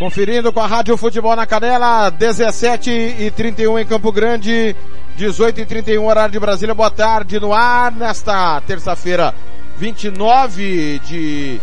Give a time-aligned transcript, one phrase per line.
[0.00, 4.74] Conferindo com a Rádio Futebol na Canela, 17 e 31 em Campo Grande,
[5.14, 6.74] 18 e 31 horário de Brasília.
[6.74, 9.34] Boa tarde no ar nesta terça-feira,
[9.76, 11.60] 29 de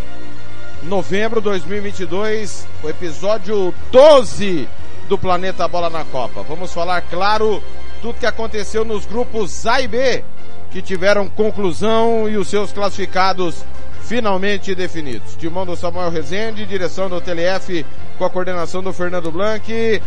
[0.83, 4.69] novembro de 2022, o episódio 12
[5.09, 6.43] do Planeta Bola na Copa.
[6.43, 7.63] Vamos falar, claro,
[8.03, 10.23] tudo que aconteceu nos grupos A e B,
[10.69, 13.65] que tiveram conclusão e os seus classificados
[14.03, 15.35] finalmente definidos.
[15.35, 17.83] Timão do Samuel Rezende, direção do TLF
[18.17, 20.01] com a coordenação do Fernando Blanc.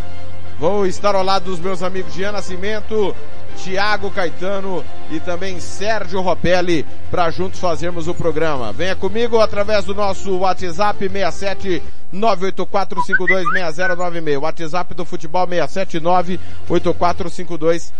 [0.59, 3.17] Vou estar ao lado dos meus amigos Jean Nascimento,
[3.57, 8.71] Tiago Caetano e também Sérgio Ropelli para juntos fazermos o programa.
[8.73, 14.43] Venha comigo através do nosso WhatsApp 67 984526096.
[14.43, 17.95] WhatsApp do futebol 679 8452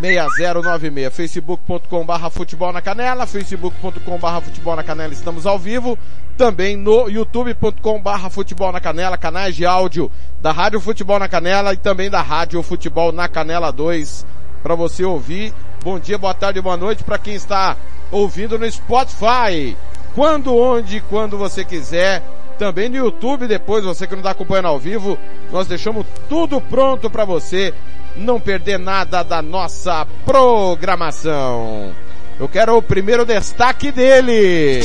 [0.00, 5.98] 6096, facebook.com barra futebol na canela, facebook.com barra futebol na canela, estamos ao vivo,
[6.36, 10.10] também no youtube.com barra futebol na canela, canais de áudio
[10.44, 14.26] da Rádio Futebol na Canela e também da Rádio Futebol na Canela 2,
[14.62, 15.54] para você ouvir.
[15.82, 17.78] Bom dia, boa tarde, boa noite para quem está
[18.10, 19.74] ouvindo no Spotify.
[20.14, 22.22] Quando, onde, quando você quiser.
[22.58, 25.18] Também no YouTube depois, você que não está acompanhando ao vivo,
[25.50, 27.74] nós deixamos tudo pronto para você
[28.16, 31.92] não perder nada da nossa programação.
[32.38, 34.82] Eu quero o primeiro destaque dele.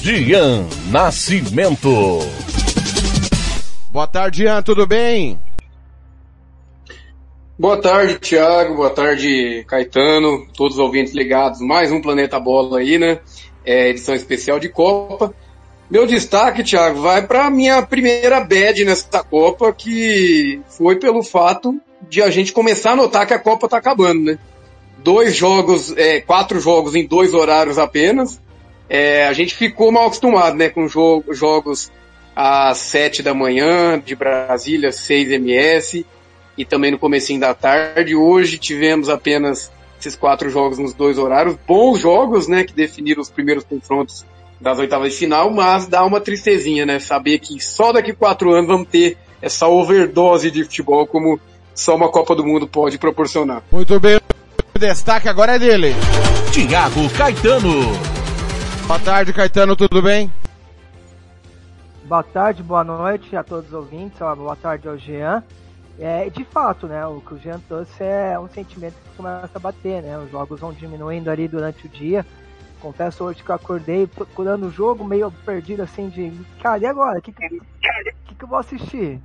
[0.00, 2.18] Gian Nascimento.
[3.90, 5.38] Boa tarde, Ian, tudo bem?
[7.58, 8.74] Boa tarde, Thiago.
[8.74, 10.46] Boa tarde, Caetano.
[10.56, 11.60] Todos os ouvintes ligados.
[11.60, 13.20] Mais um Planeta Bola aí, né?
[13.64, 15.34] É, edição especial de Copa.
[15.90, 21.78] Meu destaque, Thiago, vai para a minha primeira bad nessa Copa, que foi pelo fato
[22.08, 24.38] de a gente começar a notar que a Copa tá acabando, né?
[24.98, 28.40] Dois jogos, é, quatro jogos em dois horários apenas.
[28.88, 30.68] É, a gente ficou mal acostumado, né?
[30.68, 31.90] Com jogo, jogos
[32.34, 36.06] às sete da manhã, de Brasília, 6 ms,
[36.56, 38.16] e também no comecinho da tarde.
[38.16, 39.70] Hoje tivemos apenas
[40.02, 41.56] esses quatro jogos nos dois horários.
[41.66, 42.64] Bons jogos, né?
[42.64, 44.24] Que definiram os primeiros confrontos
[44.60, 46.98] das oitavas de final, mas dá uma tristezinha, né?
[46.98, 51.40] Saber que só daqui quatro anos vamos ter essa overdose de futebol como
[51.74, 53.62] só uma Copa do Mundo pode proporcionar.
[53.72, 54.20] Muito bem,
[54.74, 55.94] o destaque agora é dele.
[56.52, 57.92] Tiago Caetano.
[58.86, 60.30] Boa tarde, Caetano, tudo bem?
[62.04, 65.42] Boa tarde, boa noite a todos os ouvintes, boa tarde ao Jean.
[66.02, 69.58] É, de fato, né, o que o Jean trouxe é um sentimento que começa a
[69.60, 70.18] bater, né?
[70.18, 72.26] Os jogos vão diminuindo ali durante o dia
[72.82, 76.32] Confesso hoje que eu acordei procurando o jogo, meio perdido assim de.
[76.60, 77.20] Cara, e agora?
[77.20, 77.48] O que, que,
[78.24, 79.20] que, que eu vou assistir?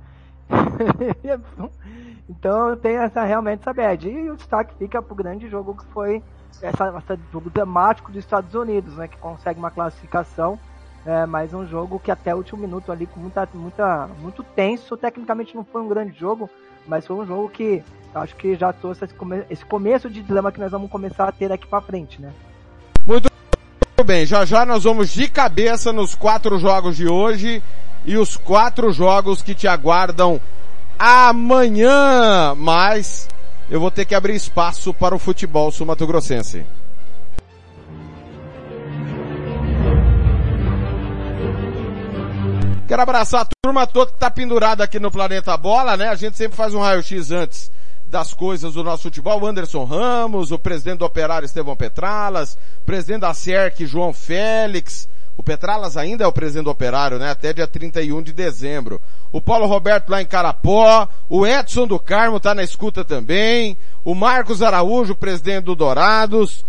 [2.30, 4.08] então tem essa realmente essa bad.
[4.08, 6.22] E o destaque fica pro grande jogo que foi
[6.62, 9.08] essa, essa jogo dramático dos Estados Unidos, né?
[9.08, 10.56] Que consegue uma classificação.
[11.04, 14.96] É, mas um jogo que até o último minuto ali com muita, muita, muito tenso.
[14.96, 16.48] Tecnicamente não foi um grande jogo,
[16.88, 17.82] mas foi um jogo que
[18.14, 21.32] acho que já trouxe esse, come esse começo de dilema que nós vamos começar a
[21.32, 22.32] ter daqui para frente, né?
[23.06, 23.30] Muito
[24.04, 27.62] bem, já já nós vamos de cabeça nos quatro jogos de hoje
[28.04, 30.40] e os quatro jogos que te aguardam
[30.98, 33.28] amanhã, mas
[33.70, 36.64] eu vou ter que abrir espaço para o futebol sumatogrossense.
[42.88, 46.08] Quero abraçar a turma toda que está pendurada aqui no Planeta Bola, né?
[46.08, 47.70] A gente sempre faz um raio-x antes
[48.06, 52.56] das coisas do nosso futebol, Anderson Ramos, o presidente do Operário Estevão Petralas,
[52.86, 55.06] presidente da CERC João Félix,
[55.38, 57.30] O Petralas ainda é o presidente do operário, né?
[57.30, 59.00] Até dia 31 de dezembro.
[59.30, 64.16] O Paulo Roberto lá em Carapó, o Edson do Carmo tá na escuta também, o
[64.16, 66.64] Marcos Araújo, presidente do Dourados.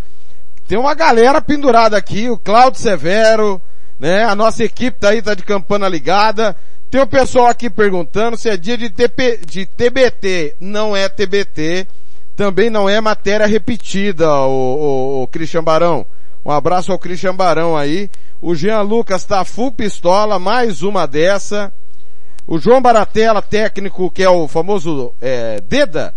[0.68, 3.60] Tem uma galera pendurada aqui, o Cláudio Severo,
[4.00, 4.24] né?
[4.24, 6.56] A nossa equipe tá aí, tá de campana ligada.
[6.90, 10.56] Tem o pessoal aqui perguntando se é dia de, TP, de TBT.
[10.60, 11.86] Não é TBT.
[12.36, 16.06] Também não é matéria repetida, o, o, o Barão.
[16.46, 18.10] Um abraço ao Christian Barão aí.
[18.42, 21.72] O Jean Lucas tá full pistola, mais uma dessa.
[22.48, 26.16] O João Baratella, técnico, que é o famoso é, Deda,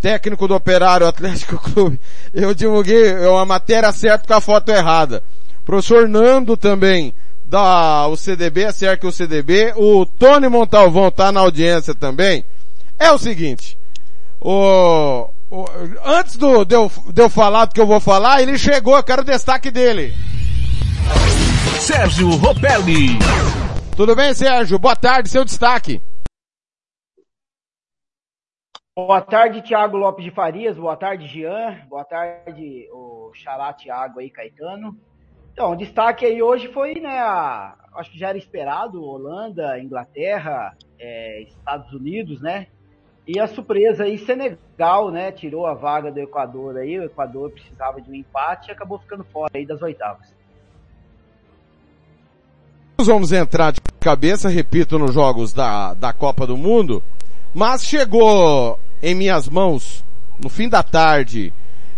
[0.00, 2.00] técnico do Operário Atlético Clube.
[2.32, 5.22] Eu divulguei uma matéria certa com a foto errada.
[5.70, 7.14] Professor Nando também,
[7.46, 9.72] da o CDB, acerca o CDB.
[9.76, 12.44] O Tony Montalvão tá na audiência também.
[12.98, 13.78] É o seguinte,
[14.40, 15.64] o, o
[16.04, 19.04] antes do, de, eu, de eu falar do que eu vou falar, ele chegou, eu
[19.04, 20.12] quero o destaque dele.
[21.78, 23.16] Sérgio Ropelli.
[23.96, 24.76] Tudo bem, Sérgio?
[24.76, 26.02] Boa tarde, seu destaque.
[28.96, 30.76] Boa tarde, Tiago Lopes de Farias.
[30.76, 31.78] Boa tarde, Jean.
[31.88, 34.98] Boa tarde, o Xará Tiago aí, Caetano.
[35.60, 40.74] Então, o destaque aí hoje foi, né, a, acho que já era esperado, Holanda, Inglaterra,
[40.98, 42.68] é, Estados Unidos, né?
[43.28, 48.00] E a surpresa aí, Senegal, né, tirou a vaga do Equador aí, o Equador precisava
[48.00, 50.34] de um empate e acabou ficando fora aí das oitavas.
[52.96, 57.02] Nós vamos entrar de cabeça, repito, nos jogos da, da Copa do Mundo,
[57.54, 60.02] mas chegou em minhas mãos,
[60.42, 61.52] no fim da tarde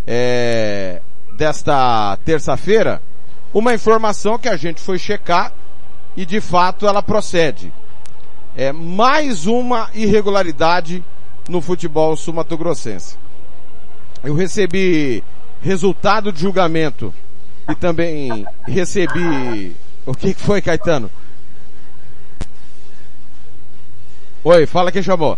[0.05, 1.01] é,
[1.37, 3.01] desta terça-feira,
[3.53, 5.53] uma informação que a gente foi checar
[6.17, 7.71] e de fato ela procede.
[8.55, 11.03] É mais uma irregularidade
[11.47, 13.17] no futebol sumatogrossense.
[14.23, 15.23] Eu recebi
[15.61, 17.13] resultado de julgamento
[17.69, 21.09] e também recebi o que foi, Caetano?
[24.43, 25.37] Oi, fala quem chamou.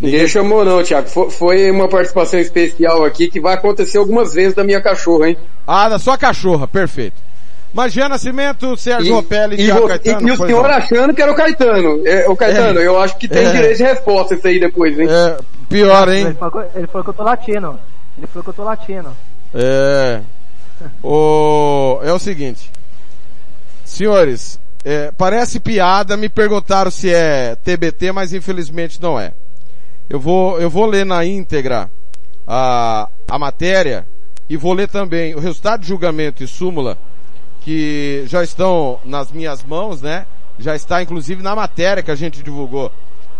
[0.00, 1.08] Ninguém chamou não, Thiago.
[1.30, 5.38] Foi uma participação especial aqui que vai acontecer algumas vezes da minha cachorra, hein?
[5.66, 7.22] Ah, da sua cachorra, perfeito.
[7.72, 10.28] Magia Nascimento, Sérgio Ropelli e Thiago Caetano.
[10.28, 10.70] E, o senhor não.
[10.70, 12.06] achando que era o Caetano.
[12.06, 14.96] É, o Caetano, é, eu acho que tem é, direito de resposta isso aí depois,
[14.98, 15.08] hein?
[15.10, 15.38] É,
[15.68, 16.26] pior, hein?
[16.26, 17.80] Ele falou, ele falou que eu tô latino.
[18.16, 19.16] Ele falou que eu tô latino.
[19.52, 20.20] É.
[21.02, 22.70] o, é o seguinte.
[23.84, 29.32] Senhores, é, parece piada, me perguntaram se é TBT, mas infelizmente não é.
[30.08, 31.90] Eu vou, eu vou ler na íntegra
[32.46, 34.06] a, a matéria
[34.48, 36.98] e vou ler também o resultado de julgamento e súmula
[37.62, 40.26] que já estão nas minhas mãos, né?
[40.58, 42.92] Já está inclusive na matéria que a gente divulgou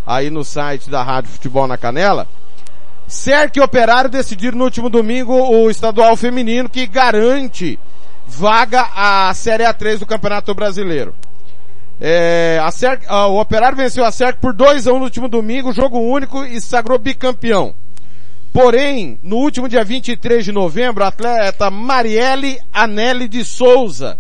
[0.07, 2.27] aí no site da Rádio Futebol na Canela.
[3.07, 7.79] Cerque e Operário decidiram no último domingo o estadual feminino que garante
[8.27, 11.15] vaga à Série A3 do Campeonato Brasileiro.
[12.01, 15.73] É, a Cerc, o Operário venceu a Cerc por 2 a 1 no último domingo,
[15.73, 17.75] jogo único e sagrou bicampeão.
[18.53, 24.19] Porém, no último dia 23 de novembro, a atleta Marielle Anelli de Souza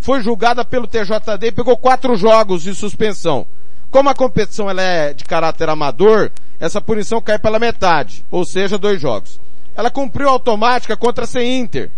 [0.00, 3.46] foi julgada pelo TJD e pegou quatro jogos de suspensão.
[3.90, 8.78] Como a competição ela é de caráter amador, essa punição cai pela metade, ou seja,
[8.78, 9.40] dois jogos.
[9.76, 11.90] Ela cumpriu automática contra a C-Inter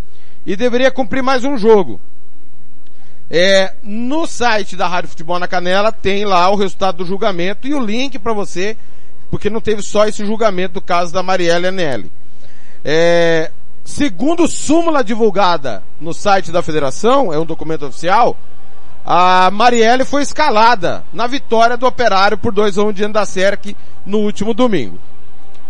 [0.45, 2.01] e deveria cumprir mais um jogo.
[3.31, 7.75] É, no site da Rádio Futebol na Canela tem lá o resultado do julgamento e
[7.75, 8.77] o link para você
[9.31, 12.11] porque não teve só esse julgamento do caso da Marielle Anelli.
[12.85, 13.51] É,
[13.85, 18.37] segundo súmula divulgada no site da federação, é um documento oficial,
[19.05, 23.77] a Marielle foi escalada na vitória do Operário por 2 a 1 diante da SERC
[24.05, 24.99] no último domingo.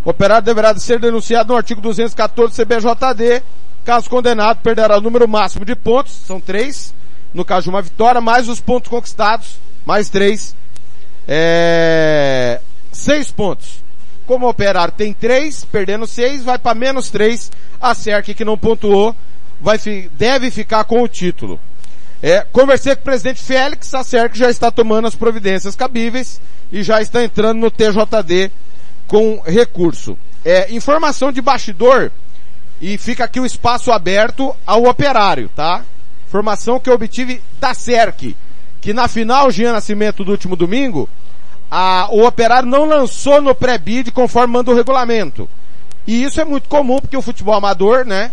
[0.04, 3.42] O Operário deverá ser denunciado no artigo 214 CBJD,
[3.84, 6.94] caso condenado perderá o número máximo de pontos, são três,
[7.36, 10.56] no caso de uma vitória, mais os pontos conquistados, mais três,
[11.28, 13.84] é, seis pontos.
[14.26, 17.52] Como o Operário tem três, perdendo seis, vai para menos três.
[17.78, 19.14] A SERC que não pontuou,
[19.60, 19.78] vai,
[20.12, 21.60] deve ficar com o título.
[22.22, 26.40] É, conversei com o presidente Félix, a SERC já está tomando as providências cabíveis
[26.72, 28.50] e já está entrando no TJD
[29.06, 30.16] com recurso.
[30.42, 32.10] É, informação de bastidor
[32.80, 35.84] e fica aqui o espaço aberto ao operário, tá?
[36.36, 38.36] Informação que eu obtive da SERC,
[38.78, 41.08] que na final Jean Nascimento do último domingo,
[41.70, 45.48] a, o operário não lançou no pré-bid conforme manda o regulamento.
[46.06, 48.32] E isso é muito comum porque o futebol amador, né,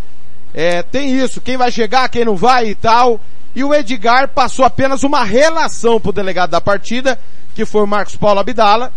[0.53, 3.21] é, tem isso, quem vai chegar, quem não vai e tal.
[3.55, 7.17] E o Edgar passou apenas uma relação pro delegado da partida,
[7.55, 8.91] que foi o Marcos Paulo Abdala.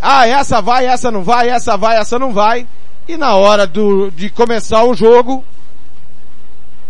[0.00, 2.64] Ah, essa vai, essa não vai, essa vai, essa não vai.
[3.08, 5.44] E na hora do, de começar o jogo,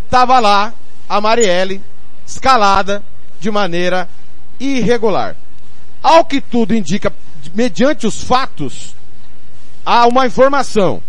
[0.07, 0.71] tava lá
[1.07, 1.81] a Marielle
[2.25, 3.03] escalada
[3.39, 4.07] de maneira
[4.59, 5.35] irregular.
[6.01, 7.11] Ao que tudo indica,
[7.53, 8.95] mediante os fatos,
[9.85, 11.01] há uma informação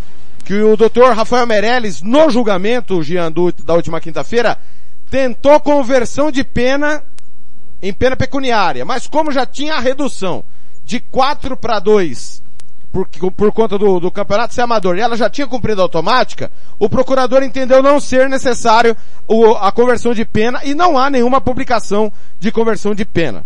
[0.44, 4.58] que o doutor Rafael Meirelles, no julgamento, Jean, do, da última quinta-feira,
[5.10, 7.02] tentou conversão de pena
[7.80, 10.44] em pena pecuniária, mas como já tinha a redução
[10.84, 12.42] de 4 para 2
[12.92, 16.50] por, por conta do, do campeonato ser amador e ela já tinha cumprido a automática,
[16.78, 18.94] o procurador entendeu não ser necessário
[19.26, 23.44] o, a conversão de pena e não há nenhuma publicação de conversão de pena.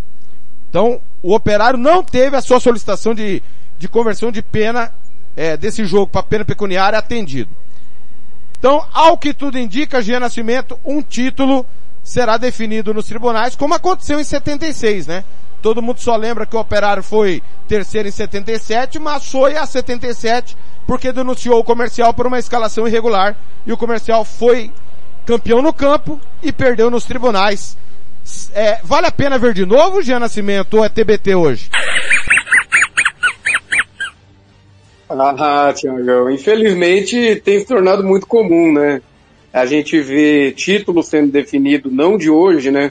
[0.68, 3.40] Então, o operário não teve a sua solicitação de,
[3.78, 4.92] de conversão de pena
[5.36, 7.50] é, desse jogo para pena pecuniária atendido.
[8.58, 11.64] Então, ao que tudo indica, Jean Nascimento, um título
[12.02, 15.24] será definido nos tribunais, como aconteceu em 76, né?
[15.62, 20.56] Todo mundo só lembra que o Operário foi terceiro em 77, mas foi a 77
[20.86, 23.36] porque denunciou o comercial por uma escalação irregular
[23.66, 24.70] e o comercial foi
[25.26, 27.76] campeão no campo e perdeu nos tribunais.
[28.54, 31.68] É, vale a pena ver de novo, Jean Nascimento, ou é TBT hoje?
[35.08, 39.00] Ah, Tiagão, infelizmente tem se tornado muito comum, né?
[39.52, 42.90] A gente vê título sendo definido não de hoje, né?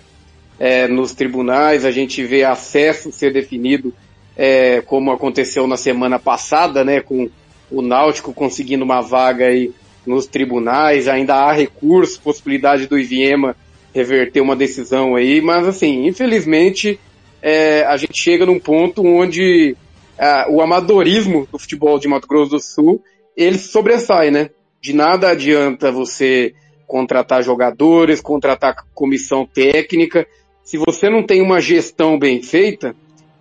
[0.59, 3.93] É, nos tribunais, a gente vê acesso ser definido,
[4.37, 7.01] é, como aconteceu na semana passada, né?
[7.01, 7.29] Com
[7.69, 9.71] o Náutico conseguindo uma vaga aí
[10.05, 13.55] nos tribunais, ainda há recurso, possibilidade do Iviema
[13.95, 16.99] reverter uma decisão aí, mas assim, infelizmente,
[17.41, 19.73] é, a gente chega num ponto onde
[20.19, 23.01] uh, o amadorismo do futebol de Mato Grosso do Sul,
[23.37, 24.49] ele sobressai, né?
[24.81, 26.53] De nada adianta você
[26.85, 30.27] contratar jogadores, contratar comissão técnica,
[30.65, 32.95] se você não tem uma gestão bem feita,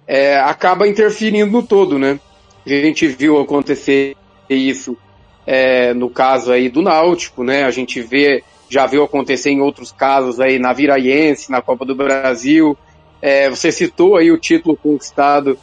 [0.07, 2.21] é, acaba interferindo no todo, né?
[2.67, 4.15] A gente viu acontecer
[4.49, 4.97] isso
[5.47, 7.65] é, no caso aí do Náutico, né?
[7.65, 11.95] A gente vê, já viu acontecer em outros casos aí na Viraiense, na Copa do
[11.95, 12.77] Brasil.
[13.23, 15.59] É, você citou aí o título conquistado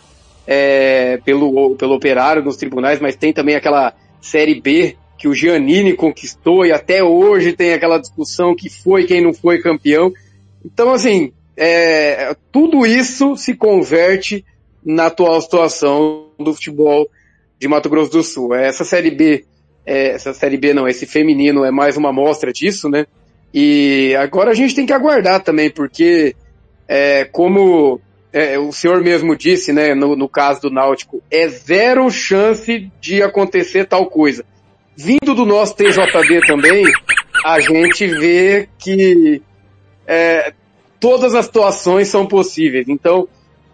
[0.48, 5.94] é, pelo, pelo operário nos tribunais, mas tem também aquela Série B que o Giannini
[5.94, 10.12] conquistou e até hoje tem aquela discussão que foi quem não foi campeão.
[10.66, 14.46] Então, assim, é, tudo isso se converte
[14.84, 17.10] na atual situação do futebol
[17.60, 18.56] de Mato Grosso do Sul.
[18.56, 19.46] Essa Série B,
[19.86, 23.06] é, essa Série B não, esse feminino é mais uma amostra disso, né?
[23.54, 26.36] E agora a gente tem que aguardar também, porque
[26.88, 28.00] é, como
[28.32, 33.22] é, o senhor mesmo disse, né, no, no caso do Náutico, é zero chance de
[33.22, 34.46] acontecer tal coisa.
[34.96, 36.84] Vindo do nosso TJD também,
[37.46, 39.42] a gente vê que
[40.08, 40.54] é,
[41.02, 42.88] todas as situações são possíveis.
[42.88, 43.28] Então,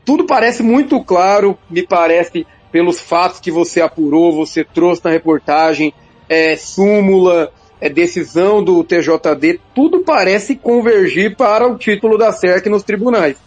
[0.03, 5.93] tudo parece muito claro, me parece, pelos fatos que você apurou, você trouxe na reportagem,
[6.29, 12.83] é, súmula, é, decisão do TJD, tudo parece convergir para o título da SERC nos
[12.83, 13.37] tribunais.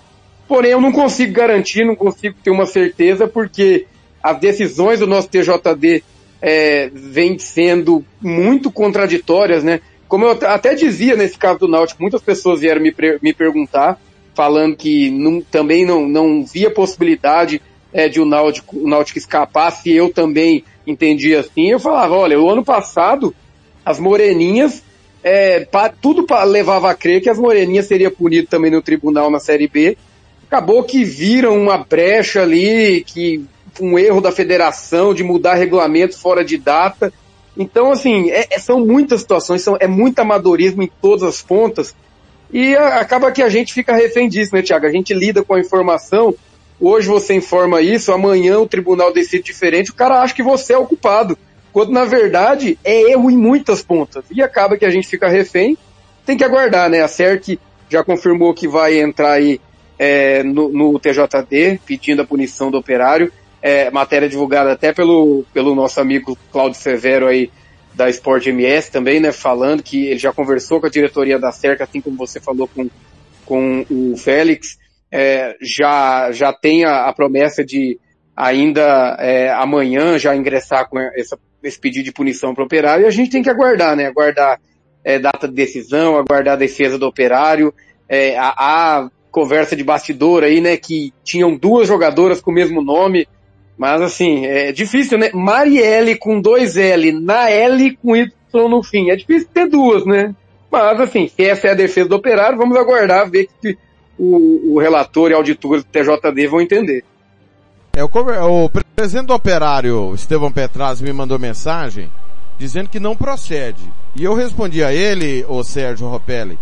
[0.47, 3.87] Porém, eu não consigo garantir, não consigo ter uma certeza, porque
[4.23, 6.03] as decisões do nosso TJD
[6.43, 9.81] é, vêm sendo muito contraditórias, né?
[10.11, 13.97] Como eu até dizia nesse caso do Náutico, muitas pessoas vieram me, me perguntar,
[14.35, 17.63] falando que não, também não, não via possibilidade
[17.93, 21.69] é, de o Náutico, o Náutico escapar, se eu também entendia assim.
[21.71, 23.33] Eu falava, olha, o ano passado,
[23.87, 24.83] as moreninhas,
[25.23, 29.31] é, pra, tudo pra, levava a crer que as moreninhas seriam punidas também no tribunal
[29.31, 29.97] na Série B,
[30.45, 33.45] acabou que viram uma brecha ali, que
[33.81, 37.13] um erro da federação de mudar regulamento fora de data.
[37.57, 41.95] Então, assim, é, é, são muitas situações, são, é muito amadorismo em todas as pontas,
[42.53, 44.87] e a, acaba que a gente fica refém disso, né, Tiago?
[44.87, 46.35] A gente lida com a informação,
[46.81, 50.79] hoje você informa isso, amanhã o tribunal decide diferente, o cara acha que você é
[50.79, 51.37] o culpado,
[51.73, 55.77] quando na verdade é erro em muitas pontas, e acaba que a gente fica refém,
[56.25, 57.03] tem que aguardar, né?
[57.03, 59.61] A CERC já confirmou que vai entrar aí
[59.99, 65.75] é, no, no, TJD, pedindo a punição do operário, é, matéria divulgada até pelo, pelo
[65.75, 67.51] nosso amigo Cláudio Severo aí,
[67.95, 71.85] da Sport MS também, né, falando que ele já conversou com a diretoria da Cerca,
[71.85, 72.89] assim como você falou com,
[73.45, 74.79] com o Félix,
[75.11, 77.99] é, já, já tem a, a promessa de
[78.35, 83.07] ainda é, amanhã já ingressar com essa, esse pedido de punição para o operário, e
[83.07, 84.61] a gente tem que aguardar, né, aguardar
[85.05, 87.75] é, data de decisão, aguardar a defesa do operário,
[88.09, 92.83] é, a, a conversa de bastidor aí, né, que tinham duas jogadoras com o mesmo
[92.83, 93.27] nome,
[93.81, 95.31] mas assim, é difícil, né?
[95.33, 98.31] Marielle com dois L, na L com Y
[98.69, 99.09] no fim.
[99.09, 100.35] É difícil ter duas, né?
[100.71, 103.79] Mas assim, se essa é a defesa do operário, vamos aguardar, ver que
[104.19, 107.03] o, o relator e auditor do TJD vão entender.
[107.95, 112.13] É, o, o presidente do operário, Estevão Petraz, me mandou mensagem
[112.59, 113.83] dizendo que não procede.
[114.15, 116.59] E eu respondi a ele, o Sérgio Ropelli,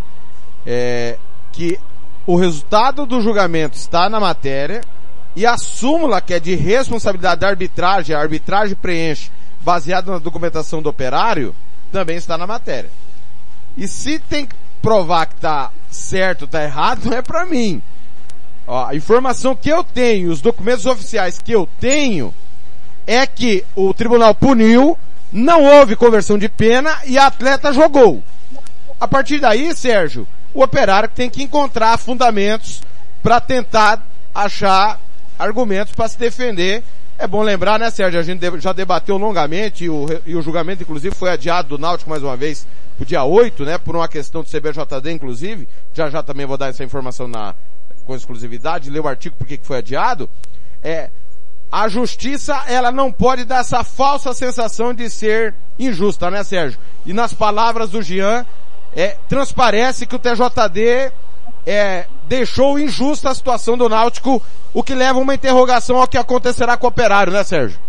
[0.64, 1.18] é,
[1.50, 1.80] que
[2.24, 4.82] o resultado do julgamento está na matéria
[5.38, 9.30] e a súmula que é de responsabilidade da arbitragem, a arbitragem preenche,
[9.60, 11.54] baseado na documentação do operário,
[11.92, 12.90] também está na matéria.
[13.76, 17.80] E se tem que provar que está certo, está errado, não é para mim.
[18.66, 22.34] Ó, a informação que eu tenho, os documentos oficiais que eu tenho,
[23.06, 24.98] é que o tribunal puniu,
[25.32, 28.24] não houve conversão de pena e a atleta jogou.
[28.98, 32.82] A partir daí, Sérgio, o operário tem que encontrar fundamentos
[33.22, 34.04] para tentar
[34.34, 34.98] achar
[35.38, 36.82] argumentos para se defender.
[37.18, 38.20] É bom lembrar, né, Sérgio?
[38.20, 42.10] A gente já debateu longamente e o, e o julgamento, inclusive, foi adiado do Náutico
[42.10, 42.66] mais uma vez
[42.96, 43.78] pro dia 8, né?
[43.78, 45.68] Por uma questão do CBJD, inclusive.
[45.92, 47.54] Já já também vou dar essa informação na,
[48.06, 50.30] com exclusividade, ler o artigo porque que foi adiado.
[50.82, 51.10] É,
[51.70, 56.78] a justiça, ela não pode dar essa falsa sensação de ser injusta, né, Sérgio?
[57.04, 58.46] E nas palavras do Jean,
[58.96, 61.12] é, transparece que o TJD
[61.66, 64.42] é, deixou injusta a situação do Náutico,
[64.74, 67.80] o que leva uma interrogação ao que acontecerá com o operário, né, Sérgio?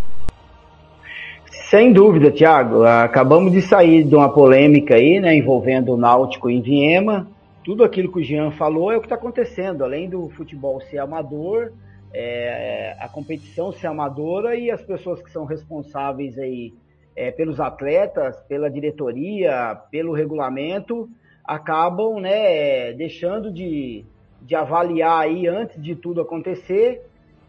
[1.69, 2.84] Sem dúvida, Thiago.
[2.84, 7.27] Acabamos de sair de uma polêmica aí, né, envolvendo o Náutico em Viema.
[7.63, 9.84] Tudo aquilo que o Jean falou é o que está acontecendo.
[9.84, 11.72] Além do futebol ser amador,
[12.12, 16.74] é, a competição ser amadora e as pessoas que são responsáveis aí
[17.15, 21.08] é, pelos atletas, pela diretoria, pelo regulamento,
[21.46, 24.05] acabam né, deixando de,
[24.41, 27.05] de avaliar aí antes de tudo acontecer.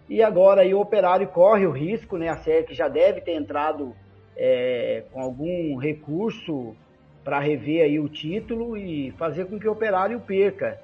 [0.08, 2.28] E agora aí o operário corre o risco, né?
[2.28, 3.94] A SERC já deve ter entrado
[4.36, 6.74] é, com algum recurso
[7.22, 10.80] para rever aí o título e fazer com que o operário perca.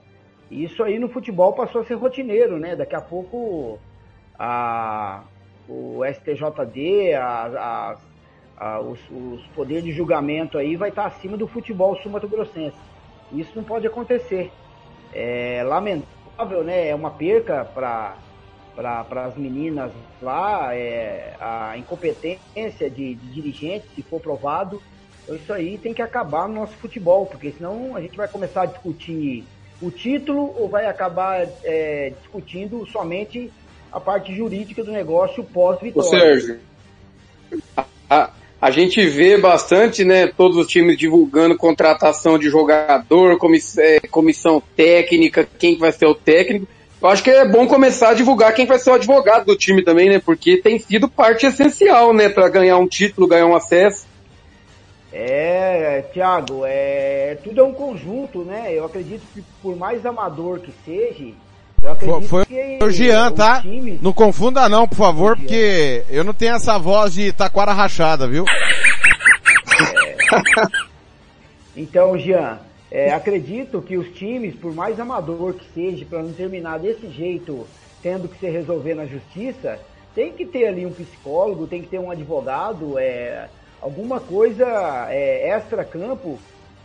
[0.51, 2.77] Isso aí no futebol passou a ser rotineiro, né?
[2.77, 3.81] Daqui a pouco
[4.39, 5.25] a,
[5.69, 7.97] o STJD, a,
[8.59, 12.79] a, a os, os poderes de julgamento aí vai estar acima do futebol sumato-grossense.
[13.33, 14.53] Isso não pode acontecer.
[15.19, 16.89] É lamentável, né?
[16.89, 18.17] É uma perca para
[18.75, 24.83] para as meninas lá, é, a incompetência de, de dirigentes, se for provado.
[25.25, 28.63] Então isso aí tem que acabar no nosso futebol, porque senão a gente vai começar
[28.63, 29.45] a discutir
[29.81, 33.50] o título ou vai acabar é, discutindo somente
[33.91, 36.11] a parte jurídica do negócio pós-vitória.
[36.11, 36.61] Sérgio,
[38.11, 44.00] a, a gente vê bastante, né, todos os times divulgando contratação de jogador, comissão, é,
[44.00, 46.66] comissão técnica, quem vai ser o técnico.
[47.00, 49.84] Eu acho que é bom começar a divulgar quem vai ser o advogado do time
[49.84, 54.06] também, né, porque tem sido parte essencial, né, para ganhar um título, ganhar um acesso.
[55.12, 58.66] É, Thiago, é, tudo é um conjunto, né?
[58.71, 61.32] Eu acredito que por mais amador que seja,
[62.28, 63.60] foi, que o Jean, tá?
[63.60, 63.99] Time...
[64.02, 68.45] Não confunda não, por favor, porque eu não tenho essa voz de taquara rachada, viu?
[68.49, 68.76] É...
[71.76, 72.58] Então, Jean,
[72.91, 77.67] é, acredito que os times, por mais amador que seja, para não terminar desse jeito,
[78.02, 79.78] tendo que se resolver na justiça,
[80.15, 83.49] tem que ter ali um psicólogo, tem que ter um advogado, é,
[83.82, 84.65] alguma coisa
[85.10, 86.39] é, extra-campo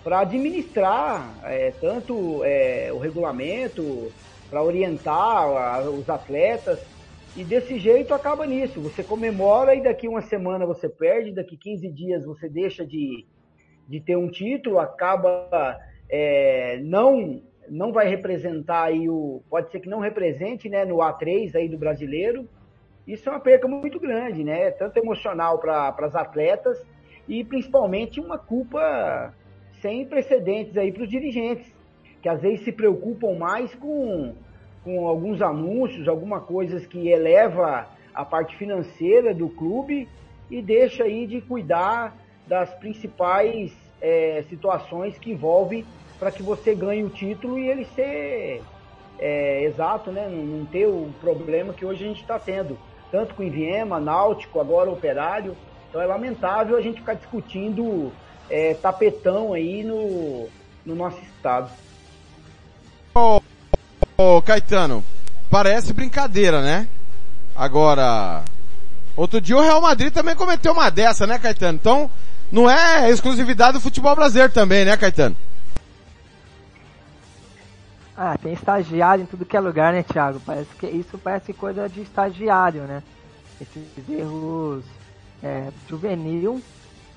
[0.03, 4.11] para administrar é, tanto é, o regulamento,
[4.51, 6.79] para orientar os atletas.
[7.35, 8.79] E desse jeito acaba nisso.
[8.81, 13.25] Você comemora e daqui uma semana você perde, daqui 15 dias você deixa de,
[13.87, 19.41] de ter um título, acaba é, não não vai representar aí o.
[19.49, 22.47] Pode ser que não represente né, no A3 aí do brasileiro
[23.07, 24.71] isso é uma perca muito grande, né?
[24.71, 26.85] Tanto emocional para as atletas
[27.27, 29.33] e principalmente uma culpa
[29.81, 31.75] sem precedentes aí para os dirigentes,
[32.21, 34.33] que às vezes se preocupam mais com,
[34.83, 40.07] com alguns anúncios, alguma coisas que eleva a parte financeira do clube
[40.49, 42.15] e deixa aí de cuidar
[42.47, 45.85] das principais é, situações que envolvem
[46.19, 48.61] para que você ganhe o título e ele ser
[49.17, 50.27] é, exato, né?
[50.27, 52.77] Não ter o problema que hoje a gente está tendo
[53.11, 55.55] tanto com o Inviema, Náutico, agora Operário.
[55.89, 58.11] Então é lamentável a gente ficar discutindo
[58.49, 60.47] é, tapetão aí no,
[60.85, 61.71] no nosso estado.
[63.13, 63.41] Ô,
[64.17, 65.03] ô, Caetano,
[65.49, 66.87] parece brincadeira, né?
[67.53, 68.41] Agora,
[69.17, 71.77] outro dia o Real Madrid também cometeu uma dessa, né, Caetano?
[71.77, 72.09] Então,
[72.49, 75.35] não é exclusividade do futebol brasileiro também, né, Caetano?
[78.15, 80.39] Ah, tem estagiário em tudo que é lugar, né, Thiago?
[80.45, 83.03] Parece que isso parece coisa de estagiário, né?
[83.59, 84.85] Esses erros
[85.43, 86.61] é, juvenil.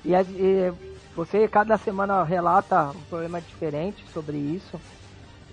[0.03, 0.73] E, e,
[1.15, 4.81] você cada semana relata um problema diferente sobre isso.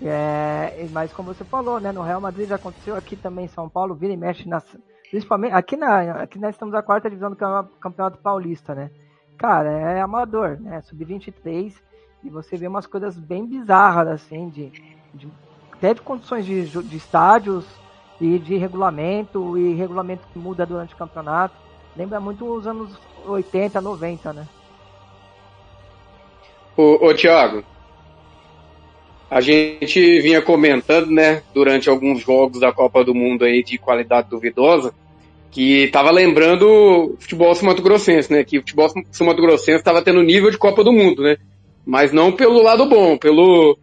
[0.01, 3.69] É, mas como você falou, né, no Real Madrid já aconteceu aqui também em São
[3.69, 4.65] Paulo, vira e mexe nas,
[5.09, 7.37] principalmente aqui na aqui nós estamos na quarta divisão do
[7.79, 8.89] Campeonato Paulista, né?
[9.37, 10.81] cara, é amador, né?
[10.81, 11.73] Sub-23,
[12.23, 14.71] e você vê umas coisas bem bizarras, assim, de,
[15.13, 15.27] de
[15.73, 17.65] até de condições de, de estádios
[18.21, 21.55] e de regulamento, e regulamento que muda durante o campeonato.
[21.95, 24.47] Lembra muito os anos 80, 90, né?
[26.77, 27.65] Ô, ô Thiago,
[29.33, 34.29] a gente vinha comentando, né, durante alguns jogos da Copa do Mundo aí de qualidade
[34.29, 34.93] duvidosa,
[35.49, 40.57] que tava lembrando o futebol sumato-grossense, né, que o futebol sumato-grossense estava tendo nível de
[40.59, 41.37] Copa do Mundo, né,
[41.83, 43.75] mas não pelo lado bom, pelo,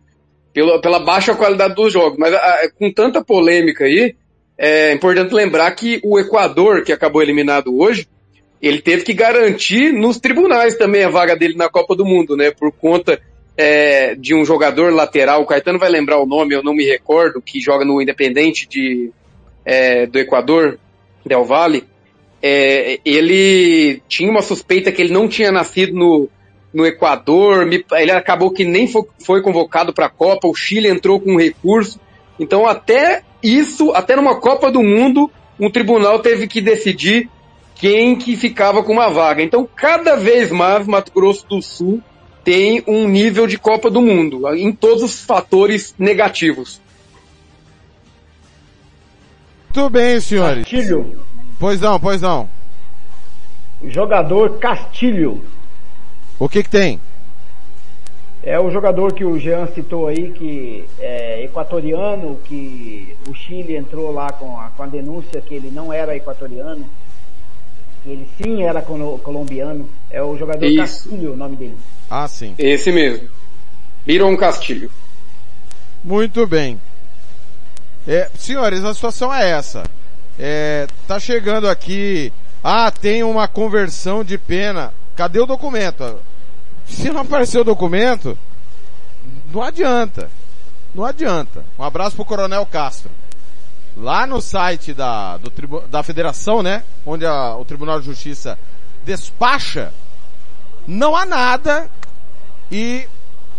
[0.52, 4.14] pelo pela baixa qualidade dos jogos, mas a, com tanta polêmica aí,
[4.56, 8.06] é importante lembrar que o Equador, que acabou eliminado hoje,
[8.62, 12.52] ele teve que garantir nos tribunais também a vaga dele na Copa do Mundo, né?
[12.52, 13.20] Por conta
[13.60, 17.42] é, de um jogador lateral, o Caetano vai lembrar o nome, eu não me recordo,
[17.42, 19.10] que joga no Independente de,
[19.66, 20.78] é, do Equador,
[21.26, 21.84] Del Valle.
[22.42, 26.26] É, ele tinha uma suspeita que ele não tinha nascido no,
[26.72, 31.20] no Equador, ele acabou que nem foi, foi convocado para a Copa, o Chile entrou
[31.20, 32.00] com um recurso.
[32.38, 37.28] Então até isso, até numa Copa do Mundo, um tribunal teve que decidir
[37.74, 39.42] quem que ficava com uma vaga.
[39.42, 42.02] Então, cada vez mais Mato Grosso do Sul
[42.44, 46.80] tem um nível de Copa do Mundo, em todos os fatores negativos.
[49.74, 50.64] Muito bem, senhores.
[50.64, 51.20] Castilho.
[51.58, 52.48] Pois não, pois não.
[53.84, 55.44] Jogador Castilho.
[56.38, 57.00] O que que tem?
[58.42, 64.10] É o jogador que o Jean citou aí, que é equatoriano, que o Chile entrou
[64.10, 66.86] lá com a, com a denúncia que ele não era equatoriano
[68.04, 69.88] ele sim era colombiano.
[70.10, 70.76] É o jogador Isso.
[70.78, 71.78] Castilho, o nome dele.
[72.08, 72.54] Ah, sim.
[72.58, 73.28] Esse mesmo.
[74.06, 74.90] Miron Castilho.
[76.02, 76.80] Muito bem.
[78.06, 79.84] É, senhores, a situação é essa.
[80.38, 82.32] É, tá chegando aqui.
[82.64, 84.92] Ah, tem uma conversão de pena.
[85.14, 86.18] Cadê o documento?
[86.86, 88.36] Se não apareceu o documento,
[89.52, 90.30] não adianta.
[90.94, 91.64] Não adianta.
[91.78, 93.10] Um abraço pro Coronel Castro
[93.96, 95.50] lá no site da, do,
[95.88, 96.82] da federação, né?
[97.04, 98.58] Onde a, o Tribunal de Justiça
[99.04, 99.92] despacha,
[100.86, 101.88] não há nada
[102.70, 103.06] e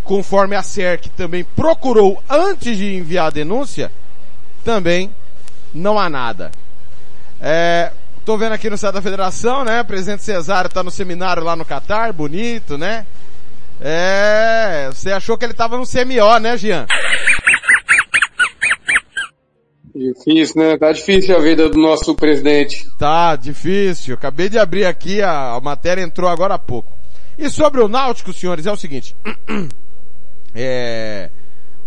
[0.04, 3.92] conforme a SERC também procurou antes de enviar a denúncia,
[4.64, 5.14] também
[5.72, 6.50] não há nada.
[7.40, 7.92] É,
[8.24, 9.80] tô vendo aqui no site da federação, né?
[9.80, 13.06] O presidente Cesário tá no seminário lá no Catar, bonito, né?
[13.80, 16.86] É, você achou que ele tava no CMO, né, Jean?
[20.02, 20.76] Difícil, né?
[20.76, 22.86] Tá difícil a vida do nosso presidente.
[22.98, 24.14] Tá difícil.
[24.14, 26.92] Acabei de abrir aqui, a, a matéria entrou agora há pouco.
[27.38, 29.14] E sobre o Náutico, senhores, é o seguinte.
[30.54, 31.30] É,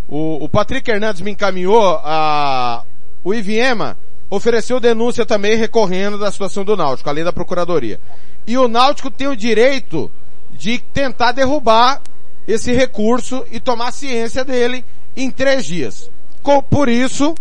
[0.08, 2.82] o, o Patrick Hernandes me encaminhou a,
[3.22, 3.96] o Iviema
[4.28, 8.00] ofereceu denúncia também recorrendo da situação do Náutico, além da Procuradoria.
[8.44, 10.10] E o Náutico tem o direito
[10.50, 12.02] de tentar derrubar
[12.46, 14.84] esse recurso e tomar ciência dele
[15.16, 16.10] em três dias.
[16.42, 17.34] Com, por isso,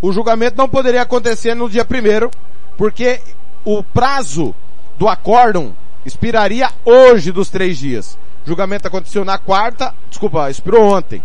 [0.00, 2.30] o julgamento não poderia acontecer no dia primeiro,
[2.76, 3.20] porque
[3.64, 4.54] o prazo
[4.98, 8.18] do acórdão expiraria hoje dos três dias.
[8.44, 11.22] O julgamento aconteceu na quarta, desculpa, expirou ontem,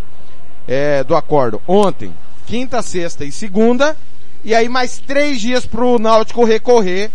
[0.67, 2.13] é, do acórdão, ontem,
[2.45, 3.95] quinta, sexta e segunda,
[4.43, 7.09] e aí mais três dias para o Náutico recorrer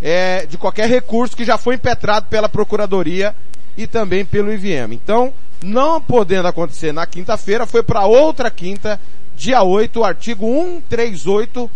[0.00, 3.34] é, de qualquer recurso que já foi impetrado pela Procuradoria
[3.76, 4.92] e também pelo IVM.
[4.92, 9.00] Então, não podendo acontecer na quinta-feira, foi para outra quinta
[9.36, 11.70] dia 8, artigo 138,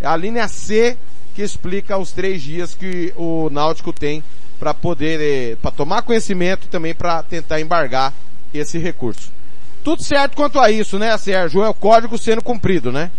[0.00, 0.96] é a linha C,
[1.34, 4.22] que explica os três dias que o Náutico tem
[4.58, 8.12] para poder, eh, para tomar conhecimento também para tentar embargar
[8.52, 9.32] esse recurso.
[9.82, 11.62] Tudo certo quanto a isso, né, Sérgio?
[11.62, 13.10] É o código sendo cumprido, né?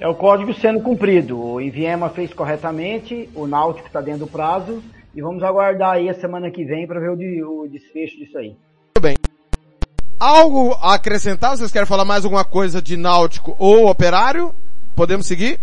[0.00, 1.40] É o código sendo cumprido.
[1.40, 4.82] O Inviema fez corretamente, o Náutico está dentro do prazo
[5.14, 8.48] e vamos aguardar aí a semana que vem para ver o, o desfecho disso aí.
[8.48, 9.37] Muito bem.
[10.18, 11.56] Algo a acrescentar?
[11.56, 14.52] Vocês querem falar mais alguma coisa de náutico ou operário?
[14.96, 15.60] Podemos seguir?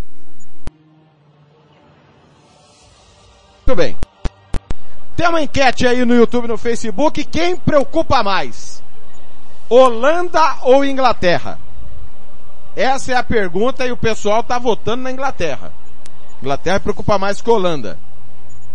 [3.65, 3.97] Muito bem.
[5.17, 7.23] Tem uma enquete aí no YouTube no Facebook.
[7.25, 8.81] Quem preocupa mais?
[9.69, 11.59] Holanda ou Inglaterra?
[12.75, 15.73] Essa é a pergunta e o pessoal tá votando na Inglaterra.
[16.41, 17.97] Inglaterra preocupa mais que Holanda.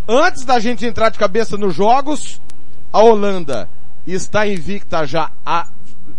[0.08, 2.40] Antes da gente entrar de cabeça nos jogos,
[2.92, 3.68] a Holanda
[4.06, 5.68] está invicta já a,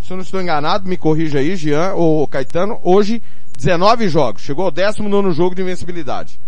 [0.02, 3.22] se eu não estou enganado, me corrija aí, Jean ou Caetano, hoje
[3.58, 4.41] 19 jogos.
[4.41, 6.39] Chegou ao 19 jogo de invencibilidade.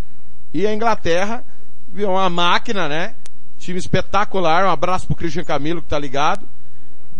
[0.54, 1.43] E a Inglaterra,
[1.96, 3.15] uma máquina, né?
[3.60, 6.48] Time espetacular, um abraço pro Christian Camilo que tá ligado.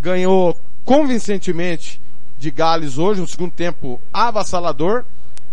[0.02, 2.02] Ganhou convincentemente
[2.38, 5.06] de Gales hoje, um segundo tempo avassalador.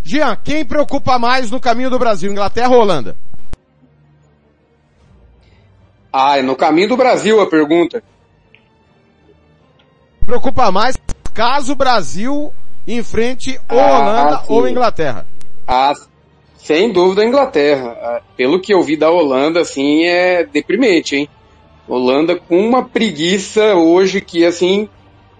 [0.03, 3.17] Jean, quem preocupa mais no caminho do Brasil, Inglaterra ou Holanda?
[6.13, 8.03] Ah, é no caminho do Brasil a pergunta.
[10.27, 10.97] Preocupa mais
[11.35, 12.53] caso o Brasil
[12.87, 14.45] enfrente ou Ah, Holanda sim.
[14.49, 15.27] ou Inglaterra.
[15.67, 15.93] Ah,
[16.57, 17.97] sem dúvida a Inglaterra.
[18.01, 21.29] Ah, Pelo que eu vi da Holanda, assim, é deprimente, hein?
[21.89, 24.89] Holanda com uma preguiça hoje que, assim,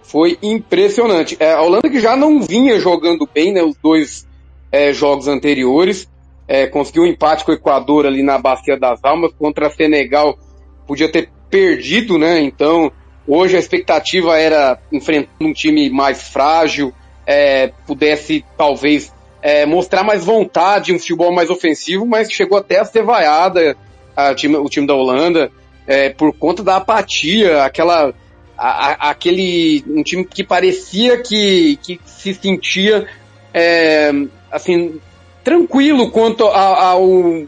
[0.03, 1.37] foi impressionante.
[1.39, 4.27] É, a Holanda que já não vinha jogando bem, né, os dois
[4.71, 6.09] é, jogos anteriores,
[6.47, 10.37] é, conseguiu um empate com o Equador ali na Bacia das Almas, contra a Senegal,
[10.85, 12.91] podia ter perdido, né, então
[13.27, 16.93] hoje a expectativa era enfrentar um time mais frágil,
[17.25, 22.85] é, pudesse talvez é, mostrar mais vontade, um futebol mais ofensivo, mas chegou até a
[22.85, 23.75] ser vaiada
[24.15, 25.51] a time- o time da Holanda
[25.87, 28.13] é, por conta da apatia, aquela
[28.57, 33.07] a- a- aquele um time que parecia que, que se sentia
[33.53, 34.11] é,
[34.51, 34.99] assim
[35.43, 37.03] tranquilo quanto ao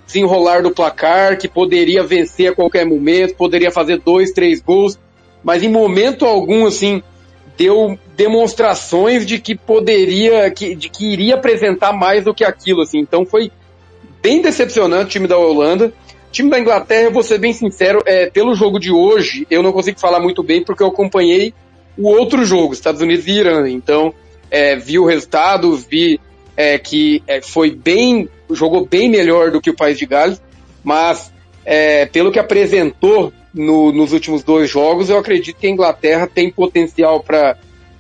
[0.08, 4.98] desenrolar do placar, que poderia vencer a qualquer momento, poderia fazer dois, três gols,
[5.44, 7.02] mas em momento algum assim
[7.58, 13.00] deu demonstrações de que poderia, que, de que iria apresentar mais do que aquilo, assim.
[13.00, 13.52] Então foi
[14.22, 15.94] bem decepcionante o time da Holanda.
[16.30, 19.62] O time da Inglaterra, eu vou ser bem sincero, é, pelo jogo de hoje, eu
[19.62, 21.54] não consigo falar muito bem porque eu acompanhei
[21.96, 23.70] o outro jogo, Estados Unidos e Irã.
[23.70, 24.14] Então,
[24.50, 26.20] é, vi o resultado, vi
[26.58, 30.42] é, que é, foi bem, jogou bem melhor do que o País de Gales,
[30.84, 31.32] mas
[31.66, 36.52] é, pelo que apresentou no- nos últimos dois jogos, eu acredito que a Inglaterra tem
[36.52, 37.58] potencial para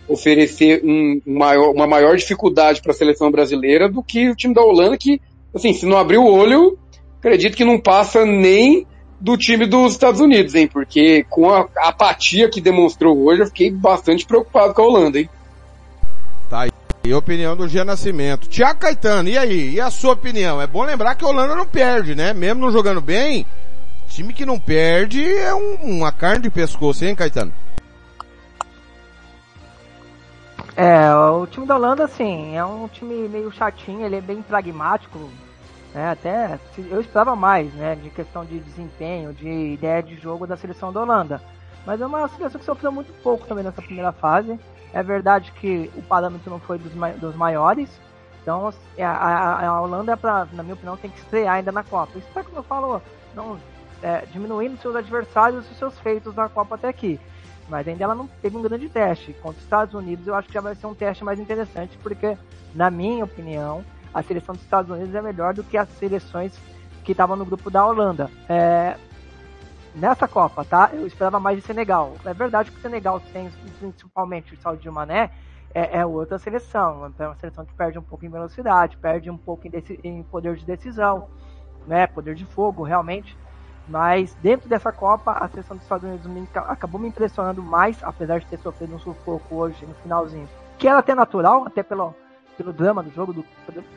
[0.07, 4.61] oferecer um maior- uma maior dificuldade para a seleção brasileira do que o time da
[4.61, 5.21] Holanda, que,
[5.53, 6.77] assim, se não abrir o olho,
[7.19, 8.85] acredito que não passa nem
[9.19, 10.67] do time dos Estados Unidos, hein?
[10.67, 15.29] Porque com a apatia que demonstrou hoje, eu fiquei bastante preocupado com a Holanda, hein?
[16.49, 16.71] Tá aí.
[17.05, 18.47] E a opinião do Gia Nascimento.
[18.49, 19.75] Tiago Caetano, e aí?
[19.75, 20.61] E a sua opinião?
[20.61, 22.33] É bom lembrar que a Holanda não perde, né?
[22.33, 23.45] Mesmo não jogando bem,
[24.15, 27.53] time que não perde é um- uma carne de pescoço, hein, Caetano?
[30.75, 35.29] É, o time da Holanda, assim, é um time meio chatinho, ele é bem pragmático,
[35.93, 36.11] né?
[36.11, 37.95] Até eu esperava mais, né?
[37.95, 41.41] De questão de desempenho, de ideia de jogo da seleção da Holanda.
[41.85, 44.59] Mas é uma seleção que sofreu muito pouco também nessa primeira fase.
[44.93, 47.89] É verdade que o parâmetro não foi dos, mai- dos maiores.
[48.41, 52.17] Então a, a, a Holanda, pra, na minha opinião, tem que estrear ainda na Copa.
[52.17, 53.01] Isso é como eu falo,
[53.35, 53.57] não,
[54.03, 57.19] é, diminuindo seus adversários e seus feitos na Copa até aqui.
[57.69, 59.33] Mas ainda ela não teve um grande teste.
[59.41, 62.37] Contra os Estados Unidos, eu acho que já vai ser um teste mais interessante, porque,
[62.75, 66.59] na minha opinião, a seleção dos Estados Unidos é melhor do que as seleções
[67.03, 68.29] que estavam no grupo da Holanda.
[68.49, 68.97] É,
[69.95, 70.89] nessa Copa, tá?
[70.91, 72.15] Eu esperava mais de Senegal.
[72.25, 75.31] É verdade que o Senegal tem principalmente o Saudi Mané,
[75.73, 77.11] é, é outra seleção.
[77.17, 79.71] É uma seleção que perde um pouco em velocidade, perde um pouco em,
[80.03, 81.29] em poder de decisão,
[81.87, 82.07] né?
[82.07, 83.37] Poder de fogo, realmente.
[83.87, 88.45] Mas dentro dessa Copa, a seleção dos Estados Unidos acabou me impressionando mais, apesar de
[88.45, 90.47] ter sofrido um sufoco hoje no finalzinho.
[90.77, 92.15] Que era até natural, até pelo,
[92.57, 93.45] pelo drama do jogo, do,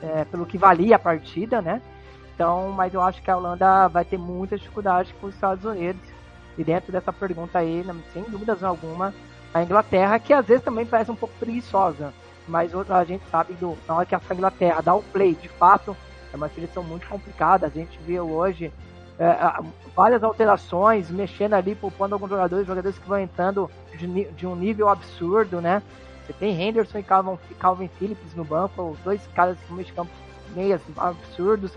[0.02, 1.80] é, pelo que valia a partida, né?
[2.34, 6.02] Então, mas eu acho que a Holanda vai ter muita dificuldade com os Estados Unidos.
[6.58, 9.14] E dentro dessa pergunta aí, sem dúvidas alguma,
[9.54, 12.12] a Inglaterra, que às vezes também parece um pouco preguiçosa.
[12.48, 15.96] Mas a gente sabe do, na hora que essa Inglaterra dá o play, de fato,
[16.32, 17.66] é uma seleção muito complicada.
[17.66, 18.72] A gente viu hoje
[19.18, 19.62] é,
[19.94, 24.88] várias alterações, mexendo ali, poupando alguns jogadores, jogadores que vão entrando de, de um nível
[24.88, 25.82] absurdo, né?
[26.26, 29.94] Você tem Henderson e Calvin, Calvin Phillips no banco, dois caras no meio de
[30.54, 31.72] meias absurdos.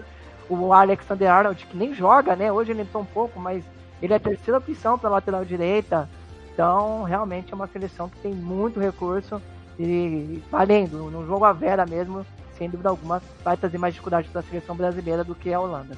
[0.49, 2.52] O Alexander Arnold, que nem joga, né?
[2.52, 3.63] Hoje ele entrou um pouco, mas
[4.02, 6.10] ele é a terceira opção para lateral direita.
[6.52, 9.41] Então, realmente é uma seleção que tem muito recurso
[9.78, 12.25] e valendo, no jogo à vera mesmo,
[12.58, 15.95] sem dúvida alguma, vai trazer mais dificuldade para a seleção brasileira do que a Holanda.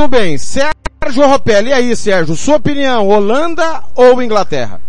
[0.00, 4.80] Tudo bem, Sérgio Ropelli, e aí, Sérgio, sua opinião, Holanda ou Inglaterra?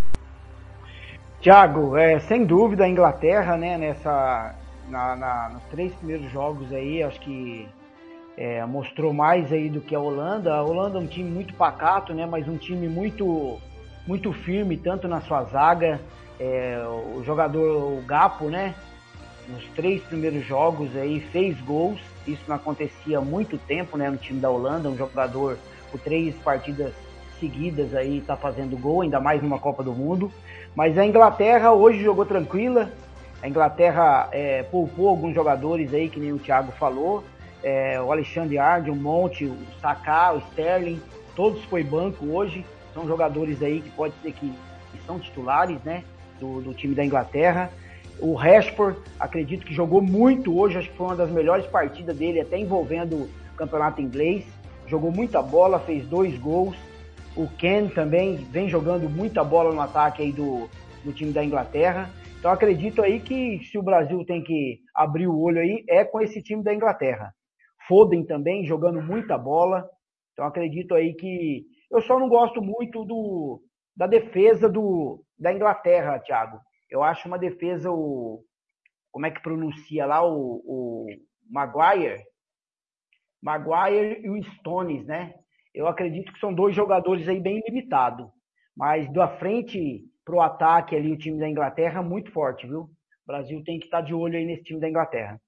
[1.42, 4.56] Tiago, é, sem dúvida a Inglaterra, né, nessa,
[4.88, 7.68] na, na- nos três primeiros jogos aí, acho que
[8.38, 10.54] é, mostrou mais aí do que a Holanda.
[10.56, 13.60] A Holanda é um time muito pacato, né, mas um time muito,
[14.08, 16.00] muito firme, tanto na sua zaga,
[16.40, 16.82] é,
[17.18, 18.74] o jogador, o Gapo, né,
[19.50, 24.18] nos três primeiros jogos aí fez gols, isso não acontecia há muito tempo, né, no
[24.18, 25.58] time da Holanda, um jogador
[25.92, 26.94] por três partidas
[27.40, 30.32] seguidas aí tá fazendo gol, ainda mais numa Copa do Mundo.
[30.76, 32.92] Mas a Inglaterra hoje jogou tranquila.
[33.42, 37.24] A Inglaterra é, poupou alguns jogadores aí, que nem o Thiago falou.
[37.64, 41.02] É, o Alexandre Arnold, o Monte, o Saka, o Sterling,
[41.36, 42.64] todos foi banco hoje.
[42.94, 44.54] São jogadores aí que pode ser que,
[44.92, 46.04] que são titulares, né?
[46.40, 47.72] Do, do time da Inglaterra.
[48.20, 52.42] O Rashford, acredito que jogou muito hoje, acho que foi uma das melhores partidas dele,
[52.42, 54.46] até envolvendo o campeonato inglês.
[54.88, 56.76] Jogou muita bola, fez dois gols.
[57.36, 60.70] O Ken também vem jogando muita bola no ataque aí do,
[61.04, 62.10] do time da Inglaterra.
[62.38, 66.20] Então acredito aí que se o Brasil tem que abrir o olho aí, é com
[66.20, 67.34] esse time da Inglaterra.
[67.88, 69.88] Foden também jogando muita bola.
[70.34, 71.66] Então acredito aí que.
[71.90, 73.62] Eu só não gosto muito do,
[73.96, 76.60] da defesa do, da Inglaterra, Thiago.
[76.92, 78.44] Eu acho uma defesa, o,
[79.12, 81.08] como é que pronuncia lá, o, o
[81.50, 82.22] Maguire,
[83.42, 85.34] Maguire e o Stones, né?
[85.74, 88.28] Eu acredito que são dois jogadores aí bem limitados.
[88.76, 92.82] Mas da frente pro ataque ali, o time da Inglaterra, muito forte, viu?
[92.82, 92.90] O
[93.26, 95.40] Brasil tem que estar tá de olho aí nesse time da Inglaterra.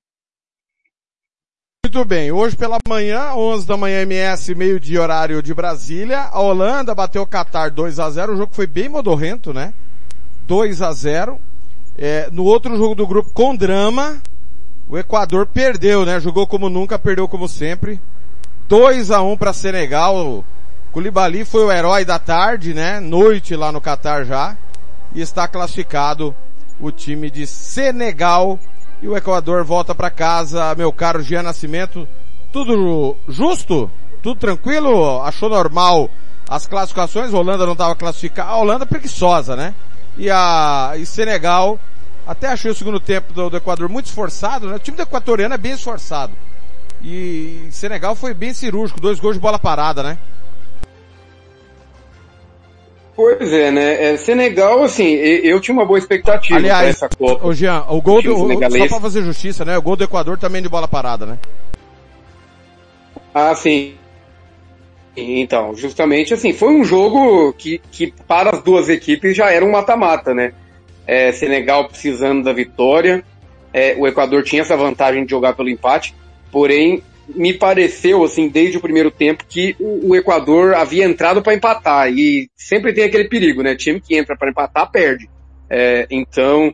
[1.85, 6.95] Muito bem, hoje pela manhã, 11 da manhã MS, meio-dia horário de Brasília, a Holanda
[6.95, 9.73] bateu o Qatar 2 a 0 o jogo foi bem modorrento, né?
[10.47, 11.39] 2 a 0
[11.97, 14.21] é, No outro jogo do grupo com drama,
[14.87, 16.19] o Equador perdeu, né?
[16.19, 17.99] Jogou como nunca, perdeu como sempre.
[18.67, 20.43] 2 a 1 para Senegal.
[20.91, 22.99] Koulibaly foi o herói da tarde, né?
[22.99, 24.57] Noite lá no Catar já.
[25.15, 26.35] E está classificado
[26.79, 28.59] o time de Senegal.
[29.01, 32.07] E o Equador volta para casa, meu caro Jean Nascimento.
[32.51, 33.89] Tudo justo?
[34.21, 35.21] Tudo tranquilo?
[35.21, 36.09] Achou normal
[36.47, 37.33] as classificações?
[37.33, 38.51] A Holanda não estava classificada.
[38.51, 39.73] A Holanda preguiçosa, né?
[40.17, 41.79] E a e Senegal.
[42.25, 44.75] Até achei o segundo tempo do, do, Equador muito esforçado, né?
[44.75, 46.33] O time do equatoriano é bem esforçado.
[47.03, 50.17] E Senegal foi bem cirúrgico, dois gols de bola parada, né?
[53.15, 54.13] Pois é, né?
[54.13, 57.45] É, Senegal, assim, eu, tinha uma boa expectativa Aliás, essa Copa.
[57.45, 59.77] Ô Jean, o gol do, só pra fazer justiça, né?
[59.77, 61.37] O gol do Equador também de bola parada, né?
[63.33, 63.95] Ah, sim.
[65.15, 69.71] Então, justamente assim, foi um jogo que, que para as duas equipes já era um
[69.71, 70.53] mata-mata, né?
[71.05, 73.23] É, Senegal precisando da vitória,
[73.73, 76.15] é, o Equador tinha essa vantagem de jogar pelo empate,
[76.51, 81.53] porém me pareceu, assim, desde o primeiro tempo que o, o Equador havia entrado para
[81.53, 83.75] empatar e sempre tem aquele perigo, né?
[83.75, 85.29] Time que entra para empatar perde.
[85.69, 86.73] É, então,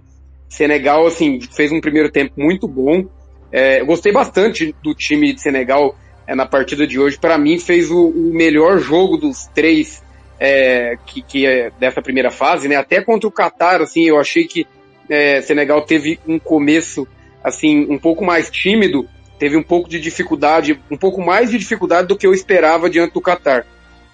[0.49, 3.05] Senegal, assim, fez um primeiro tempo muito bom.
[3.51, 5.95] É, eu gostei bastante do time de Senegal
[6.29, 10.03] é, na partida de hoje, para mim fez o, o, melhor jogo dos três
[10.39, 12.75] é, que, que é dessa primeira fase, né?
[12.75, 14.67] Até contra o Qatar, assim, eu achei que
[15.09, 17.07] é, Senegal teve um começo
[17.43, 22.07] assim um pouco mais tímido, teve um pouco de dificuldade, um pouco mais de dificuldade
[22.07, 23.65] do que eu esperava diante do Qatar.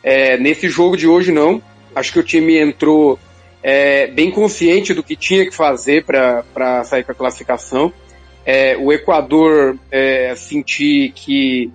[0.01, 1.61] É, nesse jogo de hoje não,
[1.93, 3.19] acho que o time entrou
[3.61, 7.91] é, bem consciente do que tinha que fazer para sair com a classificação.
[8.45, 10.33] É, o Equador é,
[11.13, 11.73] que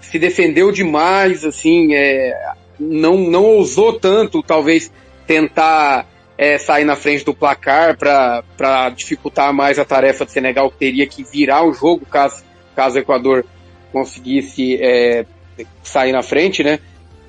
[0.00, 2.32] se defendeu demais, assim, é,
[2.78, 4.90] não, não ousou tanto, talvez,
[5.26, 6.06] tentar
[6.38, 11.06] é, sair na frente do placar para dificultar mais a tarefa do Senegal, que teria
[11.06, 13.44] que virar o jogo caso, caso o Equador
[13.92, 15.24] conseguisse é,
[15.82, 16.78] sair na frente, né?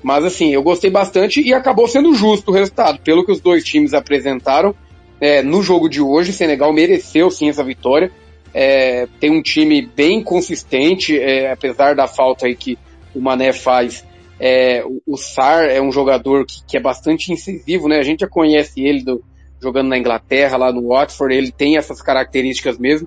[0.02, 3.00] Mas assim, eu gostei bastante e acabou sendo justo o resultado.
[3.00, 4.74] Pelo que os dois times apresentaram
[5.20, 8.12] é, no jogo de hoje, Senegal mereceu sim essa vitória
[8.60, 12.76] é, tem um time bem consistente, é, apesar da falta aí que
[13.14, 14.04] o Mané faz.
[14.40, 17.98] É, o, Sar é um jogador que, que, é bastante incisivo, né?
[17.98, 19.22] A gente já conhece ele do,
[19.62, 23.06] jogando na Inglaterra, lá no Watford, ele tem essas características mesmo.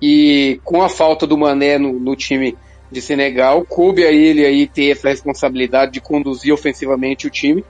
[0.00, 2.56] E com a falta do Mané no, no time
[2.88, 7.64] de Senegal, coube a ele aí ter essa responsabilidade de conduzir ofensivamente o time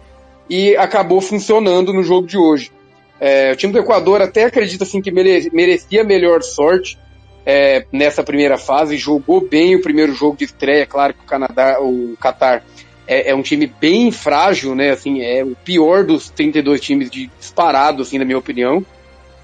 [0.51, 2.71] e acabou funcionando no jogo de hoje.
[3.19, 6.99] É, o time do Equador até acredita assim que merecia melhor sorte,
[7.45, 11.79] é, nessa primeira fase, jogou bem o primeiro jogo de estreia, claro que o Canadá,
[11.81, 12.63] o Qatar
[13.07, 17.31] é, é, um time bem frágil, né, assim, é o pior dos 32 times de
[17.39, 18.85] disparado, assim, na minha opinião,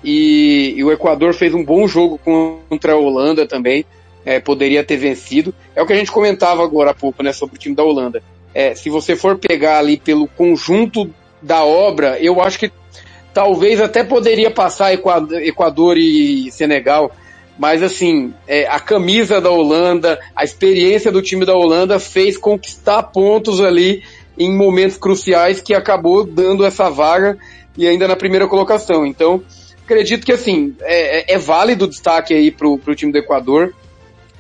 [0.03, 3.85] e, e o Equador fez um bom jogo contra a Holanda também,
[4.25, 7.57] é, poderia ter vencido, é o que a gente comentava agora há pouco, né, sobre
[7.57, 8.23] o time da Holanda,
[8.55, 12.73] é, se você for pegar ali pelo conjunto da obra, eu acho que
[13.35, 17.13] talvez até poderia passar Equador e Senegal,
[17.59, 23.03] mas assim, é, a camisa da Holanda, a experiência do time da Holanda fez conquistar
[23.03, 24.03] pontos ali
[24.39, 27.37] em momentos cruciais que acabou dando essa vaga
[27.77, 29.05] e ainda na primeira colocação.
[29.05, 29.43] Então,
[29.85, 33.75] acredito que assim, é, é, é válido o destaque aí pro, pro time do Equador,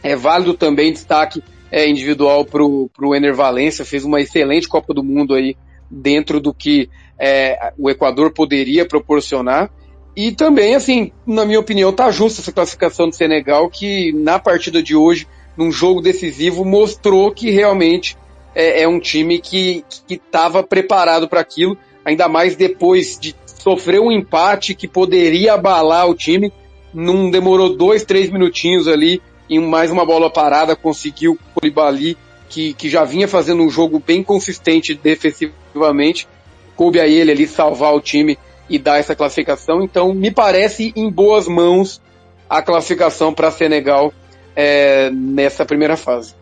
[0.03, 1.43] é válido também destaque
[1.73, 5.57] é, individual pro, pro Ener Valência, fez uma excelente Copa do Mundo aí
[5.91, 6.89] dentro do que
[7.19, 9.71] é, o Equador poderia proporcionar.
[10.17, 14.83] E também, assim, na minha opinião, tá justa essa classificação do Senegal, que na partida
[14.83, 18.17] de hoje, num jogo decisivo, mostrou que realmente
[18.55, 24.11] é, é um time que estava preparado para aquilo, ainda mais depois de sofrer um
[24.11, 26.53] empate que poderia abalar o time.
[26.93, 32.17] não demorou dois, três minutinhos ali, em mais uma bola parada, conseguiu o Koulibaly,
[32.49, 36.27] que, que já vinha fazendo um jogo bem consistente defensivamente,
[36.75, 38.39] coube a ele ali salvar o time
[38.69, 39.83] e dar essa classificação.
[39.83, 42.01] Então, me parece em boas mãos
[42.49, 44.12] a classificação para Senegal
[44.55, 46.35] é, nessa primeira fase.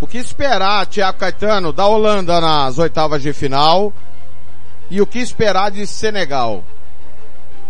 [0.00, 3.92] O que esperar, Tiago Caetano, da Holanda nas oitavas de final?
[4.90, 6.62] E o que esperar de Senegal?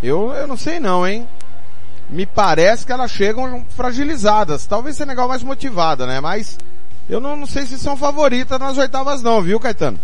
[0.02, 1.26] Eu, eu não sei não, hein?
[2.10, 4.66] Me parece que elas chegam fragilizadas.
[4.66, 6.20] Talvez Senegal mais motivada, né?
[6.20, 6.58] Mas
[7.08, 9.98] eu não, não sei se são favoritas nas oitavas não, viu, Caetano?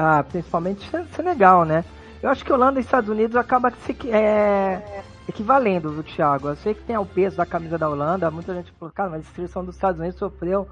[0.00, 1.84] Ah, principalmente Senegal, né?
[2.22, 6.46] Eu acho que Holanda e Estados Unidos acaba se, é, equivalendo, viu, Thiago?
[6.46, 9.26] Eu sei que tem o peso da camisa da Holanda, muita gente falou, cara, mas
[9.26, 10.68] a seleção dos Estados Unidos sofreu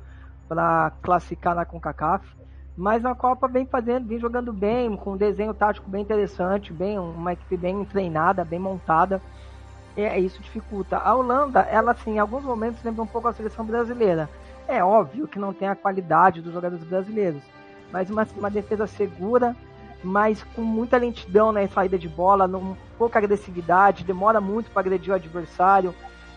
[0.49, 2.24] para classificar na CONCACAF,
[2.77, 6.97] mas a Copa vem fazendo, vem jogando bem, com um desenho tático bem interessante, bem
[6.97, 9.20] uma equipe bem treinada, bem montada.
[9.97, 10.99] É, isso dificulta.
[10.99, 14.31] A Holanda, ela assim, em alguns momentos lembra um pouco a seleção brasileira.
[14.68, 17.43] É óbvio que não tem a qualidade dos jogadores brasileiros,
[17.93, 19.55] mas uma, uma defesa segura,
[20.03, 25.12] mas com muita lentidão na saída de bola, não, pouca agressividade, demora muito para agredir
[25.12, 25.95] o adversário,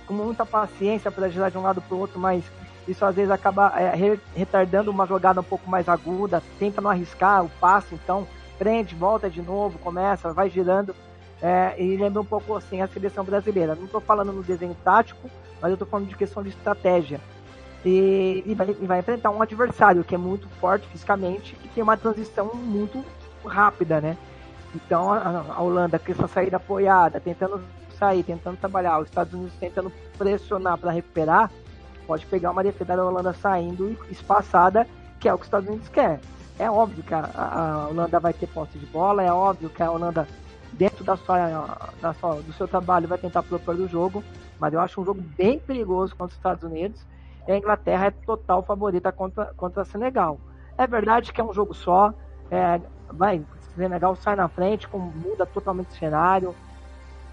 [0.07, 2.43] com muita paciência para girar de um lado para o outro, mas
[2.87, 3.93] isso às vezes acaba é,
[4.35, 8.27] retardando uma jogada um pouco mais aguda, tenta não arriscar o passe, então
[8.57, 10.95] prende, volta de novo, começa, vai girando.
[11.41, 13.75] É, e lembra um pouco assim a seleção brasileira.
[13.75, 15.29] Não estou falando no desenho tático,
[15.61, 17.21] mas eu estou falando de questão de estratégia.
[17.85, 21.81] E, e, vai, e, vai, enfrentar um adversário que é muito forte fisicamente e tem
[21.81, 23.03] uma transição muito
[23.45, 24.17] rápida, né?
[24.75, 27.61] Então a, a Holanda com essa saída apoiada, tentando
[27.97, 31.51] sair, tentando trabalhar, os Estados Unidos tentando pressionar para recuperar,
[32.05, 34.87] pode pegar uma defesa da Holanda saindo espaçada,
[35.19, 36.19] que é o que os Estados Unidos quer.
[36.57, 39.89] É óbvio que a, a Holanda vai ter posse de bola, é óbvio que a
[39.89, 40.27] Holanda,
[40.73, 44.23] dentro da sua, da sua, do seu trabalho, vai tentar propor do jogo,
[44.59, 46.99] mas eu acho um jogo bem perigoso contra os Estados Unidos.
[47.47, 50.39] E a Inglaterra é total favorita contra, contra a Senegal.
[50.77, 52.13] É verdade que é um jogo só,
[52.49, 52.79] é,
[53.11, 53.43] vai,
[53.75, 56.55] Senegal sai na frente, como muda totalmente o cenário.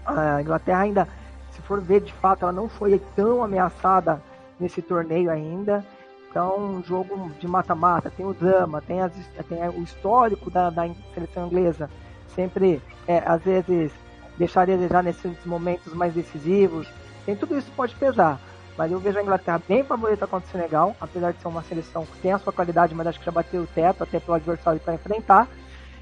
[0.05, 1.07] A Inglaterra ainda,
[1.51, 4.21] se for ver de fato, ela não foi tão ameaçada
[4.59, 5.85] nesse torneio ainda.
[6.29, 9.11] Então, um jogo de mata-mata, tem o drama, tem, as,
[9.49, 11.89] tem o histórico da, da seleção inglesa,
[12.35, 13.91] sempre, é, às vezes,
[14.37, 16.87] deixar a desejar nesses momentos mais decisivos.
[17.25, 18.39] Tem tudo isso pode pesar.
[18.77, 22.05] Mas eu vejo a Inglaterra bem favorita contra o Senegal, apesar de ser uma seleção
[22.05, 24.79] que tem a sua qualidade, mas acho que já bateu o teto até pelo adversário
[24.79, 25.47] para enfrentar.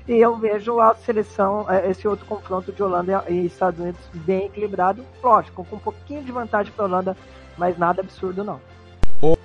[0.08, 4.48] E eu vejo a seleção, é, esse outro confronto de Holanda e Estados Unidos bem
[4.48, 7.18] equilibrado, lógico, com um pouquinho de vantagem para a Holanda,
[7.58, 8.60] mas nada absurdo não.
[9.22, 9.36] Ô,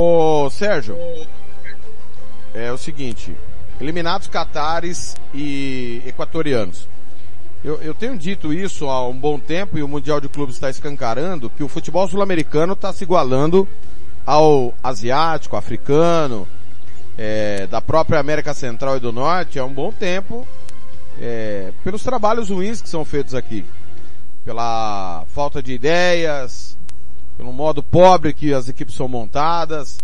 [0.00, 0.96] ô Sérgio,
[2.54, 3.36] é o seguinte,
[3.80, 6.86] eliminados catares e equatorianos.
[7.68, 10.70] Eu, eu, tenho dito isso há um bom tempo e o Mundial de Clubes está
[10.70, 13.68] escancarando que o futebol sul-americano está se igualando
[14.24, 16.48] ao asiático, africano,
[17.18, 20.48] é, da própria América Central e do Norte há um bom tempo,
[21.20, 23.66] é, pelos trabalhos ruins que são feitos aqui,
[24.46, 26.74] pela falta de ideias,
[27.36, 29.98] pelo modo pobre que as equipes são montadas.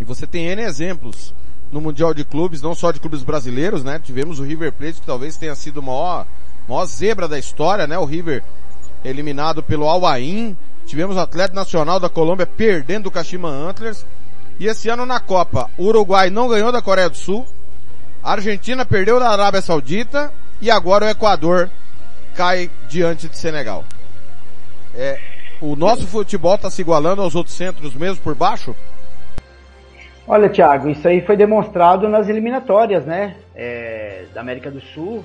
[0.00, 1.34] E você tem N exemplos
[1.70, 3.98] no Mundial de Clubes, não só de clubes brasileiros, né?
[3.98, 6.26] Tivemos o River Plate, que talvez tenha sido o maior,
[6.68, 7.98] maior zebra da história, né?
[7.98, 8.42] O River
[9.04, 10.56] eliminado pelo Al Ain.
[10.86, 14.06] Tivemos o Atlético Nacional da Colômbia perdendo o Kashima Antlers.
[14.58, 17.46] E esse ano na Copa, o Uruguai não ganhou da Coreia do Sul,
[18.22, 21.68] a Argentina perdeu da Arábia Saudita e agora o Equador
[22.36, 23.84] cai diante de Senegal.
[24.94, 25.18] É,
[25.60, 28.76] o nosso futebol está se igualando aos outros centros mesmo por baixo?
[30.26, 33.36] Olha, Thiago, isso aí foi demonstrado nas eliminatórias, né?
[33.54, 35.24] É, da América do Sul.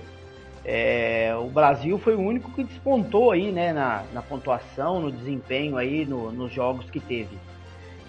[0.69, 5.77] É, o Brasil foi o único que despontou aí, né, na, na pontuação, no desempenho
[5.77, 7.37] aí, no, nos jogos que teve.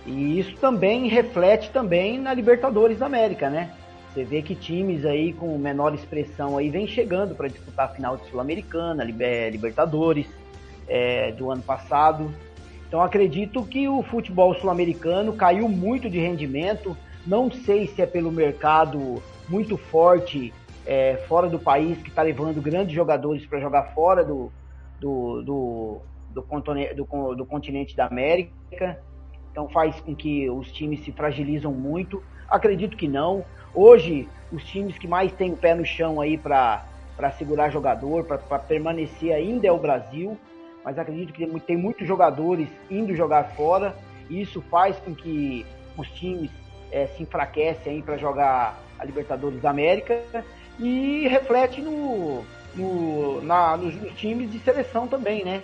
[0.05, 3.71] E isso também reflete também na Libertadores da América, né?
[4.13, 8.17] Você vê que times aí com menor expressão aí vem chegando para disputar a final
[8.17, 10.27] de Sul-Americana, Libertadores
[10.89, 12.35] é, do ano passado.
[12.89, 16.97] Então acredito que o futebol sul-americano caiu muito de rendimento.
[17.25, 20.53] Não sei se é pelo mercado muito forte
[20.89, 24.51] é, fora do país que está levando grandes jogadores para jogar fora do,
[24.99, 26.43] do, do, do,
[26.97, 28.99] do, do continente da América
[29.59, 32.23] então faz com que os times se fragilizam muito.
[32.49, 33.45] Acredito que não.
[33.75, 36.85] Hoje, os times que mais têm o pé no chão aí para
[37.37, 40.39] segurar jogador, para permanecer ainda é o Brasil,
[40.85, 43.97] mas acredito que tem, muitos jogadores indo jogar fora,
[44.31, 45.67] e isso faz com que
[45.97, 46.53] os times
[46.93, 50.23] é, se enfraquecem para jogar a Libertadores da América
[50.79, 55.63] e reflete no, no, na, nos, nos, times de seleção também, né?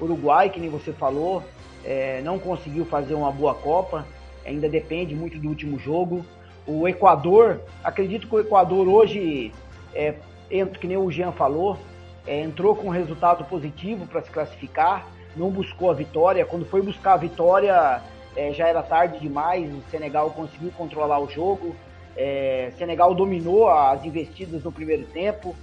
[0.00, 1.42] Uruguai, que nem você falou,
[1.84, 4.06] é, não conseguiu fazer uma boa Copa,
[4.44, 6.24] ainda depende muito do último jogo.
[6.66, 9.52] O Equador, acredito que o Equador hoje,
[9.94, 10.14] é,
[10.48, 11.78] que nem o Jean falou,
[12.26, 15.06] é, entrou com um resultado positivo para se classificar,
[15.36, 16.44] não buscou a vitória.
[16.44, 18.02] Quando foi buscar a vitória,
[18.34, 19.72] é, já era tarde demais.
[19.72, 21.76] O Senegal conseguiu controlar o jogo.
[22.16, 25.54] É, Senegal dominou as investidas no primeiro tempo.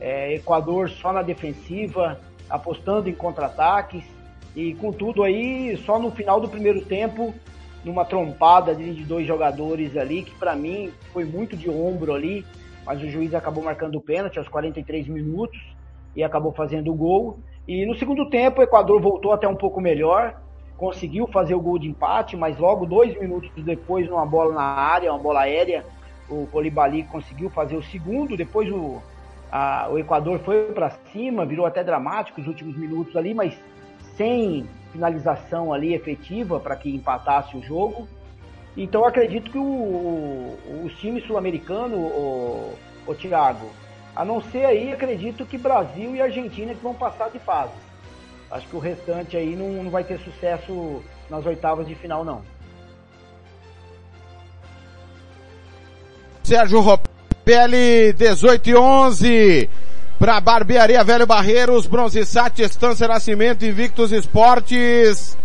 [0.00, 4.04] É, Equador só na defensiva, apostando em contra-ataques.
[4.56, 7.34] E contudo aí, só no final do primeiro tempo,
[7.84, 12.44] numa trompada de dois jogadores ali, que para mim foi muito de ombro ali,
[12.84, 15.58] mas o juiz acabou marcando o pênalti aos 43 minutos
[16.16, 17.38] e acabou fazendo o gol.
[17.66, 20.40] E no segundo tempo o Equador voltou até um pouco melhor,
[20.76, 25.12] conseguiu fazer o gol de empate, mas logo dois minutos depois, numa bola na área,
[25.12, 25.84] uma bola aérea,
[26.28, 29.00] o Colibali conseguiu fazer o segundo, depois o,
[29.50, 33.58] a, o Equador foi para cima, virou até dramático os últimos minutos ali, mas
[34.16, 38.06] sem finalização ali efetiva para que empatasse o jogo.
[38.76, 42.74] Então acredito que o, o, os times sul-americanos, o,
[43.06, 43.70] o Thiago,
[44.14, 47.72] a não ser aí, acredito que Brasil e Argentina que vão passar de fase.
[48.50, 52.42] Acho que o restante aí não, não vai ter sucesso nas oitavas de final, não.
[56.48, 59.70] Sérgio Ropelli, 18 e 11.
[60.18, 65.36] Para Barbearia Velho Barreiros, Bronze Sat, Estância Nascimento, Invictus Esportes.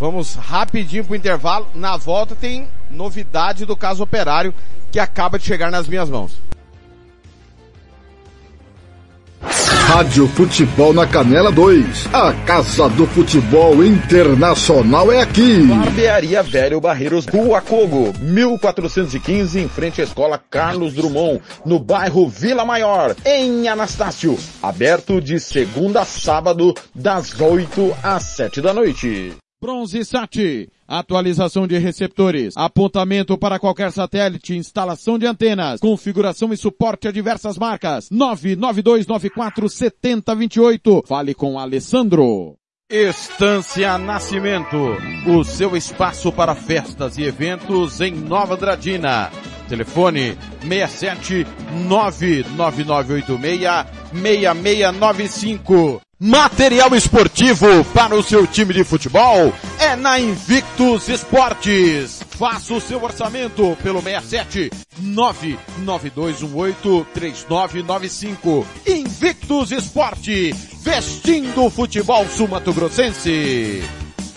[0.00, 1.66] Vamos rapidinho pro intervalo.
[1.74, 4.54] Na volta tem novidade do caso operário
[4.90, 6.40] que acaba de chegar nas minhas mãos.
[9.42, 12.08] Rádio Futebol na Canela 2.
[12.12, 15.62] A Casa do Futebol Internacional é aqui.
[15.62, 22.64] Barbearia Velho Barreiros, Rua Cogo, 1415, em frente à Escola Carlos Drummond, no bairro Vila
[22.64, 24.38] Maior, em Anastácio.
[24.62, 29.34] Aberto de segunda a sábado, das 8 às 7 da noite.
[29.60, 30.68] Bronze Sat,
[30.98, 37.56] atualização de receptores, apontamento para qualquer satélite, instalação de antenas, configuração e suporte a diversas
[37.56, 38.10] marcas.
[38.10, 41.06] 992947028.
[41.06, 42.58] Fale com Alessandro.
[42.90, 44.76] Estância Nascimento,
[45.26, 49.30] o seu espaço para festas e eventos em Nova Dradina.
[49.66, 51.46] Telefone 67
[51.88, 56.02] 99986 6695.
[56.24, 62.22] Material esportivo para o seu time de futebol é na Invictus Esportes.
[62.30, 68.64] Faça o seu orçamento pelo 67 99218 3995.
[68.86, 73.82] Invictus Esporte, vestindo o futebol sul-mato-grossense.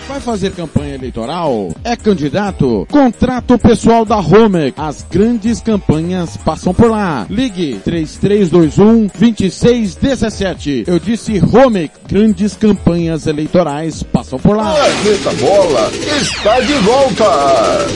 [0.07, 1.69] Vai fazer campanha eleitoral?
[1.83, 2.85] É candidato?
[2.91, 4.71] Contrato pessoal da Homer.
[4.77, 7.25] As grandes campanhas passam por lá.
[7.27, 10.83] Ligue 3321 2617.
[10.85, 11.89] Eu disse Homer.
[12.07, 14.73] Grandes campanhas eleitorais passam por lá.
[14.73, 15.91] Planeta Bola
[16.21, 17.87] está de volta.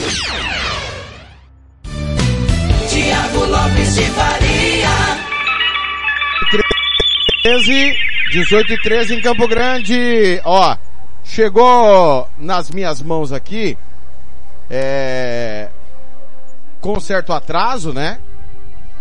[2.88, 4.90] Tiago Lopes de Faria.
[7.44, 7.94] 13,
[8.32, 10.40] 18 e 13 em Campo Grande.
[10.44, 10.76] Ó,
[11.30, 13.78] chegou nas minhas mãos aqui,
[14.68, 15.68] é,
[16.80, 18.18] com certo atraso, né?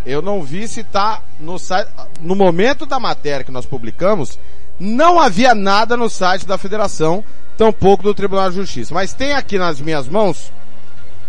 [0.05, 1.89] Eu não vi se tá no site,
[2.21, 4.37] no momento da matéria que nós publicamos,
[4.79, 7.23] não havia nada no site da federação,
[7.57, 8.93] tampouco do Tribunal de Justiça.
[8.93, 10.53] Mas tem aqui nas minhas mãos,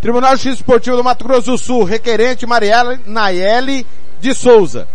[0.03, 3.87] Tribunal de Justiça Esportivo do Mato Grosso do Sul, requerente Marielle Nayeli
[4.21, 4.87] de Souza.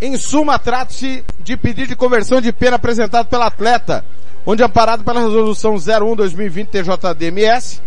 [0.00, 4.04] Em suma, trata-se de pedido de conversão de pena apresentado pela atleta,
[4.44, 7.82] onde amparado pela resolução 01-2020 TJDMS,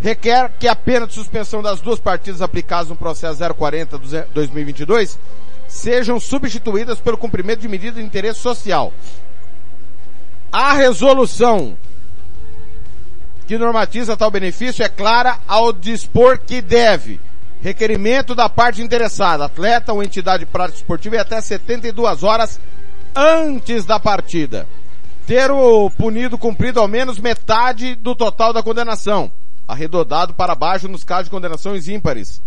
[0.00, 5.16] requer que a pena de suspensão das duas partidas aplicadas no processo 040-2022
[5.68, 8.92] sejam substituídas pelo cumprimento de medida de interesse social.
[10.50, 11.76] A resolução
[13.46, 17.20] que normatiza tal benefício é clara ao dispor que deve
[17.62, 22.60] requerimento da parte interessada, atleta ou entidade prática esportiva, e até 72 horas
[23.14, 24.66] antes da partida
[25.26, 29.30] ter o punido cumprido ao menos metade do total da condenação,
[29.66, 32.42] arredondado para baixo nos casos de condenações ímpares.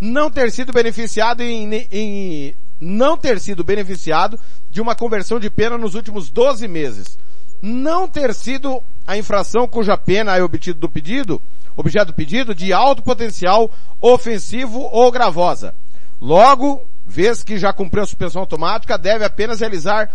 [0.00, 4.38] Não ter sido beneficiado em, em não ter sido beneficiado
[4.70, 7.18] de uma conversão de pena nos últimos 12 meses.
[7.62, 11.40] Não ter sido a infração cuja pena é obtido do pedido,
[11.76, 13.70] objeto do pedido, de alto potencial
[14.00, 15.74] ofensivo ou gravosa.
[16.20, 20.10] Logo, vez que já cumpriu a suspensão automática, deve apenas realizar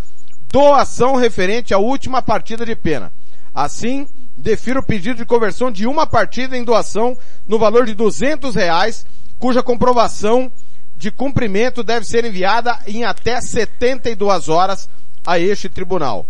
[0.52, 3.12] doação referente à última partida de pena.
[3.54, 8.56] Assim, defiro o pedido de conversão de uma partida em doação no valor de duzentos
[8.56, 9.06] reais,
[9.40, 10.52] cuja comprovação
[10.98, 14.90] de cumprimento deve ser enviada em até 72 horas
[15.26, 16.26] a este tribunal.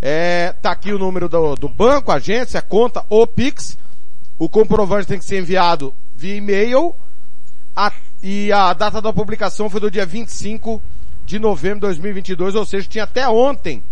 [0.00, 3.76] É, tá aqui o número do, do banco, agência, conta ou Pix.
[4.38, 6.94] O comprovante tem que ser enviado via e-mail.
[7.76, 7.92] A,
[8.22, 10.82] e a data da publicação foi do dia 25
[11.28, 13.84] de novembro de 2022, ou seja, tinha até ontem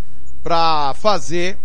[0.42, 1.58] para fazer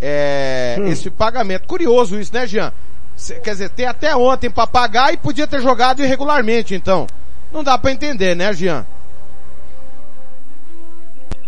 [0.00, 0.86] é, hum.
[0.86, 1.68] esse pagamento.
[1.68, 2.72] Curioso isso, né, Jean?
[3.42, 7.06] Quer dizer, tem até ontem para pagar e podia ter jogado irregularmente, então.
[7.52, 8.86] Não dá para entender, né, Jean?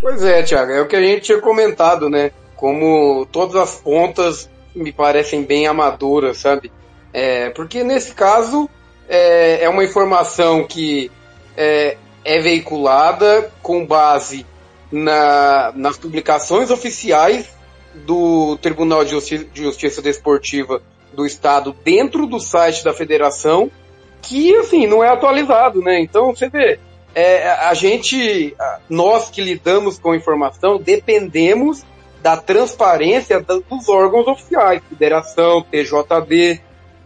[0.03, 2.33] Pois é, Thiago, é o que a gente tinha comentado, né?
[2.57, 6.71] Como todas as pontas me parecem bem amadoras, sabe?
[7.11, 8.69] É, porque nesse caso
[9.09, 11.11] é, é uma informação que
[11.57, 14.47] é, é veiculada com base
[14.91, 17.49] na, nas publicações oficiais
[17.95, 23.71] do Tribunal de Justiça, de Justiça Desportiva do Estado dentro do site da federação,
[24.23, 26.01] que assim não é atualizado, né?
[26.01, 26.79] Então você vê,
[27.15, 28.55] é, a gente,
[28.89, 31.83] nós que lidamos com informação, dependemos
[32.23, 36.61] da transparência dos órgãos oficiais, Federação, TJD,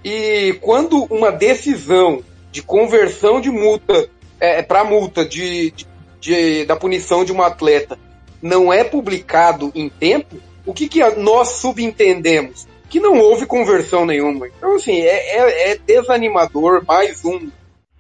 [0.05, 4.09] e quando uma decisão de conversão de multa
[4.45, 5.87] é, para multa de, de,
[6.21, 7.99] de, da punição de um atleta
[8.41, 10.37] não é publicado em tempo,
[10.67, 12.67] o que, que nós subentendemos?
[12.91, 14.47] Que não houve conversão nenhuma.
[14.49, 17.51] Então, assim, é, é, é desanimador mais um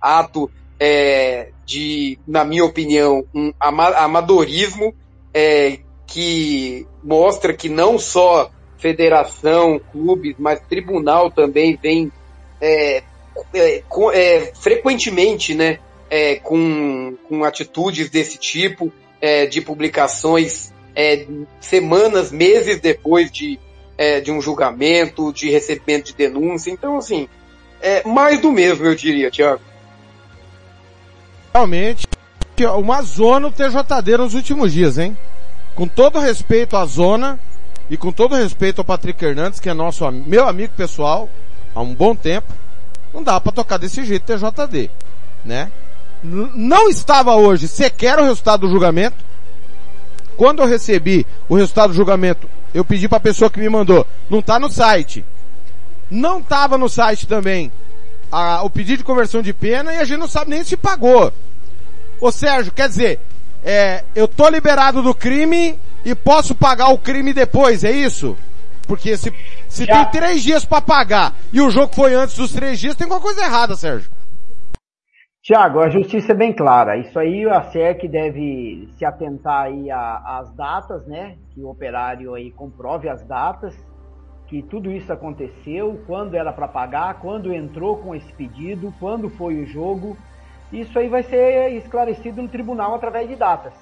[0.01, 4.95] ato é, de, na minha opinião, um amadorismo
[5.33, 12.13] é, que mostra que não só federação, clubes, mas tribunal também vem
[12.61, 13.03] é,
[13.55, 13.83] é,
[14.13, 15.79] é frequentemente né,
[16.15, 20.73] é, com, com atitudes desse tipo, é, de publicações
[21.59, 23.59] semanas, meses depois de,
[24.23, 26.71] de um julgamento, de recebimento de denúncia.
[26.71, 27.29] Então, assim,
[27.83, 29.61] é mais do mesmo, eu diria, Tiago
[31.55, 32.07] realmente
[32.77, 35.17] uma zona o TJD nos últimos dias, hein?
[35.75, 37.39] Com todo respeito à zona
[37.89, 41.29] e com todo respeito ao Patrick Hernandes, que é nosso meu amigo pessoal
[41.75, 42.53] há um bom tempo,
[43.13, 44.91] não dá para tocar desse jeito TJD,
[45.45, 45.71] né?
[46.25, 49.23] Não estava hoje sequer o resultado do julgamento.
[50.37, 54.07] Quando eu recebi o resultado do julgamento, eu pedi para a pessoa que me mandou,
[54.29, 55.25] não tá no site.
[56.11, 57.71] Não estava no site também
[58.33, 61.33] a, o pedido de conversão de pena e a gente não sabe nem se pagou.
[62.21, 63.21] Ô Sérgio, quer dizer,
[63.63, 68.37] é, eu tô liberado do crime e posso pagar o crime depois, é isso?
[68.87, 69.33] Porque se,
[69.69, 73.05] se tem três dias para pagar e o jogo foi antes dos três dias, tem
[73.05, 74.11] alguma coisa errada, Sérgio.
[75.45, 76.97] Tiago, a justiça é bem clara.
[76.97, 81.37] Isso aí a SEC deve se atentar aí às datas, né?
[81.51, 83.77] Que o operário aí comprove as datas
[84.47, 89.63] que tudo isso aconteceu, quando era para pagar, quando entrou com esse pedido, quando foi
[89.63, 90.17] o jogo.
[90.73, 93.75] Isso aí vai ser esclarecido no tribunal através de datas.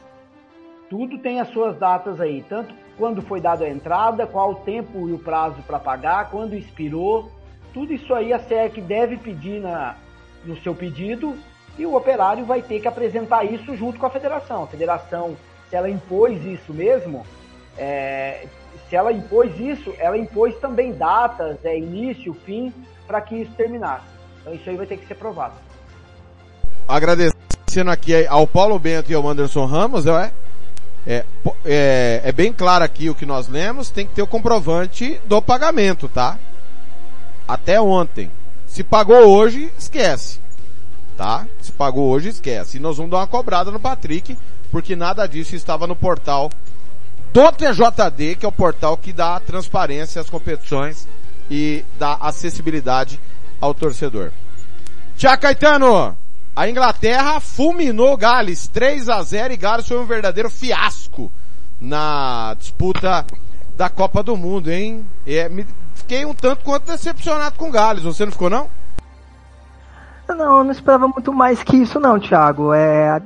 [0.90, 5.08] Tudo tem as suas datas aí, tanto quando foi dada a entrada, qual o tempo
[5.08, 7.30] e o prazo para pagar, quando expirou.
[7.72, 9.94] Tudo isso aí a SEC deve pedir na,
[10.44, 11.36] no seu pedido
[11.78, 14.64] e o operário vai ter que apresentar isso junto com a federação.
[14.64, 15.36] A federação,
[15.68, 17.26] se ela impôs isso mesmo,
[17.76, 18.46] é,
[18.88, 22.72] se ela impôs isso, ela impôs também datas, é, início, fim,
[23.06, 24.04] para que isso terminasse.
[24.40, 25.54] Então isso aí vai ter que ser provado.
[26.86, 30.32] Agradecendo aqui ao Paulo Bento e ao Anderson Ramos, é,
[31.06, 31.24] é,
[31.64, 35.40] é, é bem claro aqui o que nós lemos, tem que ter o comprovante do
[35.40, 36.38] pagamento, tá?
[37.48, 38.30] Até ontem.
[38.66, 40.40] Se pagou hoje, esquece.
[41.16, 41.46] Tá?
[41.60, 42.76] Se pagou hoje, esquece.
[42.76, 44.36] E nós vamos dar uma cobrada no Patrick,
[44.70, 46.50] porque nada disso estava no portal
[47.32, 51.08] do TJD, que é o portal que dá transparência às competições
[51.50, 53.20] e dá acessibilidade
[53.60, 54.30] ao torcedor.
[55.16, 56.16] Tia Caetano,
[56.54, 61.30] a Inglaterra fulminou Gales 3 a 0 e Gales foi um verdadeiro fiasco
[61.80, 63.24] na disputa
[63.76, 65.06] da Copa do Mundo, hein?
[65.26, 68.68] É, me, fiquei um tanto quanto decepcionado com Gales, você não ficou não?
[70.34, 72.72] Não, eu não esperava muito mais que isso não, Thiago.
[72.72, 73.20] É, a,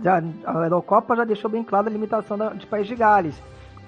[0.47, 3.35] a Eurocopa já deixou bem clara a limitação da, de País de Gales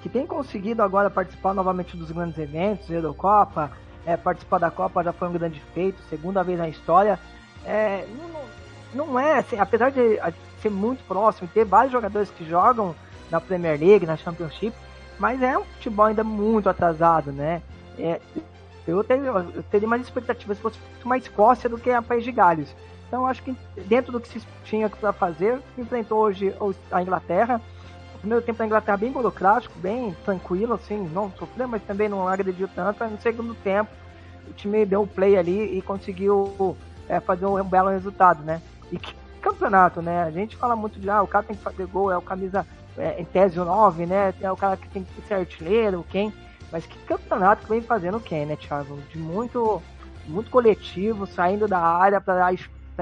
[0.02, 3.70] que tem conseguido agora participar novamente dos grandes eventos, Eurocopa,
[4.06, 7.18] é, participar da Copa já foi um grande feito, segunda vez na história.
[7.64, 8.06] É,
[8.94, 10.20] não, não é, assim, apesar de
[10.62, 12.94] ser muito próximo, ter vários jogadores que jogam
[13.30, 14.74] na Premier League, na Championship,
[15.18, 17.60] mas é um futebol ainda muito atrasado, né?
[17.98, 18.20] É,
[18.86, 22.32] eu, teria, eu teria mais expectativas se fosse uma Escócia do que a País de
[22.32, 22.74] Gales.
[23.08, 23.56] Então acho que
[23.86, 26.54] dentro do que se tinha para fazer, enfrentou hoje
[26.92, 27.60] a Inglaterra,
[28.14, 32.28] o primeiro tempo da Inglaterra bem burocrático, bem tranquilo, assim, não sofreu, mas também não
[32.28, 33.02] agrediu tanto.
[33.04, 33.90] No segundo tempo,
[34.46, 36.76] o time deu o play ali e conseguiu
[37.08, 38.60] é, fazer um belo resultado, né?
[38.92, 40.24] E que, campeonato, né?
[40.24, 42.66] A gente fala muito de, ah, o cara tem que fazer gol, é o camisa,
[42.96, 44.34] é, em tese o 9, né?
[44.40, 46.32] É o cara que tem que ser artilheiro, quem.
[46.70, 48.98] Mas que campeonato que vem fazendo quem, né, Thiago?
[49.10, 49.80] De muito,
[50.26, 52.52] muito coletivo, saindo da área para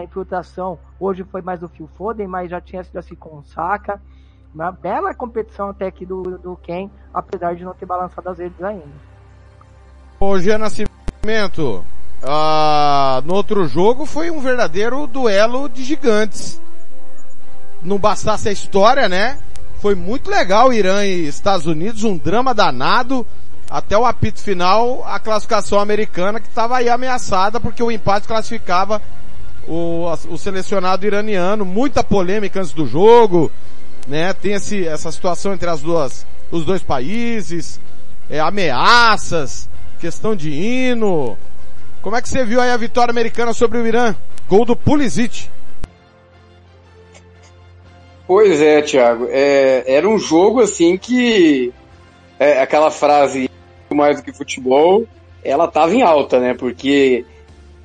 [0.01, 0.79] a infiltração.
[1.01, 4.01] Hoje foi mais do Phil Foden, mas já tinha sido assim com o Saka.
[4.55, 8.63] Uma bela competição até aqui do, do Ken, apesar de não ter balançado as redes
[8.63, 8.87] ainda.
[10.19, 11.85] Hoje Nascimento,
[12.23, 16.61] ah, no outro jogo foi um verdadeiro duelo de gigantes.
[17.83, 19.39] Não bastasse a história, né?
[19.81, 23.27] Foi muito legal Irã e Estados Unidos, um drama danado.
[23.69, 29.03] Até o apito final, a classificação americana que estava aí ameaçada porque o empate classificava
[29.67, 31.65] o, o selecionado iraniano.
[31.65, 33.51] Muita polêmica antes do jogo,
[34.07, 34.33] né?
[34.33, 37.81] Tem esse, essa situação entre as duas, os dois países,
[38.31, 39.69] é, ameaças,
[40.01, 41.37] questão de hino,
[42.07, 44.15] como é que você viu aí a vitória americana sobre o Irã?
[44.49, 45.49] Gol do Pulisic.
[48.29, 49.27] Pois é, Thiago.
[49.29, 51.73] É, era um jogo assim que
[52.39, 53.51] é, aquela frase
[53.93, 55.05] mais do que futebol,
[55.43, 56.55] ela tava em alta, né?
[56.55, 57.25] Porque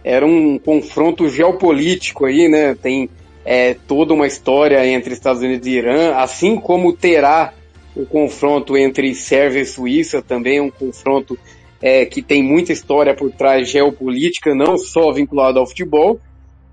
[0.04, 2.76] era um confronto geopolítico aí, né?
[2.76, 3.10] Tem
[3.46, 7.54] é, toda uma história entre Estados Unidos e Irã, assim como terá
[7.96, 11.38] o confronto entre Sérvia e Suíça, também um confronto
[11.82, 16.20] é, que tem muita história por trás geopolítica, não só vinculada ao futebol,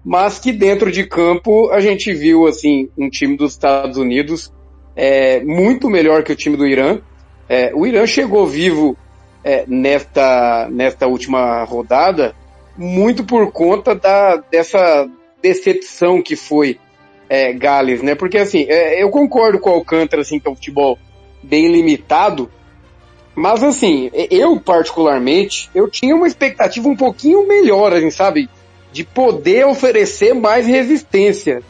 [0.04, 4.52] mas que dentro de campo a gente viu assim um time dos Estados Unidos
[4.94, 6.98] é, muito melhor que o time do Irã.
[7.48, 8.96] É, o Irã chegou vivo
[9.42, 12.34] é, nesta, nesta última rodada
[12.78, 15.10] muito por conta da, dessa
[15.42, 16.78] decepção que foi
[17.28, 18.14] é, Gales, né?
[18.14, 20.96] Porque assim, é, eu concordo com o Alcântara, assim, que é um futebol
[21.42, 22.48] bem limitado,
[23.34, 28.48] mas assim, eu particularmente, eu tinha uma expectativa um pouquinho melhor, assim, sabe?
[28.92, 31.62] De poder oferecer mais resistência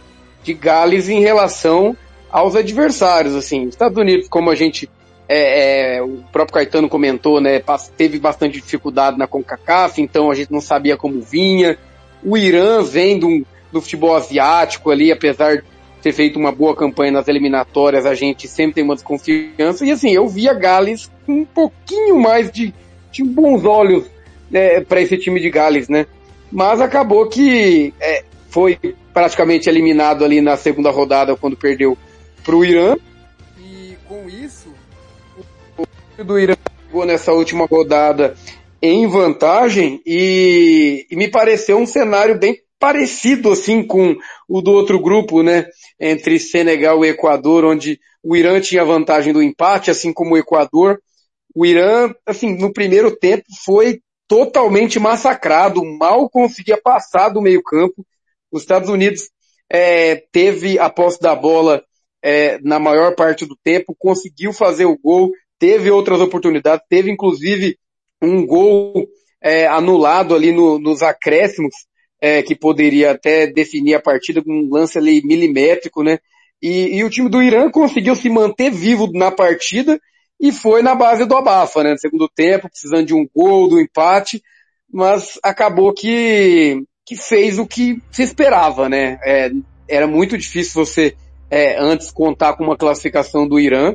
[0.43, 1.97] de Gales em relação
[2.31, 3.65] aos adversários, assim.
[3.65, 4.89] Estados Unidos, como a gente,
[5.29, 7.63] é, é, o próprio Caetano comentou, né,
[7.97, 11.77] teve bastante dificuldade na CONCACAF, então a gente não sabia como vinha.
[12.25, 15.63] O Irã vem do, do futebol asiático ali, apesar
[16.03, 19.85] ter feito uma boa campanha nas eliminatórias, a gente sempre tem uma desconfiança.
[19.85, 22.73] E assim, eu via Gales com um pouquinho mais de,
[23.11, 24.07] de bons olhos
[24.53, 26.07] é, para esse time de Gales, né?
[26.51, 28.79] Mas acabou que é, foi
[29.13, 31.99] praticamente eliminado ali na segunda rodada quando perdeu
[32.45, 32.97] para o Irã.
[33.61, 34.58] E com isso,
[36.25, 36.55] do Irã
[36.87, 38.37] chegou nessa última rodada
[38.83, 44.17] em vantagem e, e me pareceu um cenário bem parecido assim com
[44.49, 45.67] o do outro grupo, né?
[45.99, 51.01] Entre Senegal e Equador, onde o Irã tinha vantagem do empate, assim como o Equador.
[51.55, 58.07] O Irã, assim, no primeiro tempo foi totalmente massacrado, mal conseguia passar do meio campo.
[58.51, 59.31] Os Estados Unidos
[59.71, 61.83] é, teve a posse da bola
[62.23, 67.77] é, na maior parte do tempo, conseguiu fazer o gol, teve outras oportunidades, teve inclusive
[68.23, 69.07] um gol
[69.43, 71.75] é, anulado ali no, nos acréscimos,
[72.21, 76.19] é, que poderia até definir a partida com um lance ali milimétrico, né?
[76.61, 80.01] E, e, o time do Irã conseguiu se manter vivo na partida
[80.41, 81.93] e foi na base do abafa, né?
[81.93, 84.43] No segundo tempo, precisando de um gol, do empate,
[84.93, 89.21] mas acabou que, que fez o que se esperava, né?
[89.25, 89.51] É,
[89.89, 91.15] era muito difícil você
[91.51, 93.95] é, antes contar com uma classificação do Irã.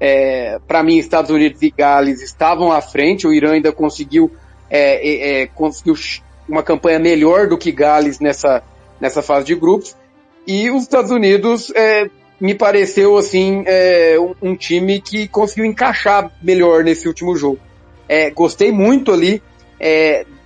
[0.00, 3.26] É, Para mim, Estados Unidos e Gales estavam à frente.
[3.26, 4.30] O Irã ainda conseguiu
[4.70, 5.94] é, é, é conseguiu
[6.48, 8.62] uma campanha melhor do que Gales nessa,
[9.00, 9.96] nessa fase de grupos.
[10.46, 16.30] E os Estados Unidos é, me pareceu assim é, um, um, time que conseguiu encaixar
[16.42, 17.58] melhor nesse último jogo.
[18.34, 19.42] Gostei muito ali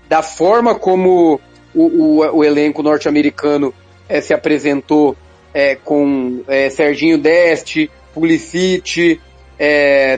[0.09, 1.40] da forma como
[1.74, 3.74] o, o, o elenco norte-americano
[4.22, 5.16] se apresentou
[5.84, 9.20] com Serginho Deste, Pulisic,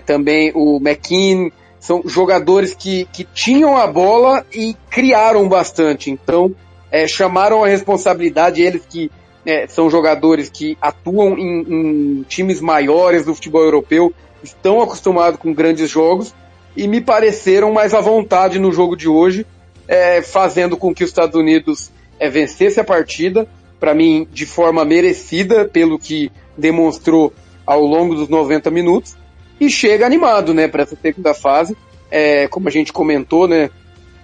[0.06, 6.10] também o McKean, são jogadores que, que tinham a bola e criaram bastante.
[6.10, 6.54] Então,
[6.92, 9.10] é, chamaram a responsabilidade, eles que
[9.46, 14.12] é, são jogadores que atuam em, em, times maiores do futebol europeu,
[14.42, 16.34] estão acostumados com grandes jogos
[16.76, 19.46] e me pareceram mais à vontade no jogo de hoje,
[19.88, 24.84] é, fazendo com que os Estados Unidos é, vencesse a partida, para mim, de forma
[24.84, 27.32] merecida, pelo que demonstrou
[27.66, 29.16] ao longo dos 90 minutos
[29.60, 31.76] e chega animado, né, para essa segunda fase.
[32.10, 33.70] É, como a gente comentou, né,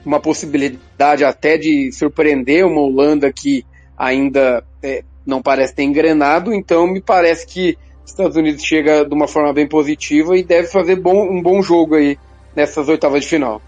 [0.04, 3.64] uma possibilidade até de surpreender uma Holanda que
[3.96, 9.14] ainda é, não parece ter engrenado, então me parece que os Estados Unidos chega de
[9.14, 12.18] uma forma bem positiva e deve fazer bom, um bom jogo aí
[12.54, 13.60] nessas oitavas de final.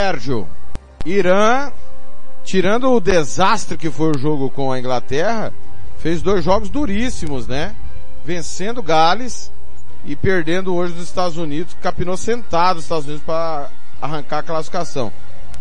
[0.00, 0.48] Sérgio,
[1.06, 1.70] Irã
[2.44, 5.52] tirando o desastre que foi o jogo com a Inglaterra,
[5.98, 7.74] fez dois jogos duríssimos, né?
[8.24, 9.52] Vencendo Gales
[10.04, 13.68] e perdendo hoje dos Estados Unidos, capinou sentado os Estados Unidos para
[14.00, 15.12] arrancar a classificação.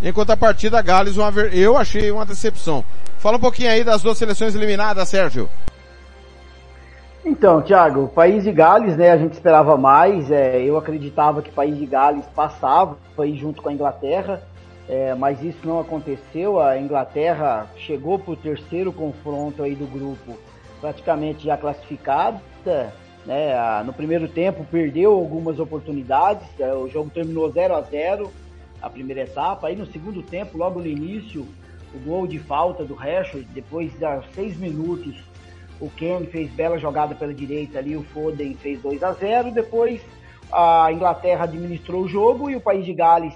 [0.01, 2.83] Enquanto a partida Gales, uma, eu achei uma decepção.
[3.19, 5.47] Fala um pouquinho aí das duas seleções eliminadas, Sérgio.
[7.23, 11.77] Então, Thiago, País de Gales, né, a gente esperava mais, é, eu acreditava que País
[11.77, 14.41] de Gales passava, foi junto com a Inglaterra,
[14.89, 20.35] é, mas isso não aconteceu, a Inglaterra chegou para o terceiro confronto aí do grupo,
[20.81, 21.55] praticamente já
[23.25, 28.31] né, no primeiro tempo perdeu algumas oportunidades, é, o jogo terminou 0 a 0
[28.81, 31.47] a primeira etapa, aí no segundo tempo, logo no início,
[31.93, 35.23] o gol de falta do Rashford, depois de seis minutos
[35.79, 40.01] o Ken fez bela jogada pela direita ali, o Foden fez 2 a 0 depois
[40.51, 43.33] a Inglaterra administrou o jogo e o país de Gales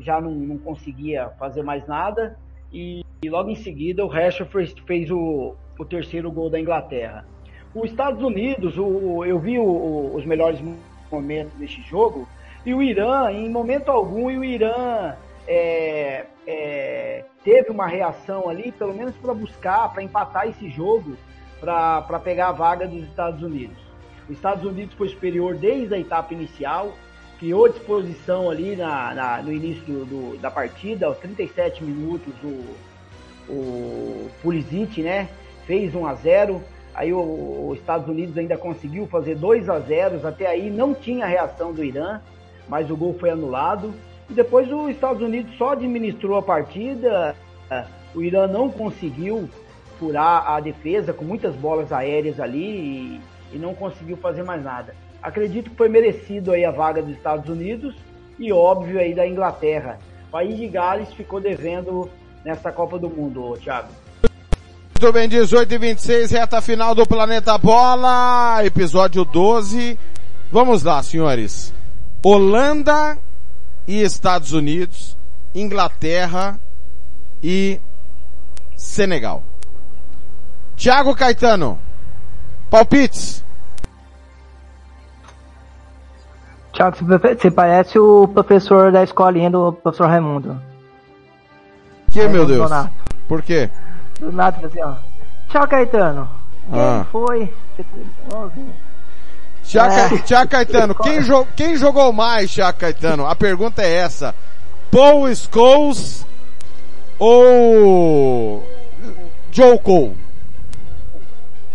[0.00, 2.36] já não, não conseguia fazer mais nada
[2.72, 7.24] e, e, logo em seguida o Rashford fez o, o terceiro gol da Inglaterra.
[7.76, 10.58] Os Estados Unidos, o, eu vi o, os melhores
[11.12, 12.26] momentos deste jogo
[12.64, 15.14] e o Irã, em momento algum, o Irã
[15.46, 21.18] é, é, teve uma reação ali, pelo menos para buscar, para empatar esse jogo
[21.60, 23.76] para pegar a vaga dos Estados Unidos.
[24.26, 26.94] Os Estados Unidos foi superior desde a etapa inicial,
[27.38, 33.52] criou disposição ali na, na no início do, do, da partida, aos 37 minutos, o,
[33.52, 35.28] o Pulisic, né,
[35.66, 36.62] fez 1 a 0
[36.96, 41.72] aí os Estados Unidos ainda conseguiu fazer 2 a 0 até aí não tinha reação
[41.72, 42.20] do Irã,
[42.66, 43.94] mas o gol foi anulado,
[44.30, 47.36] e depois os Estados Unidos só administrou a partida,
[48.14, 49.48] o Irã não conseguiu
[49.98, 53.20] furar a defesa com muitas bolas aéreas ali
[53.52, 54.94] e, e não conseguiu fazer mais nada.
[55.22, 57.94] Acredito que foi merecido aí a vaga dos Estados Unidos
[58.38, 59.98] e óbvio aí da Inglaterra.
[60.28, 62.10] O país de Gales ficou devendo
[62.44, 63.88] nessa Copa do Mundo, Thiago.
[64.98, 69.98] Muito bem, 18 e 26, reta final do Planeta Bola, episódio 12.
[70.50, 71.70] Vamos lá, senhores.
[72.24, 73.18] Holanda
[73.86, 75.14] e Estados Unidos,
[75.54, 76.58] Inglaterra
[77.42, 77.78] e
[78.74, 79.42] Senegal.
[80.76, 81.78] Tiago Caetano,
[82.70, 83.44] palpites.
[86.72, 90.58] Tiago, você parece o professor da escolinha do professor Raimundo.
[92.10, 92.70] Que, Raimundo meu Deus?
[93.28, 93.70] Por quê?
[94.20, 94.94] Do nada, assim, ó.
[95.48, 96.28] Tchau, Caetano.
[96.70, 97.06] Quem ah.
[97.10, 97.52] foi?
[99.62, 100.46] Tiago, é.
[100.46, 103.26] Caetano, quem, jo quem jogou mais, Tiago Caetano?
[103.26, 104.34] A pergunta é essa.
[104.90, 106.24] Paul Scholes
[107.18, 108.66] ou
[109.50, 110.16] Joe Cole?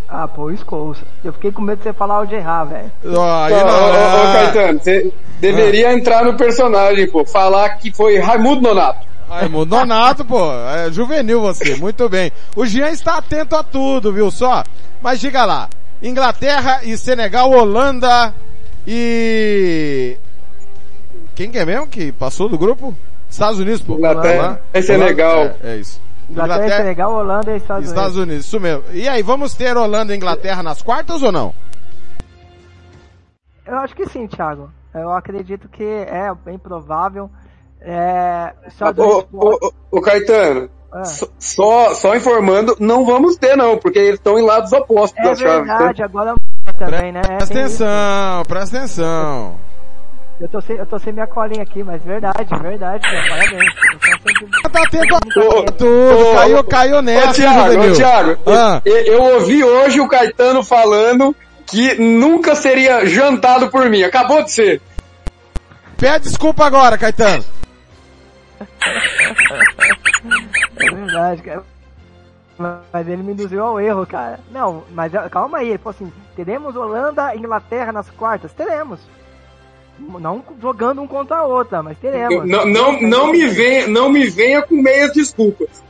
[0.08, 1.00] Ah, pô, Scholes.
[1.24, 2.92] Eu fiquei com medo de você falar o de errar, velho.
[3.04, 5.94] Oh, ô, ô, Caetano, você deveria ah.
[5.94, 7.26] entrar no personagem, pô.
[7.26, 9.11] Falar que foi Raimundo Nonato.
[9.32, 10.52] Raimundo Nonato, pô.
[10.52, 11.76] É juvenil você.
[11.78, 12.32] Muito bem.
[12.56, 14.64] O Jean está atento a tudo, viu só?
[15.02, 15.70] Mas diga lá.
[16.02, 18.34] Inglaterra e Senegal, Holanda
[18.86, 20.18] e...
[21.34, 22.94] Quem que é mesmo que passou do grupo?
[23.30, 23.96] Estados Unidos, pô.
[23.96, 25.44] Inglaterra e Senegal.
[25.64, 26.02] É, é isso.
[26.30, 28.24] Inglaterra, Inglaterra Senegal, Holanda e Estados, Estados Unidos.
[28.28, 28.46] Unidos.
[28.48, 28.84] Isso mesmo.
[28.92, 31.54] E aí, vamos ter Holanda e Inglaterra nas quartas ou não?
[33.66, 34.70] Eu acho que sim, Thiago.
[34.94, 37.30] Eu acredito que é bem provável.
[37.82, 39.26] É, Estados
[39.92, 41.04] ô, Caetano, é.
[41.40, 45.40] só, só informando, não vamos ter não, porque eles estão em lados opostos é das
[45.40, 45.98] verdade, chaves.
[45.98, 46.06] Né?
[46.06, 46.36] agora
[46.78, 47.22] também, né?
[47.22, 49.60] Presta atenção, presta atenção.
[50.40, 53.74] Eu tô sem, eu tô sem minha colinha aqui, mas verdade, verdade, meu, parabéns.
[54.72, 55.20] Tá tendo
[55.78, 58.82] tudo, caiu, caiu nessa, ô, Thiago, ô, Thiago, ah.
[58.86, 64.04] eu, eu ouvi hoje o Caetano falando que nunca seria jantado por mim.
[64.04, 64.82] Acabou de ser.
[65.96, 67.44] Pede desculpa agora, Caetano.
[70.80, 71.64] É verdade, cara.
[72.58, 74.40] Mas ele me induziu ao erro, cara.
[74.52, 75.70] Não, mas calma aí.
[75.70, 78.54] Ele falou assim: teremos Holanda e Inglaterra nas quartas?
[78.54, 79.00] Teremos.
[80.00, 82.48] Não jogando um contra a outra, mas teremos.
[82.48, 85.84] Não, não, não, me, venha, não me venha com meias desculpas.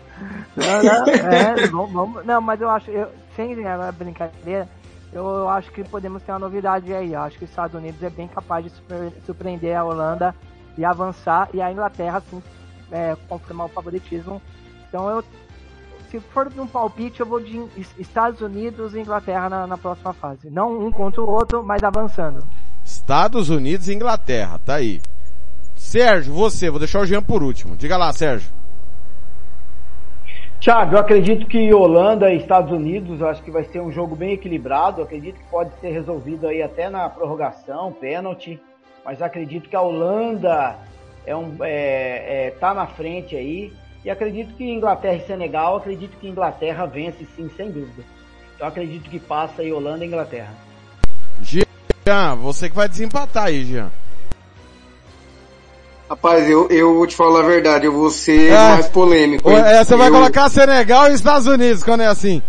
[0.56, 3.56] Não, não, é, vamos, vamos, não mas eu acho, eu, sem
[3.98, 4.68] brincadeira,
[5.14, 7.14] eu, acho que podemos ter uma novidade aí.
[7.14, 8.72] Eu acho que os Estados Unidos é bem capaz de
[9.26, 10.36] surpreender a Holanda
[10.78, 12.42] e avançar, e a Inglaterra, assim,
[12.92, 14.42] é, confirmar o favoritismo.
[14.88, 15.24] Então, eu,
[16.10, 17.66] se for de um palpite, eu vou de
[17.98, 20.50] Estados Unidos e Inglaterra na, na próxima fase.
[20.50, 22.46] Não um contra o outro, mas avançando.
[22.84, 25.02] Estados Unidos e Inglaterra, tá aí.
[25.76, 27.76] Sérgio, você, vou deixar o Jean por último.
[27.76, 28.52] Diga lá, Sérgio.
[30.60, 34.16] Thiago, eu acredito que Holanda e Estados Unidos, eu acho que vai ser um jogo
[34.16, 35.02] bem equilibrado.
[35.02, 38.62] Eu acredito que pode ser resolvido aí até na prorrogação, pênalti.
[39.04, 40.78] Mas acredito que a Holanda
[41.26, 43.74] é um, é, é, tá na frente aí.
[44.04, 48.04] E acredito que Inglaterra e Senegal, acredito que Inglaterra vence sim, sem dúvida.
[48.60, 50.54] Eu acredito que passa aí Holanda e Inglaterra.
[51.44, 53.92] Jean, você que vai desempatar aí, Jean.
[56.10, 58.70] Rapaz, eu, eu vou te falar a verdade, eu vou ser É.
[58.74, 59.50] mais polêmico.
[59.50, 62.42] É, você vai Eu- colocar Senegal e Estados Unidos quando é assim.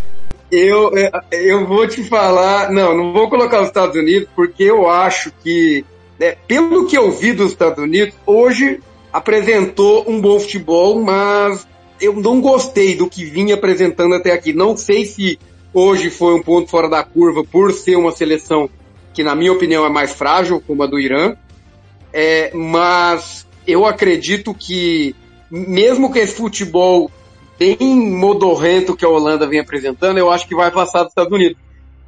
[0.51, 0.91] Eu,
[1.31, 5.85] eu vou te falar, não, não vou colocar os Estados Unidos, porque eu acho que,
[6.23, 8.79] né, pelo que eu vi dos Estados Unidos, hoje
[9.13, 11.67] apresentou um bom futebol, mas
[12.01, 14.53] eu não gostei do que vinha apresentando até aqui.
[14.53, 15.37] Não sei se
[15.75, 18.71] hoje foi um ponto fora da curva por ser uma seleção
[19.13, 21.35] que, na minha opinião, é mais frágil, como a do Irã,
[22.13, 25.17] é, mas eu acredito que,
[25.51, 27.11] mesmo com esse futebol
[27.59, 31.59] bem modorrento que a Holanda vem apresentando, eu acho que vai passar dos Estados Unidos.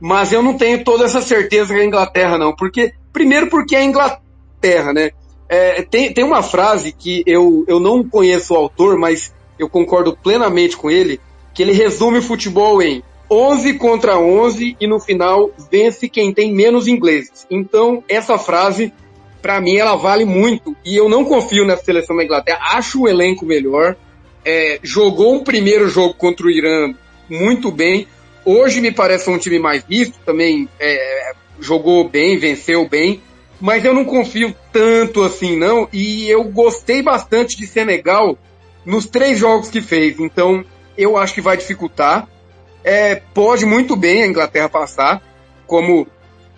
[0.01, 2.55] Mas eu não tenho toda essa certeza que a Inglaterra, não.
[2.55, 5.12] Porque, primeiro porque é a Inglaterra, né?
[5.49, 10.17] É, tem, tem uma frase que eu, eu não conheço o autor, mas eu concordo
[10.17, 11.21] plenamente com ele,
[11.55, 16.53] que ele resume o futebol em 11 contra 11 e no final vence quem tem
[16.53, 17.47] menos ingleses.
[17.51, 18.93] Então, essa frase,
[19.41, 20.77] para mim, ela vale muito.
[20.85, 22.59] E eu não confio nessa seleção da Inglaterra.
[22.73, 23.97] Acho o elenco melhor
[24.45, 26.93] é, jogou um primeiro jogo contra o Irã
[27.31, 28.07] muito bem.
[28.45, 33.23] Hoje me parece um time mais visto, também é, jogou bem, venceu bem,
[33.61, 35.89] mas eu não confio tanto assim não.
[35.93, 38.37] E eu gostei bastante de Senegal
[38.85, 40.65] nos três jogos que fez, então
[40.97, 42.29] eu acho que vai dificultar.
[42.83, 45.23] É, pode muito bem a Inglaterra passar,
[45.67, 46.07] como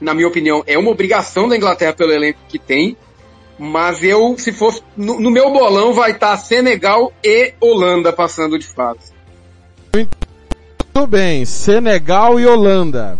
[0.01, 2.97] na minha opinião é uma obrigação da Inglaterra pelo elenco que tem.
[3.59, 8.66] Mas eu, se fosse, no, no meu bolão vai estar Senegal e Holanda passando de
[8.66, 9.14] fase.
[10.92, 13.18] Tudo bem, Senegal e Holanda.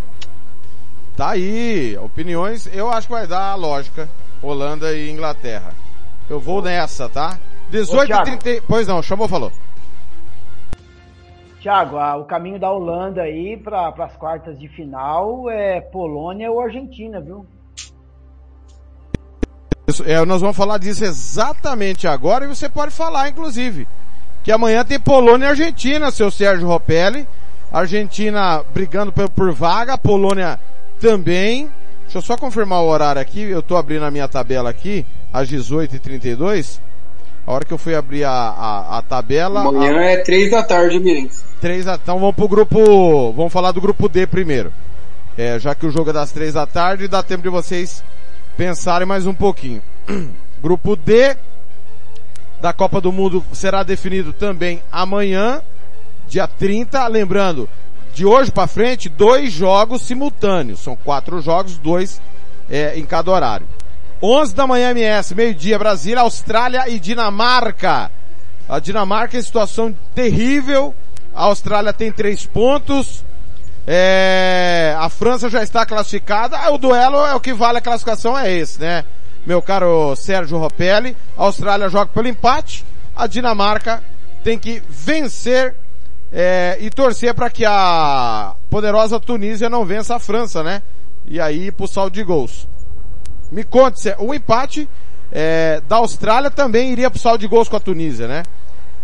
[1.17, 4.07] Tá aí, opiniões, eu acho que vai dar a lógica,
[4.43, 5.73] Holanda e Inglaterra.
[6.29, 7.39] Eu vou nessa, tá?
[7.71, 8.29] 18 Thiago.
[8.29, 9.51] e 30, pois não, chamou, falou.
[11.63, 16.61] Thiago, ah, o caminho da Holanda aí para as quartas de final é Polônia ou
[16.61, 17.47] Argentina, viu?
[19.89, 23.89] Isso, é, nós vamos falar disso exatamente agora e você pode falar, inclusive,
[24.45, 27.27] que amanhã tem Polônia e Argentina, seu Sérgio Ropelli.
[27.73, 30.61] Argentina brigando por, por vaga, Polônia
[31.01, 31.71] também.
[32.03, 35.49] Deixa eu só confirmar o horário aqui, eu tô abrindo a minha tabela aqui, às
[35.51, 36.81] 18h32.
[37.47, 39.61] A hora que eu fui abrir a, a, a tabela...
[39.61, 41.45] Amanhã a- é três da tarde, Mirense.
[41.61, 44.73] Três, a- então vamos pro grupo, vamos falar do grupo D primeiro.
[45.39, 48.03] É, já que o jogo é das três da tarde, dá tempo de vocês
[48.57, 49.83] pensarem mais um pouquinho.
[50.63, 51.37] grupo D
[52.61, 55.61] da Copa do Mundo será definido também amanhã,
[56.27, 57.69] dia 30, lembrando,
[58.17, 62.19] de hoje para frente, dois jogos simultâneos, são quatro jogos, dois
[62.71, 63.69] é, em cada horário.
[64.23, 68.11] 11 da manhã MS, meio-dia, Brasília, Austrália e Dinamarca.
[68.67, 70.95] A Dinamarca em situação terrível.
[71.35, 73.23] A Austrália tem três pontos.
[73.87, 76.73] É, a França já está classificada.
[76.73, 79.05] O duelo é o que vale a classificação é esse, né?
[79.45, 81.15] Meu caro Sérgio Ropelli.
[81.37, 82.83] A Austrália joga pelo empate.
[83.15, 84.03] A Dinamarca
[84.43, 85.75] tem que vencer
[86.33, 90.83] é, e torcer para que a poderosa Tunísia não vença a França, né?
[91.27, 92.69] E aí pro saldo de gols.
[93.51, 94.89] Me conte, Sé- o empate
[95.33, 98.43] é, da Austrália também iria pro saldo de gols com a Tunísia, né?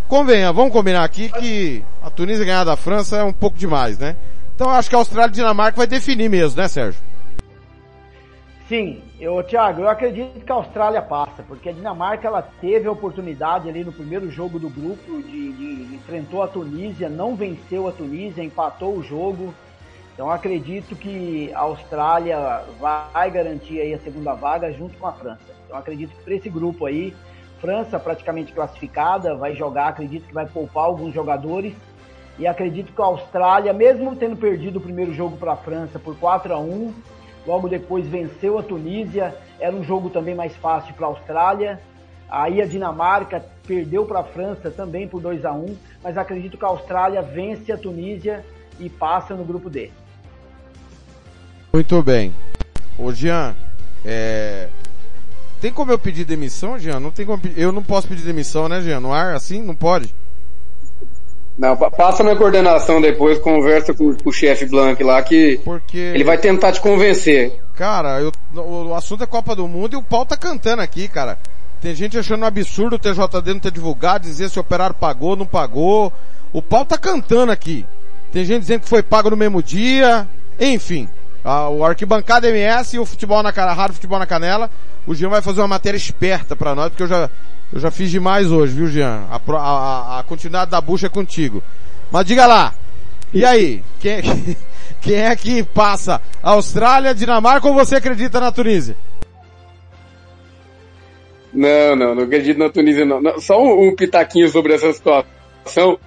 [0.08, 4.16] Convenha, vamos combinar aqui que a Tunísia ganhar da França é um pouco demais, né?
[4.54, 7.00] Então acho que a Austrália e Dinamarca vai definir mesmo, né, Sérgio?
[8.68, 12.90] Sim, eu, Thiago, eu acredito que a Austrália passa, porque a Dinamarca ela teve a
[12.90, 17.92] oportunidade ali no primeiro jogo do grupo de, de enfrentou a Tunísia, não venceu a
[17.92, 19.54] Tunísia, empatou o jogo.
[20.12, 25.54] Então acredito que a Austrália vai garantir aí a segunda vaga junto com a França.
[25.66, 27.14] Então acredito que para esse grupo aí,
[27.60, 31.72] França praticamente classificada, vai jogar, acredito que vai poupar alguns jogadores.
[32.40, 36.18] E acredito que a Austrália, mesmo tendo perdido o primeiro jogo para a França por
[36.18, 36.92] 4 a 1
[37.46, 41.80] logo depois venceu a Tunísia, era um jogo também mais fácil para a Austrália.
[42.30, 46.64] Aí a Dinamarca perdeu para a França também por 2 a 1 mas acredito que
[46.64, 48.44] a Austrália vence a Tunísia
[48.80, 49.90] e passa no grupo D.
[51.72, 52.34] Muito bem.
[52.98, 53.54] Ô Jean,
[54.04, 54.68] é...
[55.60, 57.00] tem como eu pedir demissão, Jean?
[57.00, 59.00] Não tem como Eu não posso pedir demissão, né, Jean?
[59.00, 59.62] No ar, assim?
[59.62, 60.14] Não pode?
[61.58, 65.98] Não, pa- passa na coordenação depois, conversa com, com o chefe Blanc lá que Porque...
[65.98, 67.60] ele vai tentar te convencer.
[67.76, 71.38] Cara, eu- o, assunto é Copa do Mundo e o pau tá cantando aqui, cara.
[71.80, 75.34] Tem gente achando um absurdo o TJD não ter divulgado, dizer se o operário pagou,
[75.36, 76.12] não pagou.
[76.52, 77.84] O pau tá cantando aqui.
[78.32, 80.26] Tem gente dizendo que foi pago no mesmo dia.
[80.60, 81.08] Enfim.
[81.44, 84.70] a, o Arquibancada MS e o Futebol na Canela, Rádio Futebol na Canela.
[85.06, 87.28] O Jean vai fazer uma matéria esperta para nós, porque eu já,
[87.72, 89.26] eu já fiz demais hoje, viu, Jean?
[89.30, 91.62] A, a, a continuidade da bucha é contigo.
[92.10, 92.74] Mas diga lá,
[93.32, 93.82] e aí?
[93.98, 94.20] Quem,
[95.00, 96.20] quem é que passa?
[96.42, 98.96] Austrália, Dinamarca ou você acredita na Tunísia?
[101.52, 103.20] Não, não, não acredito na Tunísia não.
[103.20, 105.98] não só um, um, pitaquinho sobre essa situação.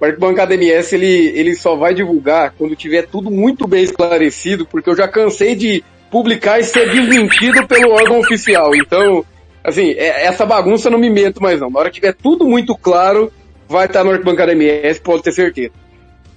[0.00, 4.90] O Arquibancada MS ele, ele só vai divulgar quando tiver tudo muito bem esclarecido, porque
[4.90, 8.74] eu já cansei de publicar e ser desmentido pelo órgão oficial.
[8.74, 9.24] Então,
[9.64, 11.70] assim, é, essa bagunça eu não me meto mais não.
[11.70, 13.32] Na hora que tiver tudo muito claro,
[13.68, 15.72] vai estar no Arquibancada MS, pode ter certeza.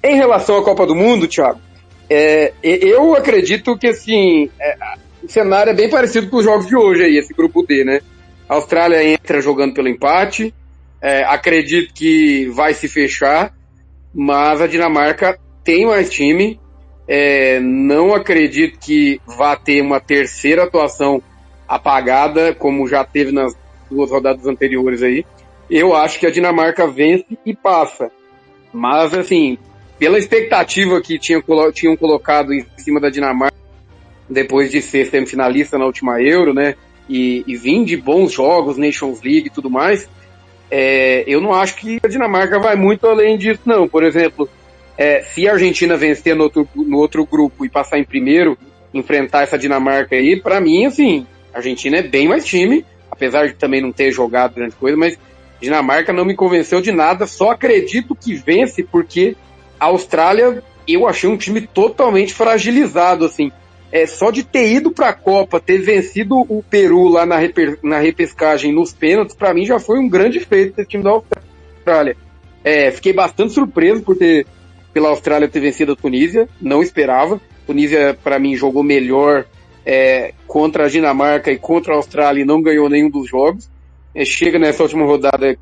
[0.04, 1.60] Em relação à Copa do Mundo, Thiago,
[2.10, 4.76] é, eu acredito que assim, é,
[5.24, 8.02] o cenário é bem parecido com os jogos de hoje aí, esse grupo D, né?
[8.48, 10.54] A Austrália entra jogando pelo empate.
[11.02, 13.54] É, acredito que vai se fechar,
[14.14, 16.60] mas a Dinamarca tem mais time.
[17.08, 21.22] É, não acredito que vá ter uma terceira atuação
[21.68, 23.55] apagada, como já teve nas
[23.89, 25.26] duas rodadas anteriores aí.
[25.70, 28.11] Eu acho que a Dinamarca vence e passa.
[28.72, 29.57] Mas, assim,
[29.97, 31.41] pela expectativa que tinham,
[31.74, 33.55] tinham colocado em cima da Dinamarca,
[34.30, 36.76] depois de ser semifinalista na última Euro, né?
[37.09, 40.09] e, e vir de bons jogos, Nations League e tudo mais,
[40.70, 43.88] é, eu não acho que a Dinamarca vai muito além disso, não.
[43.88, 44.49] Por exemplo,
[44.97, 48.57] é, se a Argentina vencer no outro, no outro grupo e passar em primeiro,
[48.93, 53.53] enfrentar essa Dinamarca aí, para mim, assim, a Argentina é bem mais time, apesar de
[53.56, 55.18] também não ter jogado grande coisa, mas
[55.60, 59.36] Dinamarca não me convenceu de nada, só acredito que vence porque
[59.80, 63.51] a Austrália eu achei um time totalmente fragilizado, assim
[63.95, 67.38] é, só de ter ido para a Copa, ter vencido o Peru lá na,
[67.82, 72.18] na repescagem nos pênaltis, para mim já foi um grande feito desse time da Austrália.
[72.62, 74.45] É, fiquei bastante surpreso por ter,
[74.93, 77.36] pela Austrália ter vencido a Tunísia, não esperava.
[77.36, 79.45] A Tunísia, para mim, jogou melhor
[79.86, 83.70] é, contra a Dinamarca e contra a Austrália e não ganhou nenhum dos jogos.
[84.14, 85.58] É, chega nessa última rodada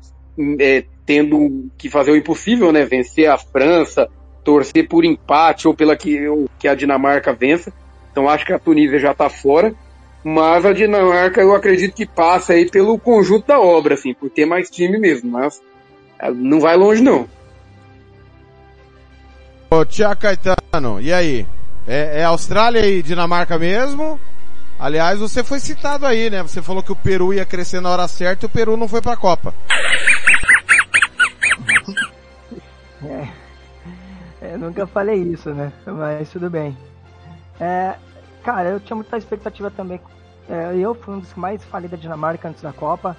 [0.58, 2.84] é, tendo que fazer o impossível, né?
[2.84, 4.08] Vencer a França,
[4.42, 7.72] torcer por empate ou pela que, ou que a Dinamarca vença.
[8.10, 9.74] Então acho que a Tunísia já está fora.
[10.22, 14.46] Mas a Dinamarca eu acredito que passa aí pelo conjunto da obra, assim, por ter
[14.46, 15.60] mais time mesmo, mas
[16.18, 17.28] é, não vai longe não.
[19.70, 21.46] Ô Tia Caetano, e aí?
[21.86, 24.18] É, é Austrália e Dinamarca mesmo?
[24.78, 26.42] Aliás, você foi citado aí, né?
[26.42, 29.00] Você falou que o Peru ia crescer na hora certa e o Peru não foi
[29.00, 29.54] pra Copa.
[33.06, 35.72] É, eu nunca falei isso, né?
[35.86, 36.76] Mas tudo bem.
[37.60, 37.94] É,
[38.42, 40.00] cara, eu tinha muita expectativa também.
[40.48, 43.16] É, eu fui um dos que mais falei da Dinamarca antes da Copa.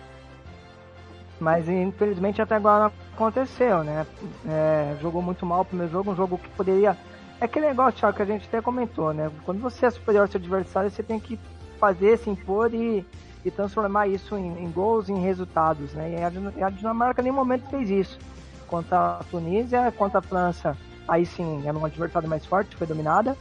[1.39, 4.05] Mas infelizmente até agora não aconteceu, né?
[4.47, 6.97] É, jogou muito mal o primeiro jogo, um jogo que poderia.
[7.39, 9.29] É aquele negócio, Thiago, que a gente até comentou, né?
[9.43, 11.37] Quando você é superior ao seu adversário, você tem que
[11.79, 13.05] fazer, se impor e,
[13.43, 16.15] e transformar isso em, em, gols, em resultados, né?
[16.57, 18.17] E a, Dinamarca em nenhum momento fez isso.
[18.67, 20.77] Contra a Tunísia, contra a França,
[21.07, 23.37] aí sim era um adversário mais forte, foi dominada.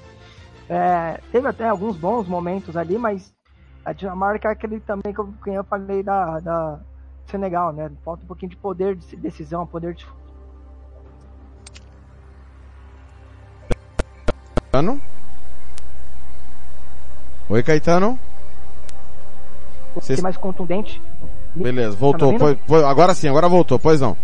[0.68, 3.34] É, teve até alguns bons momentos ali, mas
[3.84, 6.80] a Dinamarca é aquele também que eu, que eu falei da, da
[7.26, 7.90] Senegal, né?
[8.04, 10.06] Falta um pouquinho de poder de decisão, poder de.
[14.74, 15.00] Caetano?
[17.48, 18.18] Oi, Caetano?
[20.00, 21.00] Ser mais contundente.
[21.54, 22.36] Beleza, voltou.
[22.36, 24.16] Tá agora sim, agora voltou, pois não.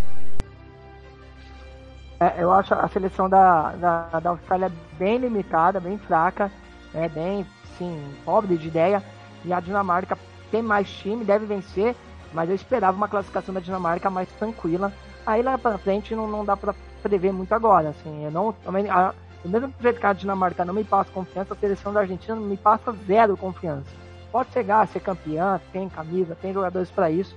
[2.19, 6.51] É, eu acho a seleção da, da, da Austrália bem limitada, bem fraca,
[6.93, 7.45] é bem,
[7.77, 9.01] sim, pobre de ideia.
[9.45, 10.17] E a Dinamarca
[10.51, 11.95] tem mais time, deve vencer,
[12.33, 14.91] mas eu esperava uma classificação da Dinamarca mais tranquila.
[15.25, 18.89] Aí lá pra frente não, não dá pra prever muito agora, assim, eu não, também,
[18.89, 22.35] a, do mesmo jeito que a Dinamarca não me passa confiança, a seleção da Argentina
[22.35, 23.89] não me passa zero confiança.
[24.31, 27.35] Pode chegar a ser campeã, tem camisa, tem jogadores para isso,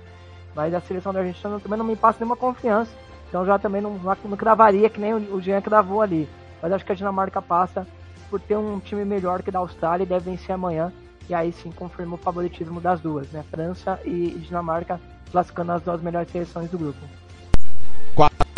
[0.55, 2.91] mas a seleção da Argentina também não me passa nenhuma confiança.
[3.27, 6.29] Então já também não, não cravaria que nem o, Jean cravou ali.
[6.61, 7.85] Mas acho que a Dinamarca passa
[8.29, 10.93] por ter um time melhor que da Austrália e deve vencer amanhã.
[11.27, 13.43] E aí sim confirma o favoritismo das duas, né?
[13.49, 15.01] França e Dinamarca
[15.31, 16.99] classificando as duas melhores seleções do grupo.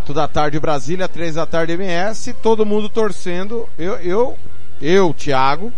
[0.07, 3.67] 4 da tarde Brasília, 3 da tarde MS, todo mundo torcendo.
[3.77, 4.37] Eu, eu,
[4.81, 5.71] eu, Thiago,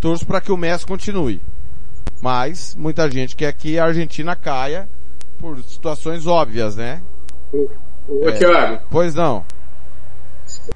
[0.00, 1.40] torço para que o Messi continue.
[2.22, 4.88] Mas muita gente quer que a Argentina caia
[5.38, 7.02] por situações óbvias, né?
[7.52, 7.68] Ô,
[8.28, 8.32] é.
[8.32, 8.84] Thiago.
[8.90, 9.44] Pois não.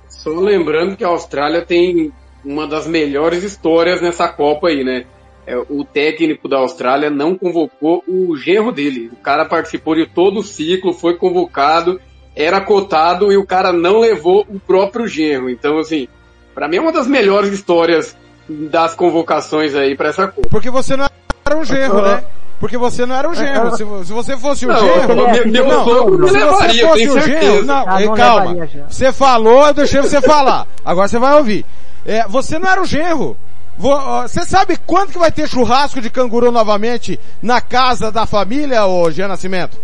[0.09, 2.13] Só lembrando que a Austrália tem
[2.45, 5.07] uma das melhores histórias nessa Copa aí, né?
[5.47, 9.11] É, o técnico da Austrália não convocou o genro dele.
[9.11, 11.99] O cara participou de todo o ciclo, foi convocado,
[12.39, 15.51] era cotado e o cara não levou o próprio genro.
[15.51, 16.07] Então, assim,
[16.55, 18.17] para mim é uma das melhores histórias
[18.49, 20.49] das convocações aí para essa Copa.
[20.49, 21.07] Porque você não
[21.45, 22.23] era um genro, né?
[22.61, 23.71] Porque você não era um genro.
[23.73, 25.31] Se, se você fosse um Não, genro...
[25.31, 27.65] meu, meu não, sogro me se você levaria, fosse tenho um genro...
[27.65, 28.53] Não, Ah, não calma.
[28.53, 28.87] levaria.
[28.89, 30.67] Você falou, eu deixei você falar.
[30.85, 31.67] Agora você vai ouvir.
[32.07, 33.37] É, você não era um genro.
[33.77, 39.09] Você sabe quando que vai ter churrasco de canguru novamente na casa da família, ô
[39.11, 39.79] Jean Nascimento?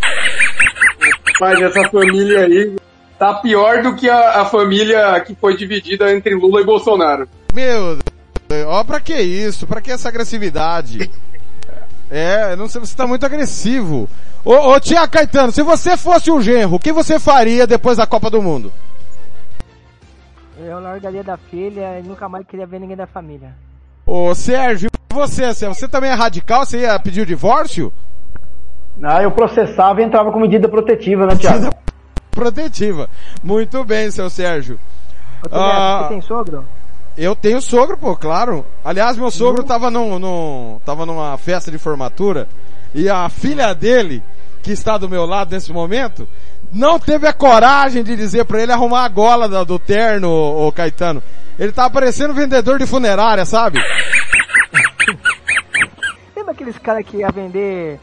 [1.39, 2.75] Mas essa família aí
[3.19, 7.27] tá pior do que a, a família que foi dividida entre Lula e Bolsonaro.
[7.53, 7.97] Meu
[8.47, 9.65] Deus, ó, pra que isso?
[9.67, 11.09] Pra que essa agressividade?
[12.09, 14.07] É, eu não sei, você tá muito agressivo.
[14.43, 18.05] Ô, ô Tia Caetano, se você fosse um genro, o que você faria depois da
[18.05, 18.71] Copa do Mundo?
[20.57, 23.55] Eu largaria da filha e nunca mais queria ver ninguém da família.
[24.05, 26.65] Ô Sérgio, e você, Sérgio, você também é radical?
[26.65, 27.91] Você ia pedir o divórcio?
[29.03, 31.69] Ah, eu processava e entrava com medida protetiva, né, Thiago?
[32.31, 33.09] Protetiva.
[33.43, 34.79] Muito bem, seu Sérgio.
[35.49, 36.03] Ô, Ah.
[36.03, 36.65] Você tem sogro?
[37.17, 38.65] Eu tenho sogro, pô, claro.
[38.83, 42.47] Aliás, meu sogro tava num, num, tava numa festa de formatura
[42.93, 44.21] e a filha dele,
[44.61, 46.27] que está do meu lado nesse momento,
[46.73, 50.67] não teve a coragem de dizer pra ele arrumar a gola do, do terno, ô,
[50.67, 51.23] ô Caetano.
[51.57, 53.79] Ele tá parecendo vendedor de funerária, sabe?
[56.35, 57.97] Lembra aqueles caras que ia vender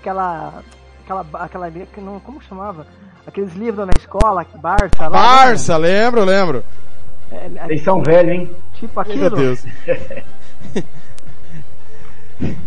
[0.00, 0.62] aquela.
[1.04, 1.26] aquela.
[1.44, 1.70] aquela.
[1.70, 2.86] que não- como chamava?
[3.26, 5.08] Aqueles livros na escola, que Barça lá.
[5.08, 6.64] Barça, lembro, lembro.
[7.30, 7.54] lembra?
[7.58, 8.56] É, é, Vocês são velhos, hein?
[8.74, 9.36] tipo Meu aquilo.
[9.36, 9.64] Deus.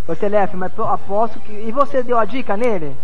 [0.07, 1.51] Ô Telef, mas eu aposto que.
[1.51, 2.95] E você deu a dica nele?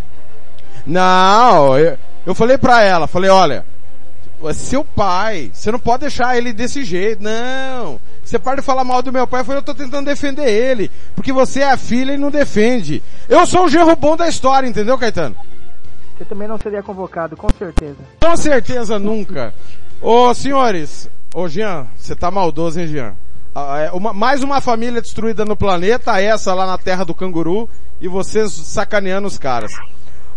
[0.85, 3.65] Não, eu, eu falei pra ela, falei, olha,
[4.53, 7.99] seu pai, você não pode deixar ele desse jeito, não.
[8.27, 11.31] Você para de falar mal do meu pai, falei, eu tô tentando defender ele, porque
[11.31, 13.01] você é a filha e não defende.
[13.29, 15.33] Eu sou o genro bom da história, entendeu, Caetano?
[16.17, 17.95] Você também não seria convocado, com certeza.
[18.21, 19.53] Com certeza nunca.
[20.01, 23.15] Ô, senhores, ô Jean, você tá maldoso, hein, Jean?
[23.55, 27.69] Ah, é uma- mais uma família destruída no planeta, essa lá na terra do canguru,
[28.01, 29.71] e vocês sacaneando os caras.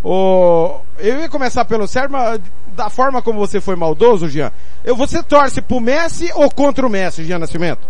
[0.03, 2.41] Ô, eu ia começar pelo Sérgio, mas
[2.75, 4.51] da forma como você foi maldoso, Jean,
[4.85, 7.87] eu, você torce pro Messi ou contra o Messi, Jean Nascimento?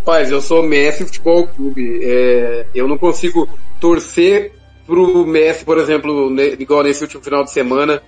[0.00, 2.00] Rapaz, eu sou Messi Futebol Clube.
[2.04, 3.48] É, eu não consigo
[3.80, 4.52] torcer
[4.86, 8.00] pro Messi, por exemplo, ne- igual nesse último final de semana,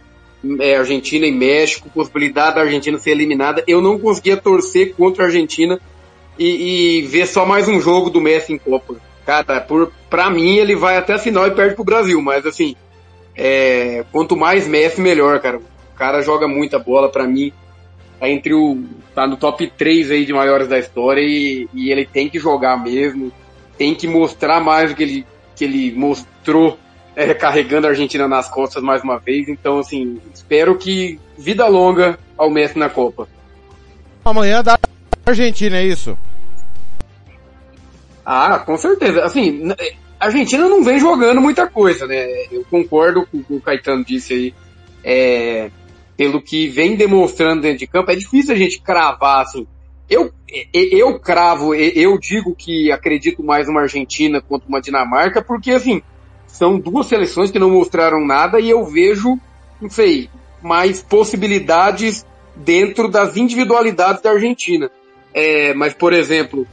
[0.61, 3.65] é, Argentina e México, possibilidade da Argentina ser eliminada.
[3.67, 5.81] Eu não conseguia torcer contra a Argentina
[6.39, 8.95] e, e ver só mais um jogo do Messi em Copa.
[9.27, 12.75] Cara, por, pra mim ele vai até a final e perde pro Brasil, mas assim,
[13.37, 15.59] é, quanto mais Messi, melhor, cara.
[15.59, 17.53] O cara joga muita bola pra mim
[18.19, 18.83] tá entre o.
[19.15, 22.77] tá no top 3 aí de maiores da história e, e ele tem que jogar
[22.83, 23.33] mesmo,
[23.77, 26.79] tem que mostrar mais do que ele, que ele mostrou
[27.15, 29.49] é, carregando a Argentina nas costas mais uma vez.
[29.49, 33.29] Então, assim, espero que vida longa ao Messi na Copa.
[34.25, 34.79] Amanhã da
[35.25, 36.19] Argentina, é isso?
[38.31, 39.25] Ah, com certeza.
[39.25, 39.71] Assim,
[40.21, 42.27] a Argentina não vem jogando muita coisa, né?
[42.53, 44.55] Eu concordo com o que o Caetano disse aí.
[45.03, 45.71] É,
[46.15, 49.67] pelo que vem demonstrando dentro de campo, é difícil a gente cravar, assim.
[50.11, 55.71] Eu, e- eu cravo, eu digo que acredito mais numa Argentina contra uma Dinamarca, porque,
[55.71, 56.03] assim,
[56.47, 59.39] são duas seleções que não mostraram nada e eu vejo,
[59.81, 60.29] não sei,
[60.63, 64.91] mais possibilidades dentro das individualidades da Argentina.
[65.33, 66.67] É, mas, por exemplo,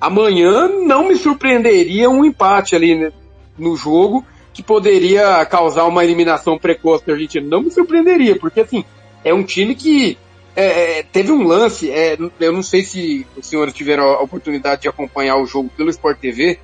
[0.00, 3.12] amanhã não me surpreenderia um empate ali né,
[3.58, 7.46] no jogo que poderia causar uma eliminação precoce da Argentina.
[7.46, 8.84] Não me surpreenderia, porque assim,
[9.24, 10.18] é um time que
[10.56, 14.82] é, é, teve um lance, é, eu não sei se os senhores tiveram a oportunidade
[14.82, 16.58] de acompanhar o jogo pelo Sport TV,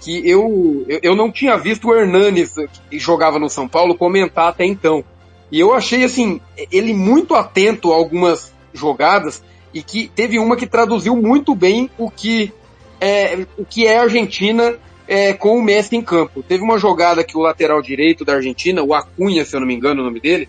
[0.00, 2.54] que eu, eu, não tinha visto o Hernanes,
[2.90, 5.04] que jogava no São Paulo, comentar até então.
[5.50, 6.40] E eu achei assim,
[6.70, 9.42] ele muito atento a algumas jogadas
[9.72, 12.52] e que teve uma que traduziu muito bem o que
[13.00, 14.76] é, o que é a Argentina
[15.06, 16.42] é, com o Messi em campo.
[16.42, 19.74] Teve uma jogada que o lateral direito da Argentina, o Acunha, se eu não me
[19.74, 20.48] engano o nome dele,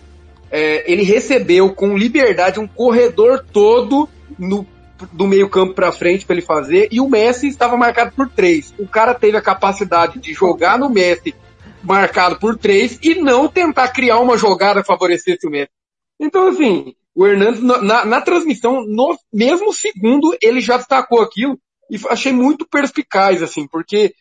[0.50, 4.08] é, ele recebeu com liberdade um corredor todo
[4.38, 4.66] no,
[5.12, 8.74] do meio campo para frente para ele fazer e o Messi estava marcado por três.
[8.78, 11.34] O cara teve a capacidade de jogar no Messi
[11.82, 15.70] marcado por três e não tentar criar uma jogada que favorecesse o Messi.
[16.20, 21.58] Então, assim, o Hernandes, na, na, na transmissão, no mesmo segundo, ele já destacou aquilo
[21.90, 24.14] e achei muito perspicaz, assim, porque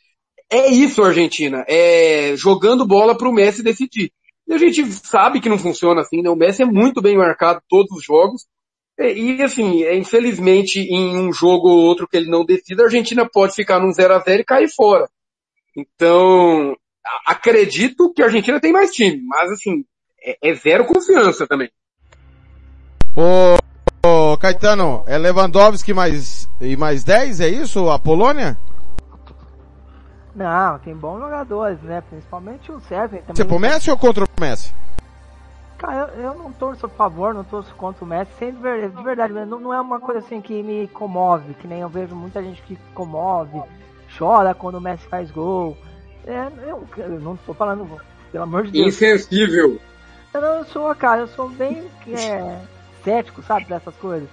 [0.49, 4.11] é isso, Argentina, é jogando bola para o Messi decidir.
[4.47, 6.29] E a gente sabe que não funciona assim, né?
[6.29, 8.47] O Messi é muito bem marcado todos os jogos.
[8.97, 13.53] E, assim, infelizmente, em um jogo ou outro que ele não decida, a Argentina pode
[13.53, 15.07] ficar num 0 a 0 e cair fora.
[15.77, 16.75] Então,
[17.25, 19.85] acredito que a Argentina tem mais time, mas assim,
[20.21, 21.69] é, é zero confiança também.
[24.39, 27.89] Caetano, é Lewandowski mais, e mais 10, é isso?
[27.89, 28.57] A Polônia?
[30.33, 32.01] Não, tem bons jogadores, né?
[32.09, 33.19] Principalmente o César.
[33.27, 34.73] Você é pro Messi ou contra o Messi?
[35.77, 38.95] Cara, eu, eu não torço a favor, não torço contra o Messi, sem de verdade,
[38.95, 42.15] de verdade não, não é uma coisa assim que me comove, que nem eu vejo
[42.15, 43.61] muita gente que comove,
[44.17, 45.77] chora quando o Messi faz gol.
[46.25, 47.85] É, eu, eu não tô falando,
[48.31, 48.87] pelo amor de Deus.
[48.87, 49.77] Insensível.
[50.33, 52.61] Eu não sou, cara, eu sou bem é,
[53.03, 54.29] cético, sabe, dessas coisas.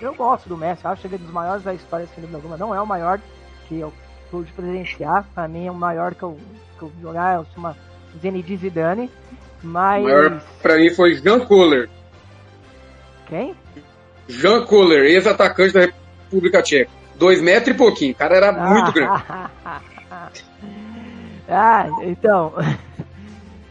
[0.00, 2.56] Eu gosto do Messi, acho que ele é dos maiores da história, sem dúvida alguma.
[2.56, 3.20] Não é o maior
[3.66, 3.92] que eu
[4.30, 6.38] pude presenciar, pra mim é o maior que eu,
[6.78, 7.76] que eu jogar, é uma
[8.20, 9.10] Zenedine Zidane.
[9.62, 10.02] Mas.
[10.02, 11.88] O maior pra mim foi Jean Kohler.
[13.26, 13.54] Quem?
[14.28, 16.90] Jean Kohler, ex-atacante da República Tcheca.
[17.16, 19.24] Dois metros e pouquinho, o cara era muito grande.
[21.48, 22.54] ah, então.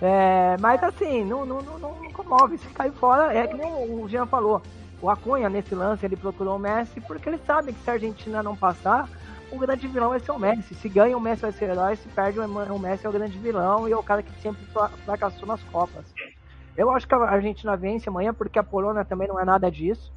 [0.02, 2.58] É, mas assim, não, não, não, não comove.
[2.58, 4.62] Se cair fora, é que nem o Jean falou.
[5.02, 8.42] O Acunha, nesse lance, ele procurou o Messi porque ele sabe que se a Argentina
[8.42, 9.08] não passar,
[9.52, 10.76] o grande vilão vai ser o Messi.
[10.76, 13.88] Se ganha o Messi vai ser herói, se perde o Messi é o grande vilão
[13.88, 14.66] e é o cara que sempre
[15.06, 16.06] fracassou nas Copas.
[16.76, 20.12] Eu acho que a Argentina vence amanhã porque a Polônia também não é nada disso.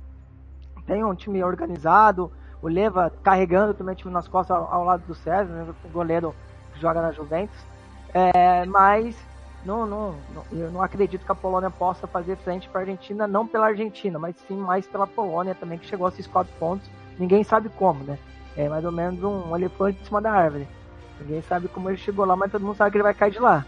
[0.86, 2.30] Tem um time organizado,
[2.60, 5.88] o Leva carregando também o time nas costas ao, ao lado do César, né, o
[5.88, 6.34] goleiro
[6.72, 7.56] que joga na Juventus.
[8.12, 9.16] É, mas
[9.64, 13.26] não, não, não, eu não acredito que a Polônia possa fazer frente para a Argentina,
[13.26, 16.88] não pela Argentina, mas sim mais pela Polônia também, que chegou a esses quatro pontos.
[17.18, 18.18] Ninguém sabe como, né?
[18.56, 20.66] É mais ou menos um elefante em cima da árvore.
[21.20, 23.38] Ninguém sabe como ele chegou lá, mas todo mundo sabe que ele vai cair de
[23.38, 23.64] lá.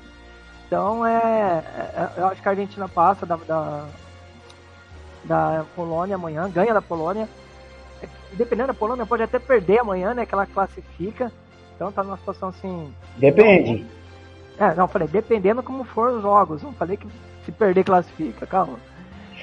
[0.67, 3.87] Então, é, é eu acho que a Argentina passa da, da,
[5.25, 7.29] da Polônia amanhã, ganha da Polônia.
[8.33, 10.25] Dependendo da Polônia, pode até perder amanhã, né?
[10.25, 11.31] Que ela classifica.
[11.77, 12.95] Então tá numa situação assim.
[13.19, 13.87] Depende.
[14.59, 16.63] É, não, falei, dependendo como for os jogos.
[16.63, 17.07] Não falei que
[17.45, 18.79] se perder classifica, calma.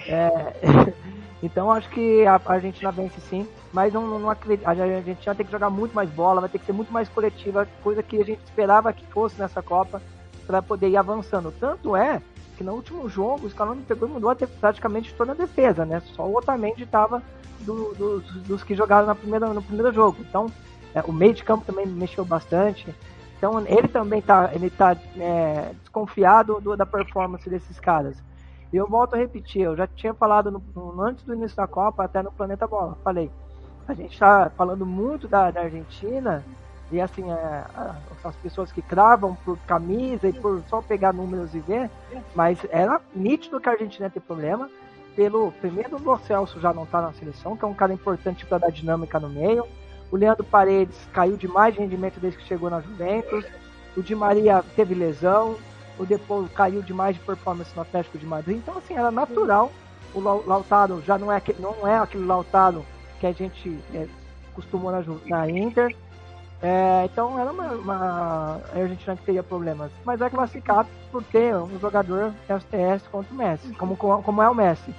[0.07, 0.93] É,
[1.43, 4.67] então acho que a Argentina vence sim mas não, não, acredito.
[4.67, 7.07] A gente vai ter que jogar muito mais bola, vai ter que ser muito mais
[7.09, 10.01] coletiva, coisa que a gente esperava que fosse nessa Copa
[10.47, 11.53] para poder ir avançando.
[11.59, 12.21] Tanto é
[12.57, 16.01] que no último jogo o Scaloni pegou e mudou praticamente toda a defesa, né?
[16.15, 17.21] Só o Otamendi estava
[17.61, 20.17] do, do, dos que jogaram na primeira, no primeiro jogo.
[20.19, 20.51] Então,
[20.95, 22.93] é, o meio de campo também mexeu bastante.
[23.39, 28.21] Então, ele também está ele tá, é, desconfiado do, da performance desses caras.
[28.71, 31.65] E eu volto a repetir, eu já tinha falado no, no, antes do início da
[31.65, 32.97] Copa, até no Planeta Bola.
[33.01, 33.31] Falei,
[33.87, 36.43] a gente está falando muito da, da, Argentina
[36.91, 37.63] e assim é,
[38.23, 41.89] as pessoas que cravam por camisa e por só pegar números e ver,
[42.35, 44.69] mas era nítido que a Argentina tem problema.
[45.15, 48.59] Pelo primeiro, o Celso já não está na seleção, que é um cara importante para
[48.59, 49.65] dar dinâmica no meio.
[50.11, 53.45] O Leandro Paredes caiu demais de rendimento desde que chegou na Juventus.
[53.95, 55.55] O Di Maria teve lesão.
[55.97, 58.57] O depois caiu demais de performance no Atlético de Madrid.
[58.57, 59.71] Então, assim, era natural.
[60.13, 62.83] O Lautaro já não é, não é aquele Lautaro
[63.19, 64.07] que a gente é,
[64.53, 65.95] costumou na, na Inter.
[66.61, 69.91] É, então era uma, uma Argentina que teria problemas.
[70.03, 74.55] Mas é classificado por ter um jogador STS contra o Messi, como, como é o
[74.55, 74.93] Messi.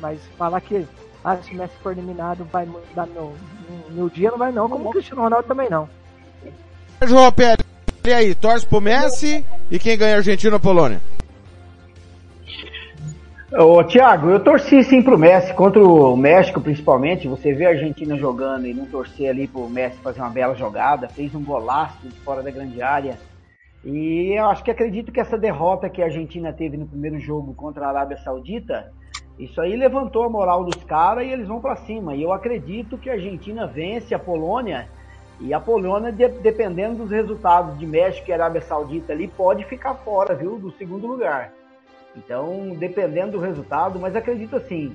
[0.00, 0.86] Mas falar que
[1.24, 3.34] ah, se o Messi for eliminado vai mudar meu,
[3.90, 5.88] meu dia, não vai não, como o Cristiano Ronaldo também não.
[7.02, 7.64] João Pedro,
[8.04, 11.00] e aí, torce pro Messi e quem ganha Argentina ou Polônia?
[13.56, 17.28] Ô, Thiago, eu torci sim pro Messi, contra o México principalmente.
[17.28, 21.08] Você vê a Argentina jogando e não torcer ali pro Messi fazer uma bela jogada,
[21.08, 23.16] fez um golaço de fora da grande área.
[23.82, 27.54] E eu acho que acredito que essa derrota que a Argentina teve no primeiro jogo
[27.54, 28.92] contra a Arábia Saudita,
[29.38, 32.14] isso aí levantou a moral dos caras e eles vão para cima.
[32.14, 34.88] E eu acredito que a Argentina vence a Polônia.
[35.40, 40.34] E a Polônia, dependendo dos resultados de México e Arábia Saudita ali, pode ficar fora,
[40.34, 41.52] viu, do segundo lugar.
[42.16, 44.94] Então, dependendo do resultado, mas acredito assim,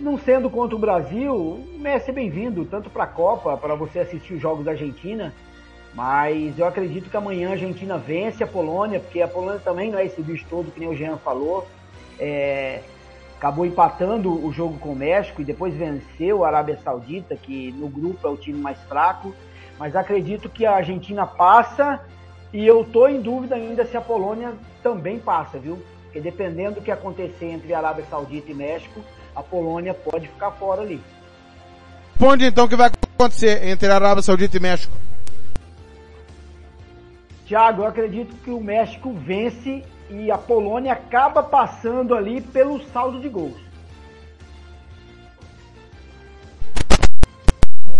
[0.00, 4.34] não sendo contra o Brasil, Messi é bem-vindo, tanto para a Copa, para você assistir
[4.34, 5.34] os jogos da Argentina,
[5.94, 9.98] mas eu acredito que amanhã a Argentina vence a Polônia, porque a Polônia também não
[9.98, 11.66] é esse bicho todo, que nem o Jean falou.
[12.18, 12.80] É,
[13.38, 17.88] acabou empatando o jogo com o México e depois venceu a Arábia Saudita, que no
[17.88, 19.32] grupo é o time mais fraco.
[19.78, 22.00] Mas acredito que a Argentina passa
[22.52, 25.80] e eu tô em dúvida ainda se a Polônia também passa, viu?
[26.02, 29.00] Porque dependendo do que acontecer entre Arábia Saudita e México,
[29.36, 31.00] a Polônia pode ficar fora ali.
[32.14, 34.96] Responde então o que vai acontecer entre Arábia Saudita e México.
[37.46, 43.20] Tiago, eu acredito que o México vence e a Polônia acaba passando ali pelo saldo
[43.20, 43.60] de gols.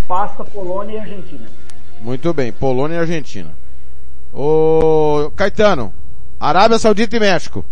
[0.06, 1.48] Passa Polônia e Argentina.
[2.00, 3.54] Muito bem, Polônia e Argentina.
[4.32, 5.92] Ô Caetano,
[6.40, 7.64] Arábia Saudita e México.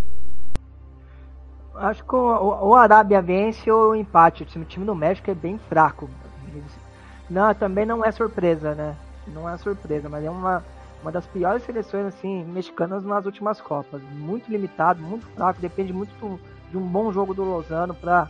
[1.74, 4.42] Acho que o, o Arábia vence ou o empate.
[4.42, 6.10] O time, o time do México é bem fraco.
[7.28, 8.96] Não, também não é surpresa, né?
[9.26, 10.64] Não é surpresa, mas é uma,
[11.06, 14.02] uma das piores seleções assim mexicanas nas últimas Copas.
[14.10, 18.28] Muito limitado, muito fraco, depende muito do, de um bom jogo do Lozano para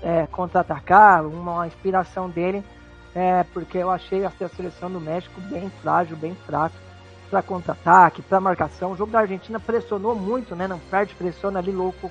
[0.00, 2.64] é, contra-atacar, uma, inspiração dele,
[3.12, 6.76] é, porque eu achei a seleção do México bem frágil, bem fraca
[7.28, 8.92] para contra-ataque, para marcação.
[8.92, 10.68] O jogo da Argentina pressionou muito, né?
[10.68, 12.08] Não perde, pressiona ali louco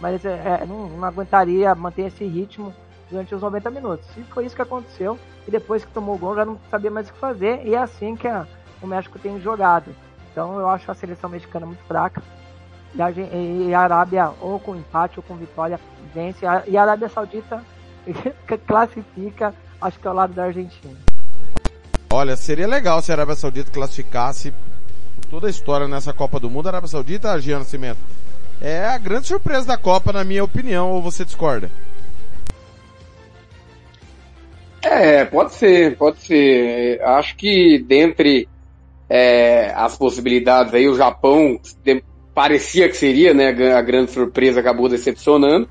[0.00, 2.74] mas é, é, não, não, aguentaria manter esse ritmo
[3.10, 4.08] durante os 90 minutos.
[4.16, 5.18] E foi isso que aconteceu.
[5.46, 7.66] E depois que tomou o gol, já não sabia mais o que fazer.
[7.66, 8.46] E é assim que a,
[8.82, 9.94] o México tem jogado.
[10.30, 12.22] Então eu acho a seleção mexicana muito fraca.
[12.94, 15.78] E a, e a Arábia, ou com empate ou com vitória,
[16.12, 16.44] vence.
[16.66, 17.62] E a Arábia Saudita
[18.66, 20.96] classifica, acho que ao lado da Argentina.
[22.12, 24.52] Olha, seria legal se a Arábia Saudita classificasse
[25.30, 26.66] toda a história nessa Copa do Mundo.
[26.66, 28.00] A Arábia Saudita, Gian Nascimento,
[28.60, 31.70] é a grande surpresa da Copa, na minha opinião, ou você discorda?
[34.82, 37.00] É, pode ser, pode ser.
[37.02, 38.48] Acho que dentre
[39.10, 41.58] é, as possibilidades aí, o Japão
[42.32, 45.68] parecia que seria, né, a grande surpresa, acabou decepcionando.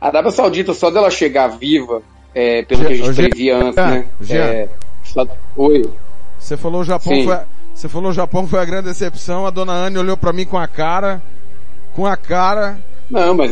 [0.00, 2.00] A Arábia Saudita, só dela chegar viva,
[2.34, 4.08] é, pelo que a gente previa antes, né?
[4.30, 4.68] É,
[5.04, 5.26] só...
[5.56, 5.82] Oi.
[6.38, 7.38] Você falou o Japão foi,
[7.74, 10.56] você falou o Japão foi a grande decepção, a dona Anne olhou para mim com
[10.56, 11.20] a cara,
[11.94, 12.78] com a cara.
[13.10, 13.50] Não, mas,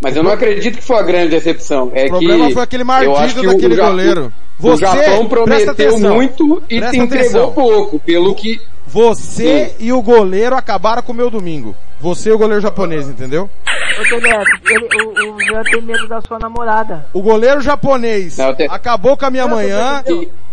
[0.00, 1.90] mas eu não acredito que foi a grande decepção.
[1.94, 4.32] É o problema que foi aquele martírio daquele o, goleiro.
[4.58, 8.60] Você, o Japão prometeu muito e te entregou pouco, pelo que...
[8.86, 9.74] Você Sim.
[9.80, 11.76] e o goleiro acabaram com o meu domingo.
[12.00, 13.50] Você e o goleiro japonês, entendeu?
[13.66, 17.06] Ô ele, o, o Jean tem medo da sua namorada.
[17.12, 18.62] O goleiro japonês não, te...
[18.64, 20.02] acabou com a minha não, manhã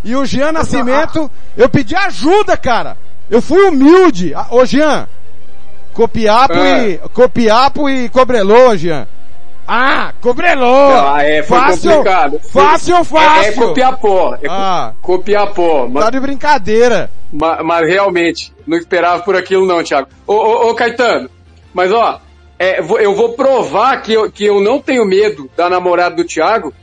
[0.03, 2.97] e o Jean Nascimento, eu pedi ajuda, cara.
[3.29, 4.33] Eu fui humilde.
[4.51, 5.07] Ô Jean,
[5.93, 6.89] Copiapo é.
[6.89, 9.07] e, Copiapo e Cobreloa, Jean.
[9.67, 11.15] Ah, Cobreloa!
[11.15, 12.39] Ah, é, foi fácil, complicado.
[12.39, 13.43] Fácil, fácil.
[13.43, 14.35] É, é Copiapó.
[14.35, 15.87] É ah, Copiapó.
[15.89, 17.09] Mas, tá de brincadeira.
[17.31, 20.07] Mas, mas, realmente, não esperava por aquilo não, Thiago.
[20.27, 21.29] Ô, ô, ô Caetano,
[21.73, 22.21] mas ó,
[22.59, 26.73] é, eu vou provar que eu, que eu não tenho medo da namorada do Thiago,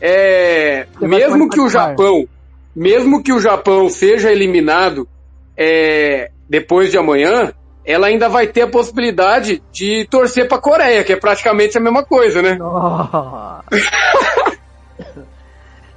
[0.00, 2.28] é, mesmo que o Japão,
[2.74, 5.08] mesmo que o Japão seja eliminado
[5.56, 7.52] é, depois de amanhã,
[7.86, 11.80] ela ainda vai ter a possibilidade de torcer para a Coreia, que é praticamente a
[11.80, 12.58] mesma coisa, né?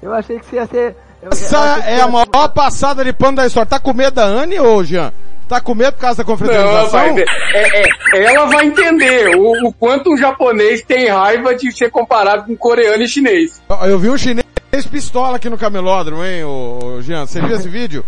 [0.01, 0.95] eu achei que você ia ser.
[1.21, 3.67] Essa é a maior passada de pano da história.
[3.67, 5.11] Tá com medo da Anne ou Jean?
[5.49, 7.07] Tá com medo por causa da confraternização?
[7.07, 7.81] Não, é,
[8.13, 12.55] é, ela vai entender o, o, quanto um japonês tem raiva de ser comparado com
[12.55, 13.59] coreano e chinês.
[13.87, 14.45] Eu vi um chinês
[14.89, 17.25] pistola aqui no camelódromo, hein, o, Jean?
[17.25, 18.05] Você viu esse vídeo?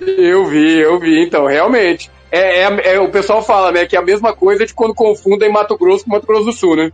[0.00, 2.10] Eu vi, eu vi, então, realmente.
[2.30, 5.50] É, é, é, o pessoal fala, né, que é a mesma coisa de quando confundem
[5.50, 6.92] Mato Grosso com Mato Grosso do Sul, né?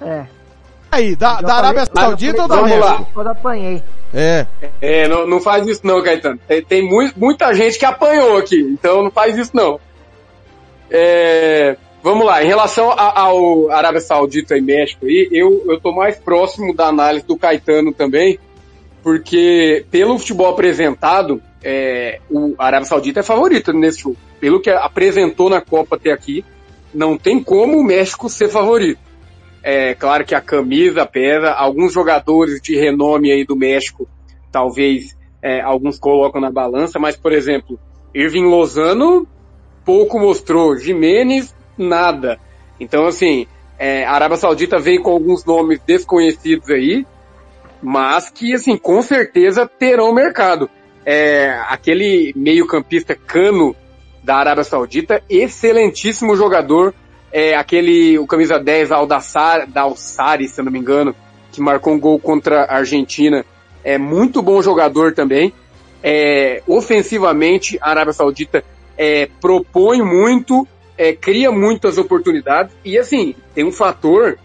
[0.00, 0.26] É.
[0.90, 3.06] Aí, da, da Arábia Saudita ou da Vamos lá.
[3.14, 3.82] Quando apanhei.
[4.12, 4.46] É.
[4.80, 6.38] É, não, não faz isso não, Caetano.
[6.46, 9.80] Tem, tem muito, muita gente que apanhou aqui, então não faz isso não.
[10.90, 15.92] É, vamos lá, em relação a, ao Arábia Saudita e México aí, eu, eu tô
[15.92, 18.38] mais próximo da análise do Caetano também,
[19.02, 24.16] porque pelo futebol apresentado, é, o Arábia Saudita é favorito nesse jogo.
[24.40, 26.44] Pelo que apresentou na Copa até aqui,
[26.92, 29.00] não tem como o México ser favorito.
[29.62, 34.08] É claro que a camisa pesa, alguns jogadores de renome aí do México,
[34.50, 37.78] talvez é, alguns colocam na balança, mas por exemplo,
[38.12, 39.26] Irving Lozano
[39.84, 42.40] pouco mostrou, Jimenez nada.
[42.80, 43.46] Então assim,
[43.78, 47.06] é, a Arábia Saudita vem com alguns nomes desconhecidos aí,
[47.80, 50.68] mas que assim com certeza terão mercado
[51.04, 53.74] é, aquele meio-campista cano
[54.22, 56.94] da Arábia Saudita, excelentíssimo jogador,
[57.32, 61.14] é, aquele, o camisa 10 Aldassar, da Alçari, se eu não me engano,
[61.50, 63.44] que marcou um gol contra a Argentina,
[63.82, 65.52] é muito bom jogador também.
[66.02, 68.64] É, ofensivamente, a Arábia Saudita
[68.96, 70.66] é, propõe muito,
[70.96, 74.38] é, cria muitas oportunidades, e assim, tem um fator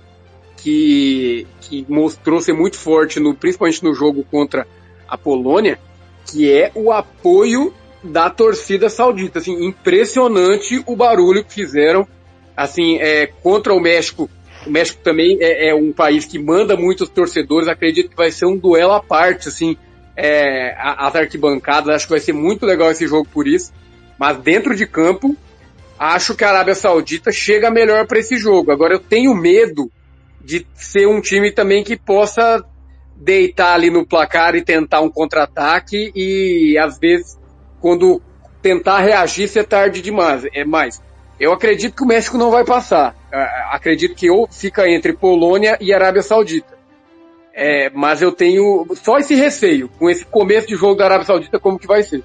[0.57, 4.67] que, que mostrou ser muito forte, no, principalmente no jogo contra
[5.07, 5.79] a Polônia,
[6.29, 7.73] que é o apoio
[8.03, 9.39] da torcida saudita.
[9.39, 12.07] Assim, impressionante o barulho que fizeram
[12.55, 14.29] assim, é, contra o México.
[14.65, 17.67] O México também é, é, um país que manda muitos torcedores.
[17.67, 19.77] Acredito que vai ser um duelo à parte, assim,
[20.15, 21.95] é, as arquibancadas.
[21.95, 23.71] Acho que vai ser muito legal esse jogo por isso.
[24.17, 25.37] Mas dentro de campo,
[25.99, 28.71] acho que a Arábia Saudita chega melhor para esse jogo.
[28.71, 29.91] Agora eu tenho medo
[30.43, 32.63] de ser um time também que possa
[33.19, 37.37] deitar ali no placar e tentar um contra-ataque e às vezes
[37.81, 38.21] quando
[38.61, 40.45] tentar reagir ser tarde demais.
[40.53, 41.01] É mais.
[41.39, 43.13] Eu acredito que o México não vai passar.
[43.31, 46.77] Uh, acredito que ou fica entre Polônia e Arábia Saudita.
[47.53, 51.59] É, mas eu tenho só esse receio com esse começo de jogo da Arábia Saudita
[51.59, 52.23] como que vai ser.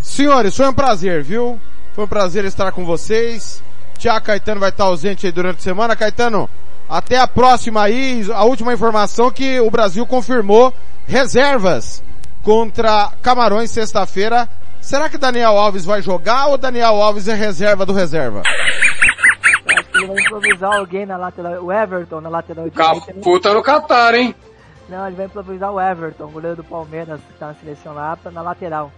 [0.00, 1.60] Senhores, foi um prazer, viu?
[1.94, 3.62] Foi um prazer estar com vocês.
[3.96, 5.94] Tiago Caetano vai estar ausente aí durante a semana.
[5.94, 6.48] Caetano,
[6.88, 8.26] até a próxima aí.
[8.32, 10.72] A última informação que o Brasil confirmou
[11.06, 12.02] reservas
[12.42, 14.48] contra Camarões sexta-feira.
[14.80, 18.42] Será que Daniel Alves vai jogar ou Daniel Alves é reserva do reserva?
[18.46, 23.12] Acho que ele vai improvisar alguém na lateral, o Everton na lateral direita.
[23.12, 24.34] Capu tá no Catar, hein?
[24.88, 28.40] Não, ele vai improvisar o Everton, goleiro do Palmeiras, que tá na seleção lá, na
[28.40, 28.90] lateral.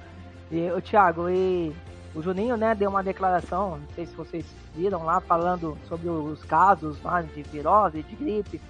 [0.52, 1.74] E o Thiago, e
[2.14, 6.42] o Juninho, né, deu uma declaração, não sei se vocês viram lá, falando sobre os
[6.44, 8.60] casos lá de virose, de gripe,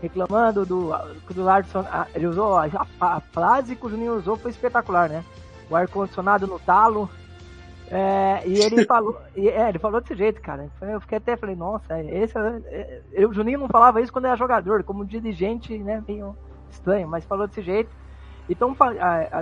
[0.00, 0.90] reclamando do,
[1.30, 1.84] do Larson,
[2.14, 2.68] ele usou, a,
[3.00, 5.24] a, frase que o Juninho usou foi espetacular, né?
[5.70, 7.08] O ar-condicionado no talo,
[7.94, 10.68] é, e ele falou, e, é, ele falou desse jeito, cara.
[10.80, 14.36] Eu fiquei até, falei, nossa, esse, é, é, o Juninho não falava isso quando era
[14.36, 16.34] jogador, como dirigente, né, meio
[16.70, 17.90] estranho, mas falou desse jeito.
[18.48, 18.74] Então,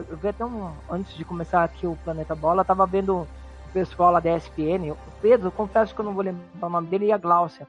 [0.08, 3.28] eu vi até um, antes de começar aqui o Planeta Bola, tava vendo o
[3.72, 7.06] pessoal lá da ESPN, o Pedro, confesso que eu não vou lembrar o nome dele,
[7.06, 7.66] e a Gláucia,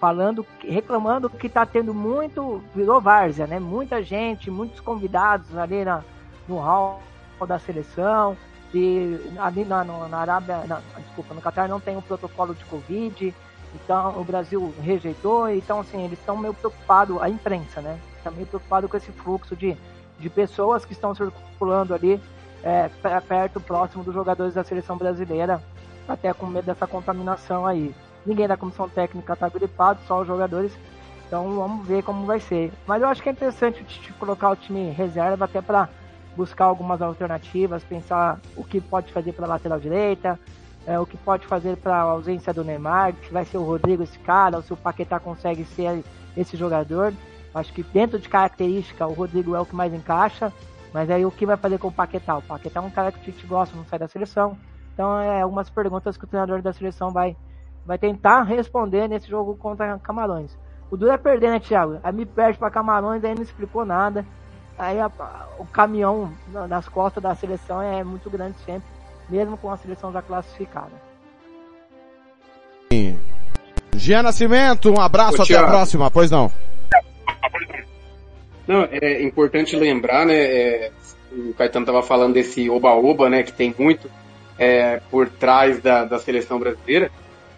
[0.00, 3.58] falando, reclamando que tá tendo muito, virou várzea, né?
[3.58, 6.02] Muita gente, muitos convidados ali na,
[6.48, 7.00] no hall
[7.46, 8.36] da seleção,
[8.72, 13.34] e ali na, na Arábia, na, desculpa, no Catar não tem um protocolo de Covid,
[13.74, 17.98] então o Brasil rejeitou, então assim, eles estão meio preocupados, a imprensa, né?
[18.16, 19.76] Está meio preocupado com esse fluxo de
[20.18, 22.20] de pessoas que estão circulando ali
[22.64, 25.62] é, perto, próximo dos jogadores da seleção brasileira,
[26.08, 27.94] até com medo dessa contaminação aí.
[28.24, 30.72] Ninguém da comissão técnica está gripado, só os jogadores.
[31.26, 32.72] Então vamos ver como vai ser.
[32.86, 33.84] Mas eu acho que é interessante
[34.18, 35.90] colocar o time reserva até para
[36.34, 40.40] buscar algumas alternativas, pensar o que pode fazer para lateral direita,
[40.86, 44.02] é, o que pode fazer para a ausência do Neymar, se vai ser o Rodrigo
[44.02, 46.02] esse cara, ou se o Paquetá consegue ser
[46.34, 47.12] esse jogador.
[47.54, 50.52] Acho que dentro de característica o Rodrigo é o que mais encaixa,
[50.94, 52.36] mas aí o que vai fazer com o Paquetá?
[52.38, 54.56] O Paquetá é um cara que a gente gosta, não sai da seleção.
[54.94, 57.36] Então é algumas perguntas que o treinador da seleção vai,
[57.84, 60.56] vai tentar responder nesse jogo contra Camarões.
[60.92, 61.98] O duro é perder, né, Thiago?
[62.04, 64.24] Aí me perde para Camarões, aí não explicou nada.
[64.78, 65.10] Aí a,
[65.58, 66.32] o caminhão
[66.68, 68.88] nas costas da seleção é muito grande sempre,
[69.28, 70.92] mesmo com a seleção já classificada.
[73.96, 76.52] Gia Nascimento, um abraço, Ô, até a próxima, pois não.
[78.66, 80.36] Não, é importante lembrar, né?
[80.36, 80.90] É,
[81.32, 83.42] o Caetano estava falando desse oba-oba, né?
[83.42, 84.10] Que tem muito
[84.58, 87.10] é, por trás da, da seleção brasileira.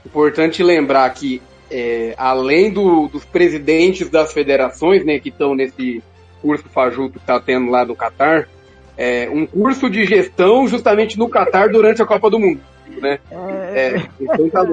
[0.04, 5.18] Importante lembrar que, é, além do, dos presidentes das federações, né?
[5.18, 6.02] Que estão nesse
[6.42, 8.48] curso fajuto que está tendo lá do Catar,
[8.96, 12.60] é, um curso de gestão justamente no Catar durante a Copa do Mundo,
[13.00, 13.18] né?
[13.30, 14.66] É, então tá.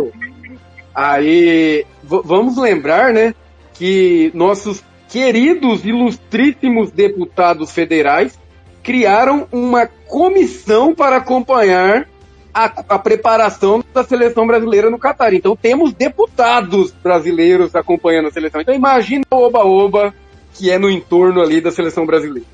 [0.95, 3.33] Aí, vamos lembrar, né?
[3.73, 4.83] Que nossos
[5.13, 8.35] queridos, ilustríssimos deputados federais
[8.81, 12.09] criaram uma comissão para acompanhar
[12.51, 15.31] a, a, preparação da seleção brasileira no Catar.
[15.35, 18.59] Então temos deputados brasileiros acompanhando a seleção.
[18.59, 20.11] Então imagina o oba-oba
[20.51, 22.49] que é no entorno ali da seleção brasileira.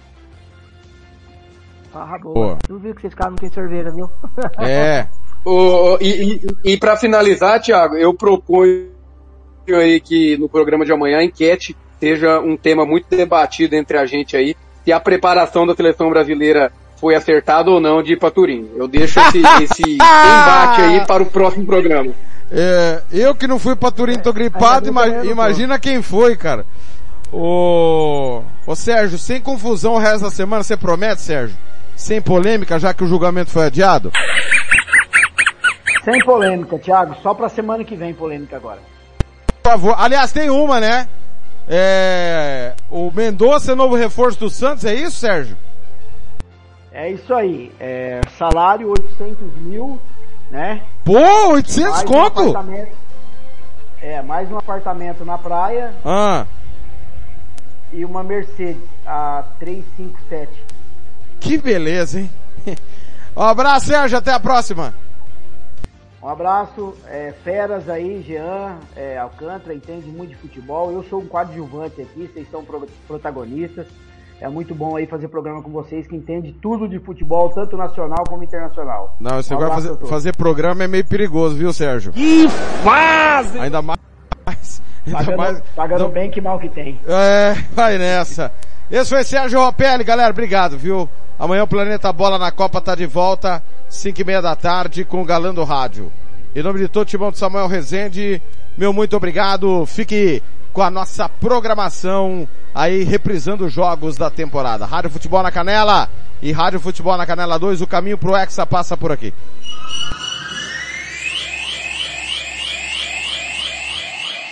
[1.95, 2.57] Ah, boa.
[2.67, 4.11] Tu viu que vocês ficaram sem cerveja, viu?
[4.59, 5.07] É.
[5.45, 8.89] o, e e, e para finalizar, Thiago, eu proponho
[9.69, 14.05] aí que no programa de amanhã a enquete seja um tema muito debatido entre a
[14.05, 18.31] gente aí, se a preparação da seleção brasileira foi acertada ou não de ir para
[18.31, 18.69] Turim.
[18.75, 22.11] Eu deixo esse, esse embate aí para o próximo programa.
[22.51, 26.65] É, eu que não fui para Turim, tô gripado, imagina, imagina quem foi, cara.
[27.31, 31.55] Ô, ô Sérgio, sem confusão o resto da semana, você promete, Sérgio?
[31.95, 34.11] Sem polêmica, já que o julgamento foi adiado?
[36.03, 37.15] Sem polêmica, Thiago.
[37.21, 38.79] Só pra semana que vem polêmica agora.
[39.61, 39.95] Por favor.
[39.97, 41.07] Aliás, tem uma, né?
[41.71, 45.55] É, o Mendonça é novo reforço do Santos, é isso, Sérgio?
[46.91, 47.71] É isso aí.
[47.79, 50.01] É, salário 800 mil,
[50.49, 50.81] né?
[51.05, 52.41] Pô, 800 mais conto?
[52.41, 52.87] Um
[54.01, 55.93] é, mais um apartamento na praia.
[56.03, 56.47] Ah.
[57.93, 60.51] E uma Mercedes, a 357.
[61.39, 62.31] Que beleza, hein?
[63.37, 64.93] Um abraço, Sérgio, até a próxima.
[66.21, 70.91] Um abraço, é, feras aí, Jean, é, Alcântara, entende muito de futebol.
[70.91, 73.87] Eu sou um coadjuvante aqui, vocês são pro, protagonistas.
[74.41, 78.23] É muito bom aí fazer programa com vocês que entende tudo de futebol, tanto nacional
[78.27, 79.15] como internacional.
[79.19, 82.11] Não, você um vai fazer, fazer programa é meio perigoso, viu, Sérgio?
[82.11, 82.47] Que
[82.83, 83.59] fase!
[83.59, 83.99] Ainda mais.
[85.05, 86.11] Ainda pagando, mais, pagando não...
[86.11, 86.99] bem que mal que tem.
[87.07, 88.51] É, vai nessa.
[88.91, 91.07] Esse foi Sérgio Ropelli, galera, obrigado, viu?
[91.37, 95.21] Amanhã o Planeta Bola na Copa tá de volta 5 e meia da tarde, com
[95.21, 96.11] o Galã do Rádio.
[96.55, 98.41] Em nome de todo o timão de Samuel Rezende,
[98.75, 99.85] meu muito obrigado.
[99.85, 100.41] Fique
[100.73, 104.87] com a nossa programação aí reprisando os jogos da temporada.
[104.87, 106.09] Rádio Futebol na Canela
[106.41, 109.31] e Rádio Futebol na Canela 2, o caminho pro Hexa passa por aqui.